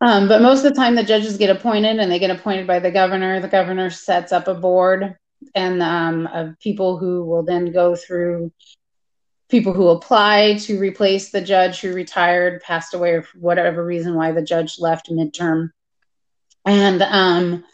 Um, 0.00 0.28
but 0.28 0.42
most 0.42 0.64
of 0.64 0.72
the 0.72 0.80
time, 0.80 0.94
the 0.94 1.02
judges 1.02 1.36
get 1.36 1.54
appointed, 1.54 1.98
and 1.98 2.10
they 2.10 2.18
get 2.18 2.30
appointed 2.30 2.66
by 2.66 2.78
the 2.78 2.90
governor. 2.90 3.40
The 3.40 3.48
governor 3.48 3.90
sets 3.90 4.32
up 4.32 4.48
a 4.48 4.54
board 4.54 5.16
and 5.58 5.82
um, 5.82 6.26
of 6.28 6.58
people 6.60 6.98
who 6.98 7.24
will 7.24 7.42
then 7.42 7.72
go 7.72 7.96
through 7.96 8.52
people 9.48 9.72
who 9.72 9.88
apply 9.88 10.58
to 10.58 10.78
replace 10.78 11.30
the 11.30 11.40
judge 11.40 11.80
who 11.80 11.92
retired, 11.92 12.62
passed 12.62 12.94
away, 12.94 13.12
or 13.12 13.26
whatever 13.34 13.84
reason 13.84 14.14
why 14.14 14.30
the 14.30 14.42
judge 14.42 14.78
left 14.78 15.10
midterm. 15.10 15.70
And 16.64 17.02
um, 17.02 17.64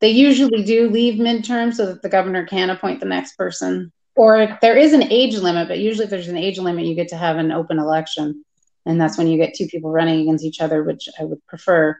they 0.00 0.10
usually 0.10 0.62
do 0.62 0.88
leave 0.88 1.20
midterm 1.20 1.74
so 1.74 1.86
that 1.86 2.02
the 2.02 2.08
governor 2.08 2.46
can 2.46 2.70
appoint 2.70 3.00
the 3.00 3.06
next 3.06 3.36
person. 3.36 3.92
Or 4.14 4.56
there 4.62 4.78
is 4.78 4.94
an 4.94 5.12
age 5.12 5.36
limit, 5.36 5.68
but 5.68 5.78
usually 5.78 6.04
if 6.04 6.10
there's 6.10 6.28
an 6.28 6.38
age 6.38 6.58
limit, 6.58 6.86
you 6.86 6.94
get 6.94 7.08
to 7.08 7.16
have 7.16 7.36
an 7.36 7.52
open 7.52 7.78
election. 7.78 8.44
And 8.86 9.00
that's 9.00 9.18
when 9.18 9.26
you 9.26 9.36
get 9.36 9.54
two 9.54 9.66
people 9.66 9.90
running 9.90 10.20
against 10.20 10.44
each 10.44 10.60
other, 10.60 10.82
which 10.84 11.08
I 11.20 11.24
would 11.24 11.44
prefer. 11.46 11.98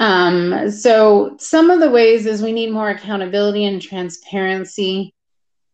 Um, 0.00 0.70
so 0.70 1.36
some 1.38 1.68
of 1.70 1.78
the 1.78 1.90
ways 1.90 2.24
is 2.24 2.42
we 2.42 2.52
need 2.52 2.72
more 2.72 2.88
accountability 2.88 3.66
and 3.66 3.80
transparency. 3.80 5.14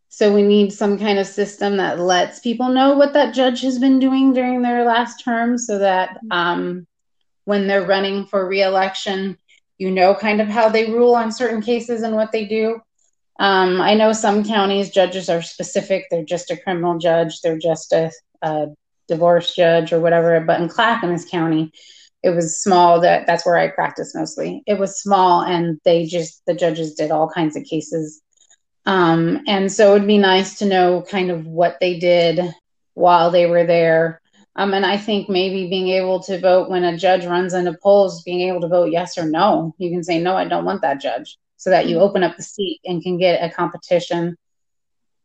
So 0.09 0.35
we 0.35 0.43
need 0.43 0.73
some 0.73 0.99
kind 0.99 1.19
of 1.19 1.29
system 1.29 1.77
that 1.77 2.01
lets 2.01 2.41
people 2.41 2.69
know 2.71 2.97
what 2.97 3.13
that 3.13 3.35
judge 3.35 3.61
has 3.63 3.79
been 3.79 4.01
doing 4.01 4.33
during 4.33 4.63
their 4.63 4.85
last 4.85 5.23
term, 5.23 5.57
so 5.59 5.79
that 5.79 6.19
um, 6.31 6.87
when 7.45 7.67
they're 7.67 7.87
running 7.87 8.27
for 8.27 8.49
reelection, 8.49 9.39
you 9.79 9.91
know 9.91 10.15
kind 10.15 10.41
of 10.41 10.49
how 10.49 10.71
they 10.71 10.91
rule 10.91 11.15
on 11.15 11.31
certain 11.31 11.63
cases 11.63 12.03
and 12.03 12.17
what 12.17 12.33
they 12.33 12.47
do. 12.47 12.81
Um, 13.39 13.81
I 13.81 13.95
know 13.95 14.13
some 14.13 14.43
counties 14.43 14.91
judges 14.91 15.29
are 15.29 15.43
specific; 15.43 16.07
they're 16.11 16.25
just 16.25 16.51
a 16.51 16.57
criminal 16.57 16.99
judge, 16.99 17.43
they're 17.43 17.59
just 17.59 17.93
a, 17.93 18.11
a 18.43 18.69
divorce 19.07 19.55
judge 19.55 19.93
or 19.93 20.01
whatever. 20.01 20.41
But 20.41 20.61
in 20.61 20.69
Clackamas 20.69 21.27
County, 21.27 21.73
it 22.27 22.35
was 22.35 22.61
small 22.61 23.01
that 23.03 23.25
that's 23.25 23.47
where 23.47 23.57
i 23.57 23.69
practiced 23.69 24.17
mostly. 24.17 24.65
It 24.67 24.79
was 24.79 25.01
small 25.01 25.43
and 25.43 25.81
they 25.85 26.07
just 26.07 26.45
the 26.45 26.55
judges 26.55 26.95
did 26.95 27.13
all 27.13 27.31
kinds 27.31 27.57
of 27.57 27.63
cases. 27.65 28.21
Um, 28.85 29.43
and 29.47 29.71
so 29.71 29.95
it'd 29.95 30.09
be 30.09 30.19
nice 30.19 30.59
to 30.59 30.67
know 30.67 31.03
kind 31.09 31.31
of 31.31 31.47
what 31.47 31.77
they 31.81 31.99
did 32.01 32.41
while 32.95 33.31
they 33.31 33.47
were 33.47 33.65
there. 33.65 34.21
Um, 34.57 34.75
and 34.75 34.85
i 34.85 34.97
think 34.97 35.29
maybe 35.29 35.69
being 35.69 35.89
able 35.89 36.21
to 36.25 36.41
vote 36.41 36.69
when 36.69 36.83
a 36.83 36.99
judge 36.99 37.25
runs 37.27 37.55
into 37.55 37.75
polls 37.75 38.23
being 38.25 38.49
able 38.49 38.63
to 38.63 38.69
vote 38.69 38.91
yes 38.91 39.17
or 39.19 39.27
no. 39.29 39.75
You 39.79 39.91
can 39.91 40.03
say 40.03 40.19
no 40.19 40.35
i 40.37 40.47
don't 40.49 40.65
want 40.65 40.83
that 40.83 41.01
judge 41.01 41.39
so 41.57 41.71
that 41.71 41.87
you 41.87 42.01
open 42.01 42.25
up 42.25 42.37
the 42.37 42.43
seat 42.43 42.81
and 42.85 43.03
can 43.03 43.19
get 43.19 43.43
a 43.43 43.55
competition. 43.55 44.37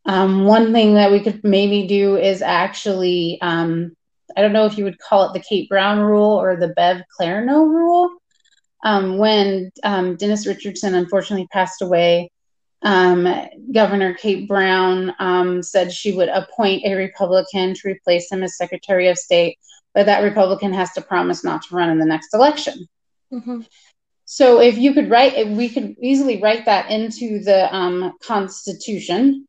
Um, 0.05 0.45
one 0.45 0.71
thing 0.71 0.95
that 0.95 1.11
we 1.11 1.19
could 1.19 1.43
maybe 1.43 1.87
do 1.87 2.17
is 2.17 2.41
actually 2.41 3.39
um, 3.41 3.95
I 4.35 4.41
don't 4.41 4.53
know 4.53 4.65
if 4.65 4.77
you 4.77 4.83
would 4.83 4.99
call 4.99 5.23
it 5.23 5.33
the 5.33 5.39
Kate 5.47 5.69
Brown 5.69 5.99
rule 5.99 6.31
or 6.31 6.55
the 6.55 6.69
Bev 6.69 7.01
Clarno 7.19 7.67
rule. 7.67 8.09
Um, 8.83 9.17
when 9.17 9.71
um, 9.83 10.15
Dennis 10.15 10.47
Richardson 10.47 10.95
unfortunately 10.95 11.47
passed 11.51 11.81
away, 11.81 12.31
um, 12.83 13.27
Governor 13.71 14.15
Kate 14.15 14.47
Brown 14.47 15.13
um, 15.19 15.61
said 15.61 15.91
she 15.91 16.13
would 16.13 16.29
appoint 16.29 16.83
a 16.83 16.95
Republican 16.95 17.75
to 17.75 17.87
replace 17.87 18.31
him 18.31 18.41
as 18.41 18.57
Secretary 18.57 19.07
of 19.07 19.17
State, 19.17 19.59
but 19.93 20.07
that 20.07 20.23
Republican 20.23 20.73
has 20.73 20.91
to 20.93 21.01
promise 21.01 21.43
not 21.43 21.61
to 21.63 21.75
run 21.75 21.89
in 21.89 21.99
the 21.99 22.05
next 22.05 22.33
election. 22.33 22.87
Mm-hmm. 23.31 23.61
So 24.25 24.61
if 24.61 24.77
you 24.77 24.93
could 24.93 25.09
write, 25.09 25.47
we 25.49 25.69
could 25.69 25.95
easily 26.01 26.41
write 26.41 26.65
that 26.65 26.89
into 26.89 27.39
the 27.39 27.73
um, 27.75 28.13
Constitution 28.23 29.47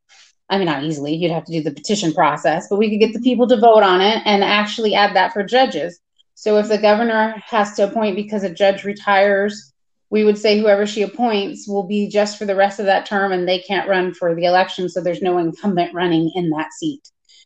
I 0.53 0.59
mean, 0.59 0.66
not 0.66 0.84
easily, 0.84 1.14
you'd 1.14 1.32
have 1.32 1.46
to 1.46 1.53
do 1.53 1.62
the 1.62 1.72
petition 1.72 2.12
process, 2.12 2.68
but 2.68 2.76
we 2.76 2.90
could 2.90 3.00
get 3.00 3.14
the 3.14 3.20
people 3.20 3.48
to 3.48 3.57
vote 3.57 3.82
on 3.82 4.03
it 4.03 4.20
and 4.26 4.44
actually 4.44 4.94
add 4.94 5.16
that 5.16 5.32
for 5.32 5.42
judges. 5.42 5.98
So 6.34 6.59
if 6.59 6.68
the 6.68 6.76
governor 6.76 7.42
has 7.46 7.72
to 7.76 7.84
appoint 7.84 8.16
because 8.16 8.42
a 8.42 8.50
judge 8.50 8.84
retires, 8.84 9.72
we 10.11 10.24
would 10.24 10.36
say 10.36 10.61
whoever 10.61 10.86
she 10.86 11.00
appoints 11.00 11.66
will 11.66 11.84
be 11.84 12.07
just 12.07 12.36
for 12.36 12.44
the 12.44 12.55
rest 12.55 12.80
of 12.80 12.84
that 12.84 13.07
term 13.07 13.32
and 13.32 13.48
they 13.48 13.61
can't 13.61 13.88
run 13.88 14.12
for 14.12 14.34
the 14.34 14.44
election. 14.44 14.90
So 14.90 15.00
there's 15.00 15.22
no 15.22 15.38
incumbent 15.38 15.94
running 15.94 16.30
in 16.34 16.50
that 16.50 16.70
seat. 16.74 17.00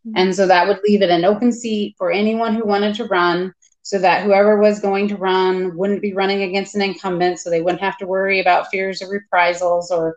Mm-hmm. 0.04 0.16
And 0.16 0.34
so 0.34 0.48
that 0.48 0.66
would 0.66 0.80
leave 0.82 1.00
it 1.00 1.10
an 1.10 1.24
open 1.24 1.52
seat 1.52 1.94
for 1.96 2.10
anyone 2.10 2.56
who 2.56 2.66
wanted 2.66 2.96
to 2.96 3.04
run 3.04 3.54
so 3.82 4.00
that 4.00 4.24
whoever 4.24 4.58
was 4.58 4.80
going 4.80 5.06
to 5.06 5.16
run 5.16 5.76
wouldn't 5.76 6.02
be 6.02 6.12
running 6.12 6.42
against 6.42 6.74
an 6.74 6.82
incumbent. 6.82 7.38
So 7.38 7.50
they 7.50 7.62
wouldn't 7.62 7.82
have 7.82 7.98
to 7.98 8.06
worry 8.08 8.40
about 8.40 8.66
fears 8.68 9.00
of 9.00 9.10
reprisals 9.10 9.92
or 9.92 10.16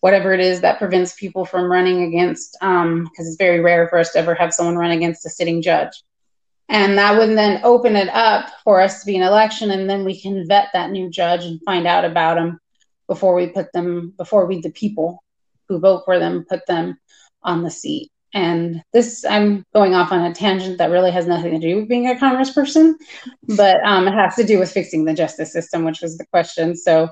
whatever 0.00 0.32
it 0.32 0.40
is 0.40 0.60
that 0.60 0.78
prevents 0.78 1.14
people 1.14 1.44
from 1.44 1.70
running 1.70 2.02
against, 2.02 2.56
because 2.60 2.84
um, 2.84 3.10
it's 3.16 3.36
very 3.36 3.60
rare 3.60 3.88
for 3.88 3.98
us 3.98 4.12
to 4.12 4.18
ever 4.18 4.34
have 4.34 4.52
someone 4.52 4.76
run 4.76 4.92
against 4.92 5.26
a 5.26 5.30
sitting 5.30 5.60
judge. 5.62 5.90
And 6.68 6.98
that 6.98 7.16
would 7.18 7.36
then 7.36 7.62
open 7.64 7.96
it 7.96 8.08
up 8.10 8.50
for 8.62 8.80
us 8.80 9.00
to 9.00 9.06
be 9.06 9.16
an 9.16 9.22
election, 9.22 9.70
and 9.70 9.88
then 9.88 10.04
we 10.04 10.20
can 10.20 10.46
vet 10.46 10.68
that 10.74 10.90
new 10.90 11.08
judge 11.10 11.44
and 11.44 11.62
find 11.64 11.86
out 11.86 12.04
about 12.04 12.34
them 12.34 12.60
before 13.06 13.34
we 13.34 13.46
put 13.46 13.72
them, 13.72 14.12
before 14.18 14.46
we, 14.46 14.60
the 14.60 14.70
people 14.70 15.22
who 15.68 15.78
vote 15.78 16.02
for 16.04 16.18
them, 16.18 16.44
put 16.48 16.66
them 16.66 16.98
on 17.42 17.62
the 17.62 17.70
seat. 17.70 18.10
and 18.34 18.82
this 18.92 19.24
I'm 19.24 19.64
going 19.74 19.94
off 19.94 20.12
on 20.12 20.24
a 20.24 20.34
tangent 20.34 20.78
that 20.78 20.90
really 20.90 21.10
has 21.10 21.26
nothing 21.26 21.52
to 21.52 21.58
do 21.58 21.76
with 21.76 21.88
being 21.88 22.08
a 22.08 22.14
congressperson, 22.14 22.94
but 23.56 23.82
um, 23.84 24.06
it 24.06 24.12
has 24.12 24.36
to 24.36 24.44
do 24.44 24.58
with 24.58 24.70
fixing 24.70 25.04
the 25.04 25.14
justice 25.14 25.52
system, 25.52 25.84
which 25.84 26.02
was 26.02 26.18
the 26.18 26.26
question. 26.26 26.76
So, 26.76 27.08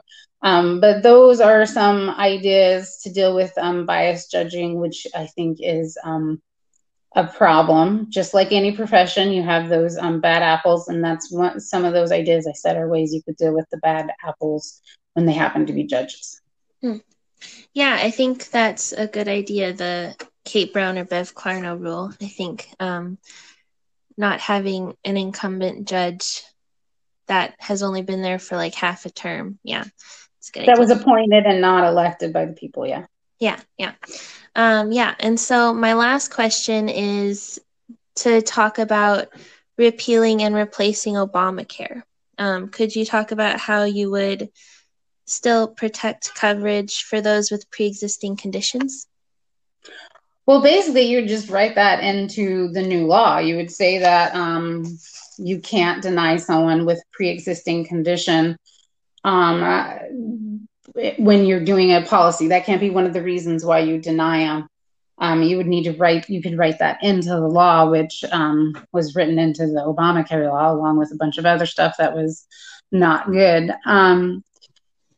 um, 0.46 0.78
but 0.78 1.02
those 1.02 1.40
are 1.40 1.66
some 1.66 2.08
ideas 2.08 3.00
to 3.02 3.12
deal 3.12 3.34
with 3.34 3.52
um, 3.58 3.84
bias 3.84 4.28
judging, 4.28 4.78
which 4.78 5.04
I 5.12 5.26
think 5.26 5.58
is 5.60 5.98
um, 6.04 6.40
a 7.16 7.26
problem. 7.26 8.06
Just 8.10 8.32
like 8.32 8.52
any 8.52 8.70
profession, 8.70 9.32
you 9.32 9.42
have 9.42 9.68
those 9.68 9.98
um, 9.98 10.20
bad 10.20 10.44
apples, 10.44 10.86
and 10.86 11.02
that's 11.02 11.32
one, 11.32 11.58
some 11.58 11.84
of 11.84 11.94
those 11.94 12.12
ideas 12.12 12.46
I 12.46 12.52
said 12.52 12.76
are 12.76 12.88
ways 12.88 13.12
you 13.12 13.24
could 13.24 13.36
deal 13.36 13.52
with 13.54 13.66
the 13.72 13.78
bad 13.78 14.08
apples 14.24 14.80
when 15.14 15.26
they 15.26 15.32
happen 15.32 15.66
to 15.66 15.72
be 15.72 15.82
judges. 15.82 16.40
Hmm. 16.80 16.98
Yeah, 17.74 17.98
I 18.00 18.12
think 18.12 18.48
that's 18.50 18.92
a 18.92 19.08
good 19.08 19.26
idea. 19.26 19.72
The 19.72 20.14
Kate 20.44 20.72
Brown 20.72 20.96
or 20.96 21.04
Bev 21.04 21.34
Clarno 21.34 21.76
rule. 21.76 22.12
I 22.22 22.28
think 22.28 22.68
um, 22.78 23.18
not 24.16 24.38
having 24.38 24.94
an 25.04 25.16
incumbent 25.16 25.88
judge 25.88 26.44
that 27.26 27.56
has 27.58 27.82
only 27.82 28.02
been 28.02 28.22
there 28.22 28.38
for 28.38 28.54
like 28.54 28.76
half 28.76 29.06
a 29.06 29.10
term. 29.10 29.58
Yeah. 29.64 29.82
That 30.54 30.62
idea. 30.62 30.76
was 30.78 30.90
appointed 30.90 31.44
and 31.44 31.60
not 31.60 31.84
elected 31.84 32.32
by 32.32 32.44
the 32.46 32.52
people. 32.52 32.86
Yeah. 32.86 33.06
Yeah. 33.38 33.60
Yeah. 33.78 33.92
Um, 34.54 34.92
yeah. 34.92 35.14
And 35.18 35.38
so 35.38 35.74
my 35.74 35.94
last 35.94 36.30
question 36.32 36.88
is 36.88 37.60
to 38.16 38.40
talk 38.40 38.78
about 38.78 39.28
repealing 39.76 40.42
and 40.42 40.54
replacing 40.54 41.14
Obamacare. 41.14 42.02
Um, 42.38 42.68
could 42.68 42.94
you 42.94 43.04
talk 43.04 43.32
about 43.32 43.58
how 43.58 43.84
you 43.84 44.10
would 44.10 44.50
still 45.26 45.68
protect 45.68 46.34
coverage 46.34 47.02
for 47.02 47.20
those 47.20 47.50
with 47.50 47.70
pre 47.70 47.86
existing 47.86 48.36
conditions? 48.36 49.06
Well, 50.46 50.62
basically, 50.62 51.02
you 51.02 51.20
would 51.20 51.28
just 51.28 51.50
write 51.50 51.74
that 51.74 52.04
into 52.04 52.68
the 52.68 52.82
new 52.82 53.06
law. 53.06 53.38
You 53.38 53.56
would 53.56 53.70
say 53.70 53.98
that 53.98 54.32
um, 54.34 54.84
you 55.38 55.58
can't 55.58 56.02
deny 56.02 56.36
someone 56.36 56.86
with 56.86 57.02
pre-existing 57.12 57.86
condition 57.86 58.56
um, 59.26 60.68
when 61.18 61.44
you're 61.44 61.64
doing 61.64 61.92
a 61.92 62.02
policy. 62.02 62.48
That 62.48 62.64
can't 62.64 62.80
be 62.80 62.90
one 62.90 63.06
of 63.06 63.12
the 63.12 63.22
reasons 63.22 63.64
why 63.64 63.80
you 63.80 63.98
deny 63.98 64.44
them. 64.44 64.68
Um, 65.18 65.42
you 65.42 65.56
would 65.56 65.66
need 65.66 65.84
to 65.84 65.96
write. 65.96 66.28
You 66.28 66.42
could 66.42 66.56
write 66.56 66.78
that 66.78 67.02
into 67.02 67.30
the 67.30 67.48
law, 67.48 67.90
which 67.90 68.24
um, 68.30 68.74
was 68.92 69.14
written 69.14 69.38
into 69.38 69.66
the 69.66 69.80
Obamacare 69.80 70.48
law, 70.48 70.72
along 70.72 70.98
with 70.98 71.10
a 71.12 71.16
bunch 71.16 71.38
of 71.38 71.46
other 71.46 71.66
stuff 71.66 71.96
that 71.98 72.14
was 72.14 72.46
not 72.92 73.30
good. 73.30 73.72
Um, 73.84 74.44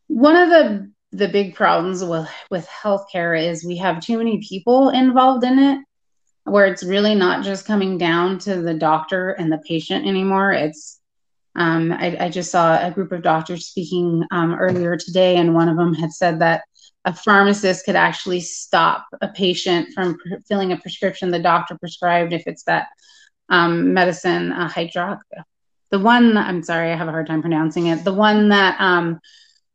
one 0.07 0.37
of 0.37 0.49
the 0.49 0.91
the 1.13 1.29
big 1.29 1.55
problems 1.55 2.05
with 2.05 2.29
with 2.51 2.67
healthcare 2.67 3.41
is 3.41 3.65
we 3.65 3.77
have 3.79 4.01
too 4.01 4.19
many 4.19 4.43
people 4.47 4.91
involved 4.91 5.45
in 5.45 5.59
it 5.59 5.85
where 6.45 6.67
it's 6.67 6.85
really 6.85 7.15
not 7.15 7.45
just 7.45 7.67
coming 7.67 7.99
down 7.99 8.39
to 8.39 8.61
the 8.61 8.75
doctor 8.75 9.31
and 9.31 9.51
the 9.51 9.59
patient 9.67 10.07
anymore 10.07 10.53
it's 10.53 10.98
um, 11.59 11.93
I, 11.93 12.17
I, 12.21 12.29
just 12.29 12.51
saw 12.51 12.79
a 12.85 12.91
group 12.91 13.13
of 13.13 13.23
doctors 13.23 13.67
speaking 13.67 14.25
um, 14.31 14.55
earlier 14.55 14.97
today 14.97 15.37
and 15.37 15.55
one 15.55 15.69
of 15.69 15.77
them 15.77 15.93
had 15.93 16.13
said 16.13 16.41
that 16.41 16.63
a 17.05 17.13
pharmacist 17.13 17.85
could 17.85 17.97
actually 17.97 18.41
stop 18.41 19.07
a 19.21 19.29
patient 19.29 19.89
from 19.95 20.17
pre- 20.19 20.39
filling 20.49 20.73
a 20.73 20.77
prescription 20.77 21.31
the 21.31 21.39
doctor 21.39 21.77
prescribed 21.79 22.33
if 22.33 22.45
it's 22.47 22.63
that 22.65 22.89
um, 23.49 23.93
medicine 23.93 24.53
uh, 24.53 24.69
hydrox 24.69 25.19
the 25.91 25.99
one 25.99 26.37
i'm 26.37 26.63
sorry 26.63 26.93
i 26.93 26.97
have 26.97 27.09
a 27.09 27.13
hard 27.13 27.27
time 27.27 27.41
pronouncing 27.41 27.89
it 27.89 28.05
the 28.05 28.15
one 28.15 28.49
that 28.51 28.81
um, 28.81 29.19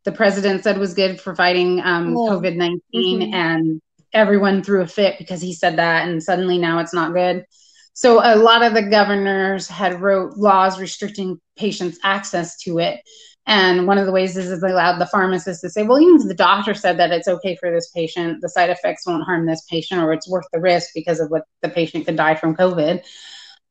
the 0.05 0.11
president 0.11 0.63
said 0.63 0.77
was 0.77 0.93
good 0.93 1.19
for 1.19 1.35
fighting 1.35 1.81
um, 1.81 2.15
oh. 2.15 2.29
COVID 2.29 2.55
19, 2.55 2.81
mm-hmm. 2.93 3.33
and 3.33 3.81
everyone 4.11 4.63
threw 4.63 4.81
a 4.81 4.87
fit 4.87 5.17
because 5.17 5.41
he 5.41 5.53
said 5.53 5.77
that, 5.77 6.07
and 6.07 6.21
suddenly 6.21 6.57
now 6.57 6.79
it's 6.79 6.93
not 6.93 7.13
good. 7.13 7.45
So 7.93 8.19
a 8.23 8.35
lot 8.35 8.63
of 8.63 8.73
the 8.73 8.81
governors 8.81 9.67
had 9.67 10.01
wrote 10.01 10.35
laws 10.35 10.79
restricting 10.79 11.39
patients' 11.57 11.99
access 12.03 12.57
to 12.63 12.79
it. 12.79 12.99
And 13.45 13.87
one 13.87 13.97
of 13.97 14.05
the 14.05 14.11
ways 14.11 14.37
is, 14.37 14.61
they 14.61 14.71
allowed 14.71 14.99
the 14.99 15.05
pharmacist 15.05 15.61
to 15.61 15.69
say, 15.69 15.83
well, 15.83 15.99
even 15.99 16.15
if 16.15 16.27
the 16.27 16.33
doctor 16.33 16.73
said 16.73 16.97
that 16.97 17.11
it's 17.11 17.27
okay 17.27 17.55
for 17.57 17.69
this 17.71 17.89
patient, 17.89 18.39
the 18.41 18.49
side 18.49 18.69
effects 18.69 19.05
won't 19.05 19.25
harm 19.25 19.45
this 19.45 19.65
patient, 19.69 20.01
or 20.01 20.13
it's 20.13 20.29
worth 20.29 20.45
the 20.53 20.61
risk 20.61 20.91
because 20.95 21.19
of 21.19 21.29
what 21.29 21.43
the 21.61 21.69
patient 21.69 22.05
could 22.05 22.15
die 22.15 22.35
from 22.35 22.55
COVID. 22.55 23.03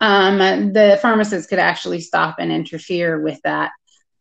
Um, 0.01 0.73
the 0.73 0.99
pharmacist 1.01 1.49
could 1.49 1.59
actually 1.59 2.01
stop 2.01 2.37
and 2.39 2.53
interfere 2.53 3.23
with 3.23 3.41
that. 3.45 3.71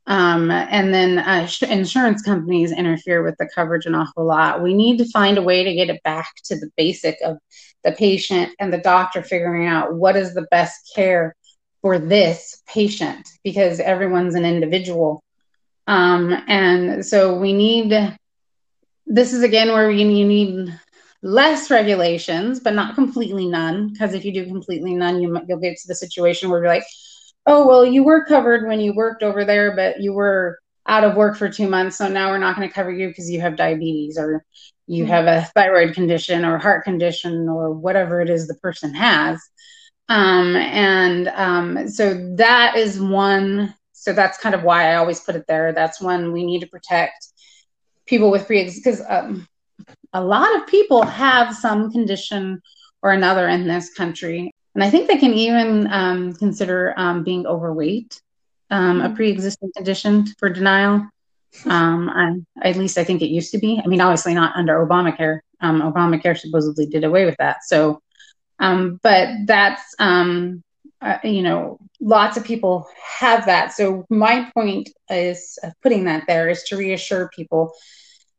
Um, 0.08 0.50
and 0.52 0.94
then 0.94 1.20
uh, 1.20 1.46
sh- 1.48 1.64
insurance 1.64 2.22
companies 2.22 2.72
interfere 2.72 3.22
with 3.22 3.36
the 3.38 3.50
coverage 3.54 3.86
an 3.86 3.96
awful 3.96 4.26
lot. 4.26 4.64
We 4.64 4.74
need 4.74 4.98
to 4.98 5.10
find 5.10 5.38
a 5.38 5.44
way 5.44 5.64
to 5.64 5.76
get 5.76 5.90
it 5.90 6.02
back 6.04 6.34
to 6.46 6.56
the 6.56 6.70
basic 6.78 7.18
of 7.24 7.38
the 7.84 7.92
patient 7.92 8.54
and 8.60 8.72
the 8.72 8.78
doctor 8.78 9.24
figuring 9.24 9.68
out 9.68 9.94
what 9.94 10.16
is 10.16 10.34
the 10.34 10.48
best 10.52 10.92
care 10.96 11.36
for 11.82 11.98
this 11.98 12.62
patient 12.68 13.28
because 13.44 13.80
everyone's 13.80 14.36
an 14.36 14.46
individual. 14.46 15.24
Um, 15.88 16.44
and 16.48 17.06
so 17.06 17.38
we 17.38 17.54
need 17.54 18.18
this 19.08 19.34
is 19.34 19.44
again 19.44 19.70
where 19.70 19.92
you, 19.92 20.06
need 20.06 20.80
less 21.22 21.70
regulations, 21.70 22.60
but 22.60 22.74
not 22.74 22.96
completely 22.96 23.48
none. 23.48 23.90
Because 23.92 24.14
if 24.14 24.24
you 24.24 24.32
do 24.32 24.46
completely 24.46 24.94
none, 24.94 25.22
you, 25.22 25.38
you'll 25.48 25.60
get 25.60 25.78
to 25.78 25.88
the 25.88 25.96
situation 25.96 26.50
where 26.50 26.60
you're 26.60 26.74
like, 26.74 26.86
oh 27.48 27.68
well 27.68 27.86
you 27.86 28.04
were 28.04 28.26
covered 28.26 28.68
when 28.68 28.80
you 28.80 28.94
worked 28.94 29.24
over 29.24 29.46
there 29.46 29.76
but 29.76 30.00
you 30.00 30.14
were 30.14 30.60
out 30.88 31.04
of 31.04 31.16
work 31.16 31.38
for 31.38 31.50
two 31.50 31.70
months 31.70 31.98
so 31.98 32.08
now 32.08 32.30
we're 32.30 32.38
not 32.38 32.56
going 32.56 32.68
to 32.68 32.74
cover 32.74 32.92
you 32.92 33.08
because 33.08 33.30
you 33.30 33.42
have 33.42 33.56
diabetes 33.56 34.18
or 34.18 34.44
you 34.92 35.04
mm-hmm. 35.04 35.12
have 35.14 35.26
a 35.26 35.46
thyroid 35.54 35.94
condition 35.94 36.44
or 36.46 36.58
heart 36.58 36.84
condition 36.84 37.48
or 37.48 37.72
whatever 37.72 38.22
it 38.22 38.30
is 38.30 38.48
the 38.48 38.56
person 38.56 38.94
has 38.94 39.40
um, 40.10 40.56
and 40.56 41.28
um, 41.30 41.88
so 41.88 42.36
that 42.36 42.76
is 42.76 43.00
one 43.00 43.74
so 43.94 44.14
that's 44.14 44.38
kind 44.38 44.56
of 44.56 44.64
why 44.64 44.92
i 44.92 44.96
always 44.96 45.20
put 45.20 45.36
it 45.36 45.46
there 45.48 45.72
that's 45.74 46.02
one 46.02 46.32
we 46.32 46.44
need 46.46 46.62
to 46.62 46.68
protect 46.68 47.28
people 48.06 48.32
with 48.32 48.46
pre 48.48 48.64
because 48.66 49.02
um, 49.08 49.48
a 50.14 50.24
lot 50.24 50.56
of 50.56 50.68
people 50.68 51.04
have 51.04 51.56
some 51.56 51.92
condition 51.92 52.62
or 53.02 53.12
another 53.12 53.48
in 53.48 53.68
this 53.68 53.94
country 53.94 54.54
and 54.74 54.84
I 54.84 54.90
think 54.90 55.08
they 55.08 55.18
can 55.18 55.34
even 55.34 55.92
um, 55.92 56.34
consider 56.34 56.94
um, 56.98 57.24
being 57.24 57.46
overweight 57.46 58.22
um, 58.70 59.02
a 59.02 59.06
mm-hmm. 59.06 59.16
pre-existing 59.16 59.72
condition 59.76 60.26
for 60.38 60.50
denial. 60.50 61.08
Um, 61.66 62.10
I, 62.10 62.70
at 62.70 62.78
least 62.78 62.98
I 62.98 63.04
think 63.04 63.22
it 63.22 63.30
used 63.30 63.52
to 63.52 63.60
be. 63.60 63.82
I 63.84 63.88
mean, 63.88 64.02
obviously 64.02 64.34
not 64.34 64.56
under 64.56 64.86
Obamacare. 64.86 65.40
Um, 65.60 65.82
Obamacare 65.82 66.38
supposedly 66.38 66.86
did 66.86 67.04
away 67.04 67.26
with 67.26 67.38
that. 67.38 67.64
So, 67.64 68.02
um, 68.60 69.00
but 69.04 69.30
that's 69.46 69.96
uh, 71.02 71.18
you 71.24 71.42
know, 71.42 71.80
lots 72.00 72.38
of 72.38 72.44
people 72.44 72.88
have 73.20 73.46
that. 73.46 73.74
So 73.74 74.06
my 74.10 74.50
point 74.54 74.90
is 75.10 75.58
putting 75.82 76.06
that 76.06 76.24
there 76.28 76.50
is 76.50 76.64
to 76.64 76.78
reassure 76.78 77.30
people 77.36 77.74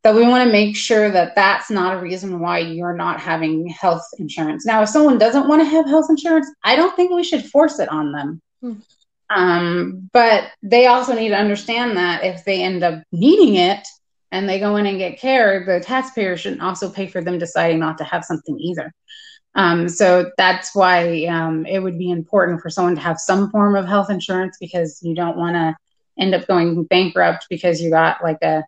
that 0.03 0.15
we 0.15 0.23
want 0.23 0.45
to 0.47 0.53
make 0.53 0.77
sure 0.77 1.11
that 1.11 1.35
that's 1.35 1.71
not 1.71 1.95
a 1.95 2.01
reason 2.01 2.41
why 2.41 2.59
you're 2.59 2.97
not 2.97 3.21
having 3.21 3.69
health 3.69 4.05
insurance. 4.19 4.67
Now, 4.67 4.83
if 4.83 4.89
someone 4.89 5.19
doesn't 5.19 5.49
want 5.49 5.63
to 5.63 5.67
have 5.67 5.87
health 5.87 6.07
insurance, 6.09 6.51
I 6.65 6.75
don't 6.75 6.95
think 6.97 7.13
we 7.13 7.23
should 7.23 7.45
force 7.47 7.79
it 7.79 7.89
on 7.89 8.13
them. 8.13 8.41
Hmm. 8.61 8.73
Um, 9.35 10.11
but 10.13 10.51
they 10.63 10.87
also 10.87 11.15
need 11.15 11.31
to 11.31 11.39
understand 11.39 11.97
that 11.97 12.25
if 12.25 12.45
they 12.45 12.63
end 12.63 12.83
up 12.83 13.03
needing 13.13 13.57
it 13.57 13.87
and 14.31 14.49
they 14.49 14.59
go 14.59 14.77
in 14.77 14.87
and 14.87 14.99
get 14.99 15.19
care, 15.19 15.65
the 15.65 15.81
taxpayer 15.81 16.37
shouldn't 16.37 16.63
also 16.63 16.91
pay 16.91 17.07
for 17.07 17.23
them 17.23 17.39
deciding 17.39 17.79
not 17.79 17.99
to 17.99 18.05
have 18.05 18.25
something 18.25 18.59
either. 18.59 18.93
Um, 19.55 19.89
so 19.89 20.31
that's 20.39 20.75
why 20.75 21.27
um, 21.27 21.67
it 21.67 21.79
would 21.79 21.99
be 21.99 22.11
important 22.11 22.61
for 22.61 22.71
someone 22.71 22.95
to 22.95 23.01
have 23.01 23.19
some 23.19 23.51
form 23.51 23.75
of 23.77 23.87
health 23.87 24.11
insurance 24.11 24.57
because 24.61 25.01
you 25.03 25.15
don't 25.15 25.37
want 25.37 25.55
to 25.55 25.77
end 26.19 26.35
up 26.35 26.47
going 26.47 26.85
bankrupt 26.85 27.47
because 27.49 27.81
you 27.81 27.91
got 27.91 28.23
like 28.23 28.43
a 28.43 28.65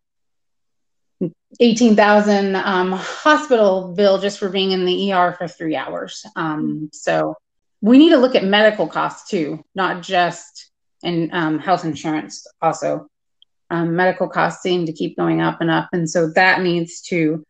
18,000 1.60 2.56
um, 2.56 2.92
hospital 2.92 3.94
bill 3.96 4.18
just 4.18 4.38
for 4.38 4.48
being 4.48 4.72
in 4.72 4.84
the 4.84 5.12
ER 5.12 5.34
for 5.38 5.48
three 5.48 5.76
hours. 5.76 6.24
Um, 6.36 6.90
so 6.92 7.34
we 7.84 7.98
need 7.98 8.10
to 8.10 8.16
look 8.16 8.34
at 8.34 8.44
medical 8.44 8.88
costs 8.88 9.28
too, 9.28 9.62
not 9.74 10.02
just 10.02 10.70
in 11.02 11.28
um, 11.34 11.58
health 11.58 11.84
insurance. 11.84 12.46
Also, 12.62 13.08
um, 13.68 13.94
medical 13.94 14.26
costs 14.26 14.62
seem 14.62 14.86
to 14.86 14.92
keep 14.94 15.18
going 15.18 15.42
up 15.42 15.60
and 15.60 15.70
up, 15.70 15.90
and 15.92 16.08
so 16.08 16.30
that 16.30 16.62
needs 16.62 17.02
to 17.02 17.44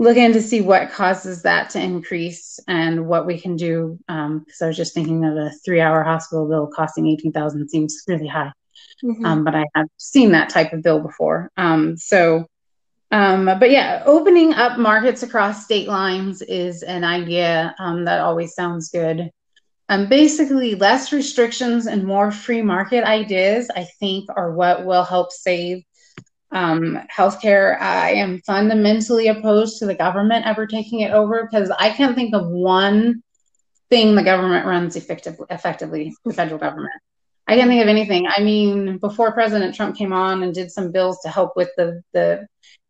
look 0.00 0.16
in 0.16 0.32
to 0.32 0.42
see 0.42 0.60
what 0.60 0.90
causes 0.90 1.42
that 1.42 1.70
to 1.70 1.80
increase 1.80 2.58
and 2.66 3.06
what 3.06 3.26
we 3.26 3.40
can 3.40 3.54
do. 3.54 3.96
Because 4.08 4.26
um, 4.26 4.44
I 4.60 4.66
was 4.66 4.76
just 4.76 4.92
thinking 4.92 5.24
of 5.24 5.36
a 5.36 5.52
three-hour 5.64 6.02
hospital 6.02 6.48
bill 6.48 6.66
costing 6.66 7.06
18,000 7.06 7.68
seems 7.68 8.02
really 8.08 8.26
high. 8.26 8.50
Mm-hmm. 9.04 9.24
Um, 9.24 9.44
but 9.44 9.54
I 9.54 9.66
have 9.76 9.86
seen 9.98 10.32
that 10.32 10.48
type 10.48 10.72
of 10.72 10.82
bill 10.82 10.98
before. 10.98 11.52
so 11.96 12.44
um, 13.12 13.44
but 13.44 13.70
yeah, 13.70 14.02
opening 14.04 14.54
up 14.54 14.78
markets 14.78 15.22
across 15.22 15.64
state 15.64 15.88
lines 15.88 16.42
is 16.42 16.82
an 16.82 17.04
idea 17.04 17.74
um, 17.78 18.04
that 18.04 18.20
always 18.20 18.54
sounds 18.54 18.88
good. 18.88 19.30
Um, 19.90 20.08
basically, 20.08 20.76
less 20.76 21.12
restrictions 21.12 21.86
and 21.88 22.04
more 22.06 22.32
free 22.32 22.62
market 22.62 23.04
ideas, 23.04 23.70
I 23.76 23.84
think, 24.00 24.30
are 24.36 24.52
what 24.52 24.86
will 24.86 25.04
help 25.04 25.32
save 25.32 25.84
Um, 26.52 26.98
healthcare, 27.16 27.80
I 27.80 28.12
am 28.14 28.40
fundamentally 28.46 29.28
opposed 29.28 29.78
to 29.80 29.86
the 29.86 29.94
government 29.94 30.46
ever 30.46 30.66
taking 30.66 31.00
it 31.00 31.12
over 31.12 31.46
because 31.46 31.70
I 31.78 31.90
can't 31.90 32.16
think 32.16 32.34
of 32.34 32.48
one 32.48 33.22
thing 33.90 34.14
the 34.16 34.24
government 34.24 34.66
runs 34.66 34.96
effectively, 34.96 35.46
effectively 35.50 36.14
the 36.24 36.34
federal 36.34 36.58
government. 36.58 36.92
I 37.48 37.56
can't 37.56 37.68
think 37.68 37.82
of 37.82 37.88
anything. 37.88 38.26
I 38.28 38.42
mean, 38.42 38.98
before 38.98 39.32
President 39.32 39.74
Trump 39.76 39.96
came 39.96 40.12
on 40.12 40.42
and 40.42 40.54
did 40.54 40.72
some 40.72 40.92
bills 40.92 41.20
to 41.22 41.28
help 41.30 41.56
with 41.56 41.70
the 41.76 42.02
the 42.14 42.46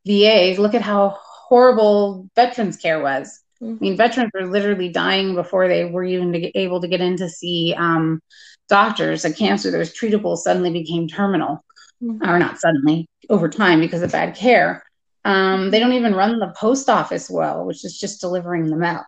VA, 0.06 0.60
look 0.60 0.74
at 0.74 0.82
how 0.82 1.18
horrible 1.20 2.28
veterans 2.36 2.76
care 2.78 3.00
was. 3.02 3.40
Mm-hmm. 3.62 3.74
I 3.74 3.78
mean, 3.80 3.96
veterans 3.96 4.30
were 4.34 4.46
literally 4.46 4.88
dying 4.88 5.34
before 5.34 5.68
they 5.68 5.84
were 5.84 6.04
even 6.04 6.32
to 6.32 6.58
able 6.58 6.80
to 6.80 6.88
get 6.88 7.00
in 7.00 7.16
to 7.18 7.28
see 7.28 7.74
um, 7.76 8.20
doctors. 8.68 9.24
A 9.24 9.32
cancer 9.32 9.70
that 9.70 9.78
was 9.78 9.92
treatable 9.92 10.36
suddenly 10.36 10.70
became 10.70 11.08
terminal, 11.08 11.64
mm-hmm. 12.02 12.28
or 12.28 12.38
not 12.38 12.58
suddenly, 12.58 13.06
over 13.28 13.48
time 13.48 13.80
because 13.80 14.02
of 14.02 14.12
bad 14.12 14.34
care. 14.34 14.82
Um, 15.24 15.70
they 15.70 15.78
don't 15.78 15.92
even 15.92 16.14
run 16.14 16.38
the 16.38 16.54
post 16.56 16.88
office 16.88 17.28
well, 17.28 17.66
which 17.66 17.84
is 17.84 17.98
just 17.98 18.20
delivering 18.20 18.70
the 18.70 18.76
mail. 18.76 19.04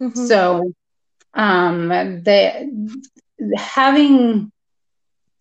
Mm-hmm. 0.00 0.26
So, 0.26 0.72
um, 1.34 1.88
they 2.22 2.68
having 3.56 4.50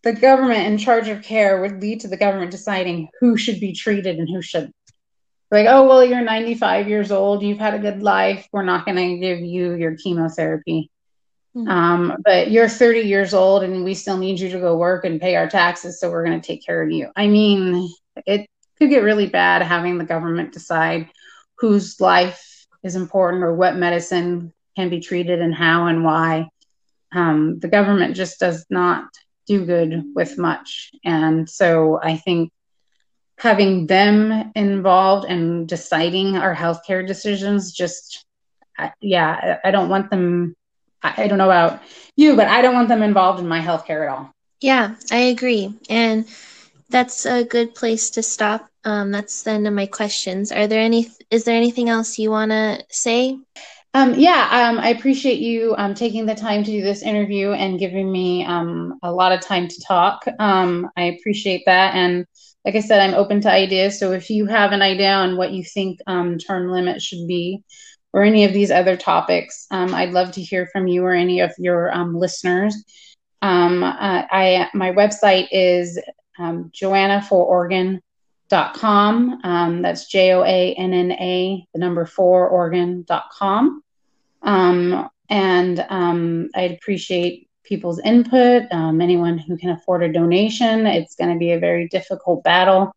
the 0.03 0.13
government 0.13 0.67
in 0.67 0.77
charge 0.77 1.07
of 1.07 1.21
care 1.21 1.61
would 1.61 1.81
lead 1.81 2.01
to 2.01 2.07
the 2.07 2.17
government 2.17 2.51
deciding 2.51 3.09
who 3.19 3.37
should 3.37 3.59
be 3.59 3.73
treated 3.73 4.17
and 4.17 4.29
who 4.29 4.41
shouldn't. 4.41 4.75
Like, 5.51 5.67
oh, 5.69 5.85
well, 5.85 6.03
you're 6.03 6.21
95 6.21 6.87
years 6.87 7.11
old, 7.11 7.43
you've 7.43 7.59
had 7.59 7.73
a 7.73 7.79
good 7.79 8.01
life, 8.01 8.47
we're 8.53 8.63
not 8.63 8.85
going 8.85 8.95
to 8.95 9.17
give 9.17 9.41
you 9.41 9.73
your 9.73 9.97
chemotherapy. 9.97 10.89
Mm-hmm. 11.55 11.67
Um, 11.67 12.17
but 12.23 12.49
you're 12.49 12.69
30 12.69 13.01
years 13.01 13.33
old 13.33 13.63
and 13.63 13.83
we 13.83 13.93
still 13.93 14.17
need 14.17 14.39
you 14.39 14.49
to 14.51 14.59
go 14.59 14.77
work 14.77 15.03
and 15.03 15.19
pay 15.19 15.35
our 15.35 15.49
taxes, 15.49 15.99
so 15.99 16.09
we're 16.09 16.25
going 16.25 16.39
to 16.39 16.47
take 16.47 16.65
care 16.65 16.81
of 16.81 16.89
you. 16.89 17.11
I 17.17 17.27
mean, 17.27 17.89
it 18.25 18.47
could 18.79 18.89
get 18.89 19.03
really 19.03 19.27
bad 19.27 19.61
having 19.61 19.97
the 19.97 20.05
government 20.05 20.53
decide 20.53 21.09
whose 21.57 21.99
life 21.99 22.65
is 22.83 22.95
important 22.95 23.43
or 23.43 23.53
what 23.53 23.75
medicine 23.75 24.53
can 24.77 24.89
be 24.89 25.01
treated 25.01 25.41
and 25.41 25.53
how 25.53 25.87
and 25.87 26.05
why. 26.05 26.47
Um, 27.11 27.59
the 27.59 27.67
government 27.67 28.15
just 28.15 28.39
does 28.39 28.65
not 28.69 29.09
do 29.45 29.65
good 29.65 30.03
with 30.15 30.37
much. 30.37 30.91
And 31.03 31.49
so 31.49 31.99
I 32.01 32.15
think 32.15 32.51
having 33.41 33.87
them 33.87 34.51
involved 34.55 35.25
and 35.27 35.67
deciding 35.67 36.37
our 36.37 36.55
healthcare 36.55 37.05
decisions 37.05 37.71
just 37.71 38.25
yeah 39.01 39.57
i 39.63 39.71
don't 39.71 39.89
want 39.89 40.09
them 40.11 40.55
i 41.01 41.27
don't 41.27 41.37
know 41.39 41.45
about 41.45 41.81
you 42.15 42.35
but 42.35 42.47
i 42.47 42.61
don't 42.61 42.75
want 42.75 42.87
them 42.87 43.01
involved 43.01 43.39
in 43.39 43.47
my 43.47 43.59
healthcare 43.59 44.03
at 44.07 44.09
all. 44.13 44.31
Yeah 44.61 44.95
i 45.11 45.17
agree. 45.17 45.73
And 45.89 46.25
that's 46.91 47.25
a 47.25 47.43
good 47.43 47.73
place 47.73 48.11
to 48.11 48.23
stop. 48.23 48.67
Um, 48.83 49.11
that's 49.11 49.43
the 49.43 49.51
end 49.51 49.67
of 49.67 49.73
my 49.73 49.87
questions. 49.87 50.51
Are 50.51 50.67
there 50.67 50.81
any 50.81 51.09
is 51.31 51.43
there 51.45 51.55
anything 51.55 51.89
else 51.89 52.19
you 52.19 52.29
want 52.29 52.51
to 52.51 52.83
say? 52.89 53.39
Um, 53.93 54.13
yeah, 54.15 54.69
um, 54.69 54.79
I 54.79 54.89
appreciate 54.89 55.39
you 55.39 55.75
um, 55.77 55.93
taking 55.93 56.25
the 56.25 56.35
time 56.35 56.63
to 56.63 56.71
do 56.71 56.81
this 56.81 57.01
interview 57.01 57.51
and 57.51 57.79
giving 57.79 58.09
me 58.09 58.45
um, 58.45 58.97
a 59.03 59.11
lot 59.11 59.33
of 59.33 59.41
time 59.41 59.67
to 59.67 59.81
talk. 59.81 60.23
Um, 60.39 60.89
I 60.95 61.03
appreciate 61.03 61.63
that. 61.65 61.95
And 61.95 62.25
like 62.65 62.75
I 62.75 62.81
said, 62.81 63.01
I'm 63.01 63.15
open 63.15 63.41
to 63.41 63.51
ideas. 63.51 63.99
So 63.99 64.11
if 64.11 64.29
you 64.29 64.45
have 64.45 64.71
an 64.71 64.81
idea 64.81 65.13
on 65.13 65.37
what 65.37 65.51
you 65.51 65.63
think 65.63 65.99
um, 66.07 66.37
term 66.37 66.69
limit 66.69 67.01
should 67.01 67.27
be 67.27 67.63
or 68.13 68.23
any 68.23 68.45
of 68.45 68.53
these 68.53 68.71
other 68.71 68.97
topics, 68.97 69.67
I'd 69.93 70.11
love 70.11 70.31
to 70.33 70.41
hear 70.41 70.67
from 70.71 70.87
you 70.87 71.03
or 71.03 71.13
any 71.13 71.39
of 71.39 71.51
your 71.57 71.91
listeners. 72.13 72.75
Uh, 73.41 74.23
I 74.31 74.69
my 74.73 74.91
website 74.91 75.47
is 75.51 75.99
um, 76.37 76.69
Joanna 76.73 77.21
dot 78.49 78.73
com. 78.75 79.39
Um, 79.43 79.81
that's 79.81 80.07
J 80.07 80.33
O 80.33 80.43
A 80.43 80.73
N 80.73 80.93
N 80.93 81.11
A, 81.13 81.65
the 81.73 81.79
number 81.79 82.05
four 82.05 82.49
Oregon 82.49 83.03
dot 83.07 83.29
com. 83.31 83.81
Um, 84.43 85.09
and 85.29 85.85
um, 85.89 86.49
I'd 86.53 86.73
appreciate 86.73 87.47
people's 87.63 87.99
input. 87.99 88.63
Um, 88.71 89.01
anyone 89.01 89.37
who 89.37 89.57
can 89.57 89.69
afford 89.69 90.03
a 90.03 90.11
donation, 90.11 90.85
it's 90.85 91.15
going 91.15 91.31
to 91.31 91.39
be 91.39 91.51
a 91.51 91.59
very 91.59 91.87
difficult 91.87 92.43
battle. 92.43 92.91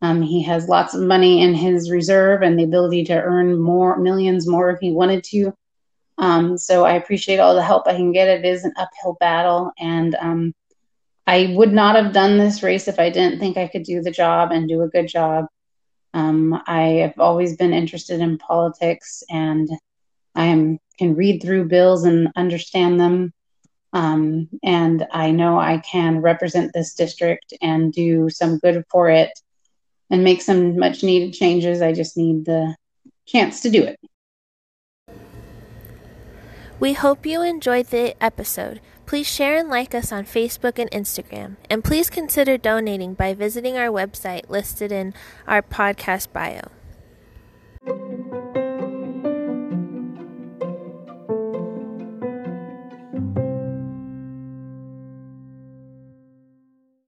Um, 0.00 0.20
he 0.20 0.42
has 0.42 0.68
lots 0.68 0.94
of 0.94 1.02
money 1.02 1.42
in 1.42 1.54
his 1.54 1.90
reserve 1.90 2.42
and 2.42 2.58
the 2.58 2.64
ability 2.64 3.04
to 3.04 3.22
earn 3.22 3.60
more 3.60 3.96
millions 3.98 4.48
more 4.48 4.70
if 4.70 4.80
he 4.80 4.92
wanted 4.92 5.22
to. 5.24 5.52
Um, 6.18 6.58
so 6.58 6.84
I 6.84 6.94
appreciate 6.94 7.38
all 7.38 7.54
the 7.54 7.62
help 7.62 7.86
I 7.86 7.94
can 7.94 8.12
get. 8.12 8.28
It 8.28 8.44
is 8.44 8.64
an 8.64 8.74
uphill 8.76 9.16
battle, 9.20 9.72
and 9.78 10.14
um, 10.16 10.54
I 11.26 11.54
would 11.56 11.72
not 11.72 11.96
have 11.96 12.12
done 12.12 12.36
this 12.36 12.62
race 12.62 12.88
if 12.88 12.98
I 12.98 13.10
didn't 13.10 13.38
think 13.38 13.56
I 13.56 13.68
could 13.68 13.84
do 13.84 14.02
the 14.02 14.10
job 14.10 14.50
and 14.50 14.68
do 14.68 14.82
a 14.82 14.88
good 14.88 15.08
job. 15.08 15.46
Um, 16.14 16.60
I 16.66 16.82
have 16.82 17.18
always 17.18 17.56
been 17.56 17.72
interested 17.72 18.20
in 18.20 18.38
politics 18.38 19.22
and 19.30 19.68
I 20.34 20.46
am, 20.46 20.78
can 20.98 21.14
read 21.14 21.42
through 21.42 21.68
bills 21.68 22.04
and 22.04 22.28
understand 22.36 23.00
them. 23.00 23.32
Um, 23.92 24.48
and 24.62 25.06
I 25.12 25.30
know 25.32 25.58
I 25.58 25.78
can 25.78 26.20
represent 26.20 26.72
this 26.72 26.94
district 26.94 27.52
and 27.60 27.92
do 27.92 28.30
some 28.30 28.58
good 28.58 28.84
for 28.90 29.10
it 29.10 29.30
and 30.10 30.24
make 30.24 30.42
some 30.42 30.78
much 30.78 31.02
needed 31.02 31.34
changes. 31.34 31.82
I 31.82 31.92
just 31.92 32.16
need 32.16 32.44
the 32.44 32.74
chance 33.26 33.60
to 33.62 33.70
do 33.70 33.82
it. 33.82 33.98
We 36.80 36.94
hope 36.94 37.24
you 37.26 37.42
enjoyed 37.42 37.86
the 37.88 38.20
episode. 38.22 38.80
Please 39.06 39.26
share 39.28 39.56
and 39.56 39.68
like 39.68 39.94
us 39.94 40.10
on 40.10 40.24
Facebook 40.24 40.78
and 40.78 40.90
Instagram. 40.90 41.56
And 41.70 41.84
please 41.84 42.10
consider 42.10 42.56
donating 42.56 43.14
by 43.14 43.34
visiting 43.34 43.76
our 43.76 43.88
website 43.88 44.48
listed 44.48 44.90
in 44.90 45.14
our 45.46 45.62
podcast 45.62 46.32
bio. 46.32 46.70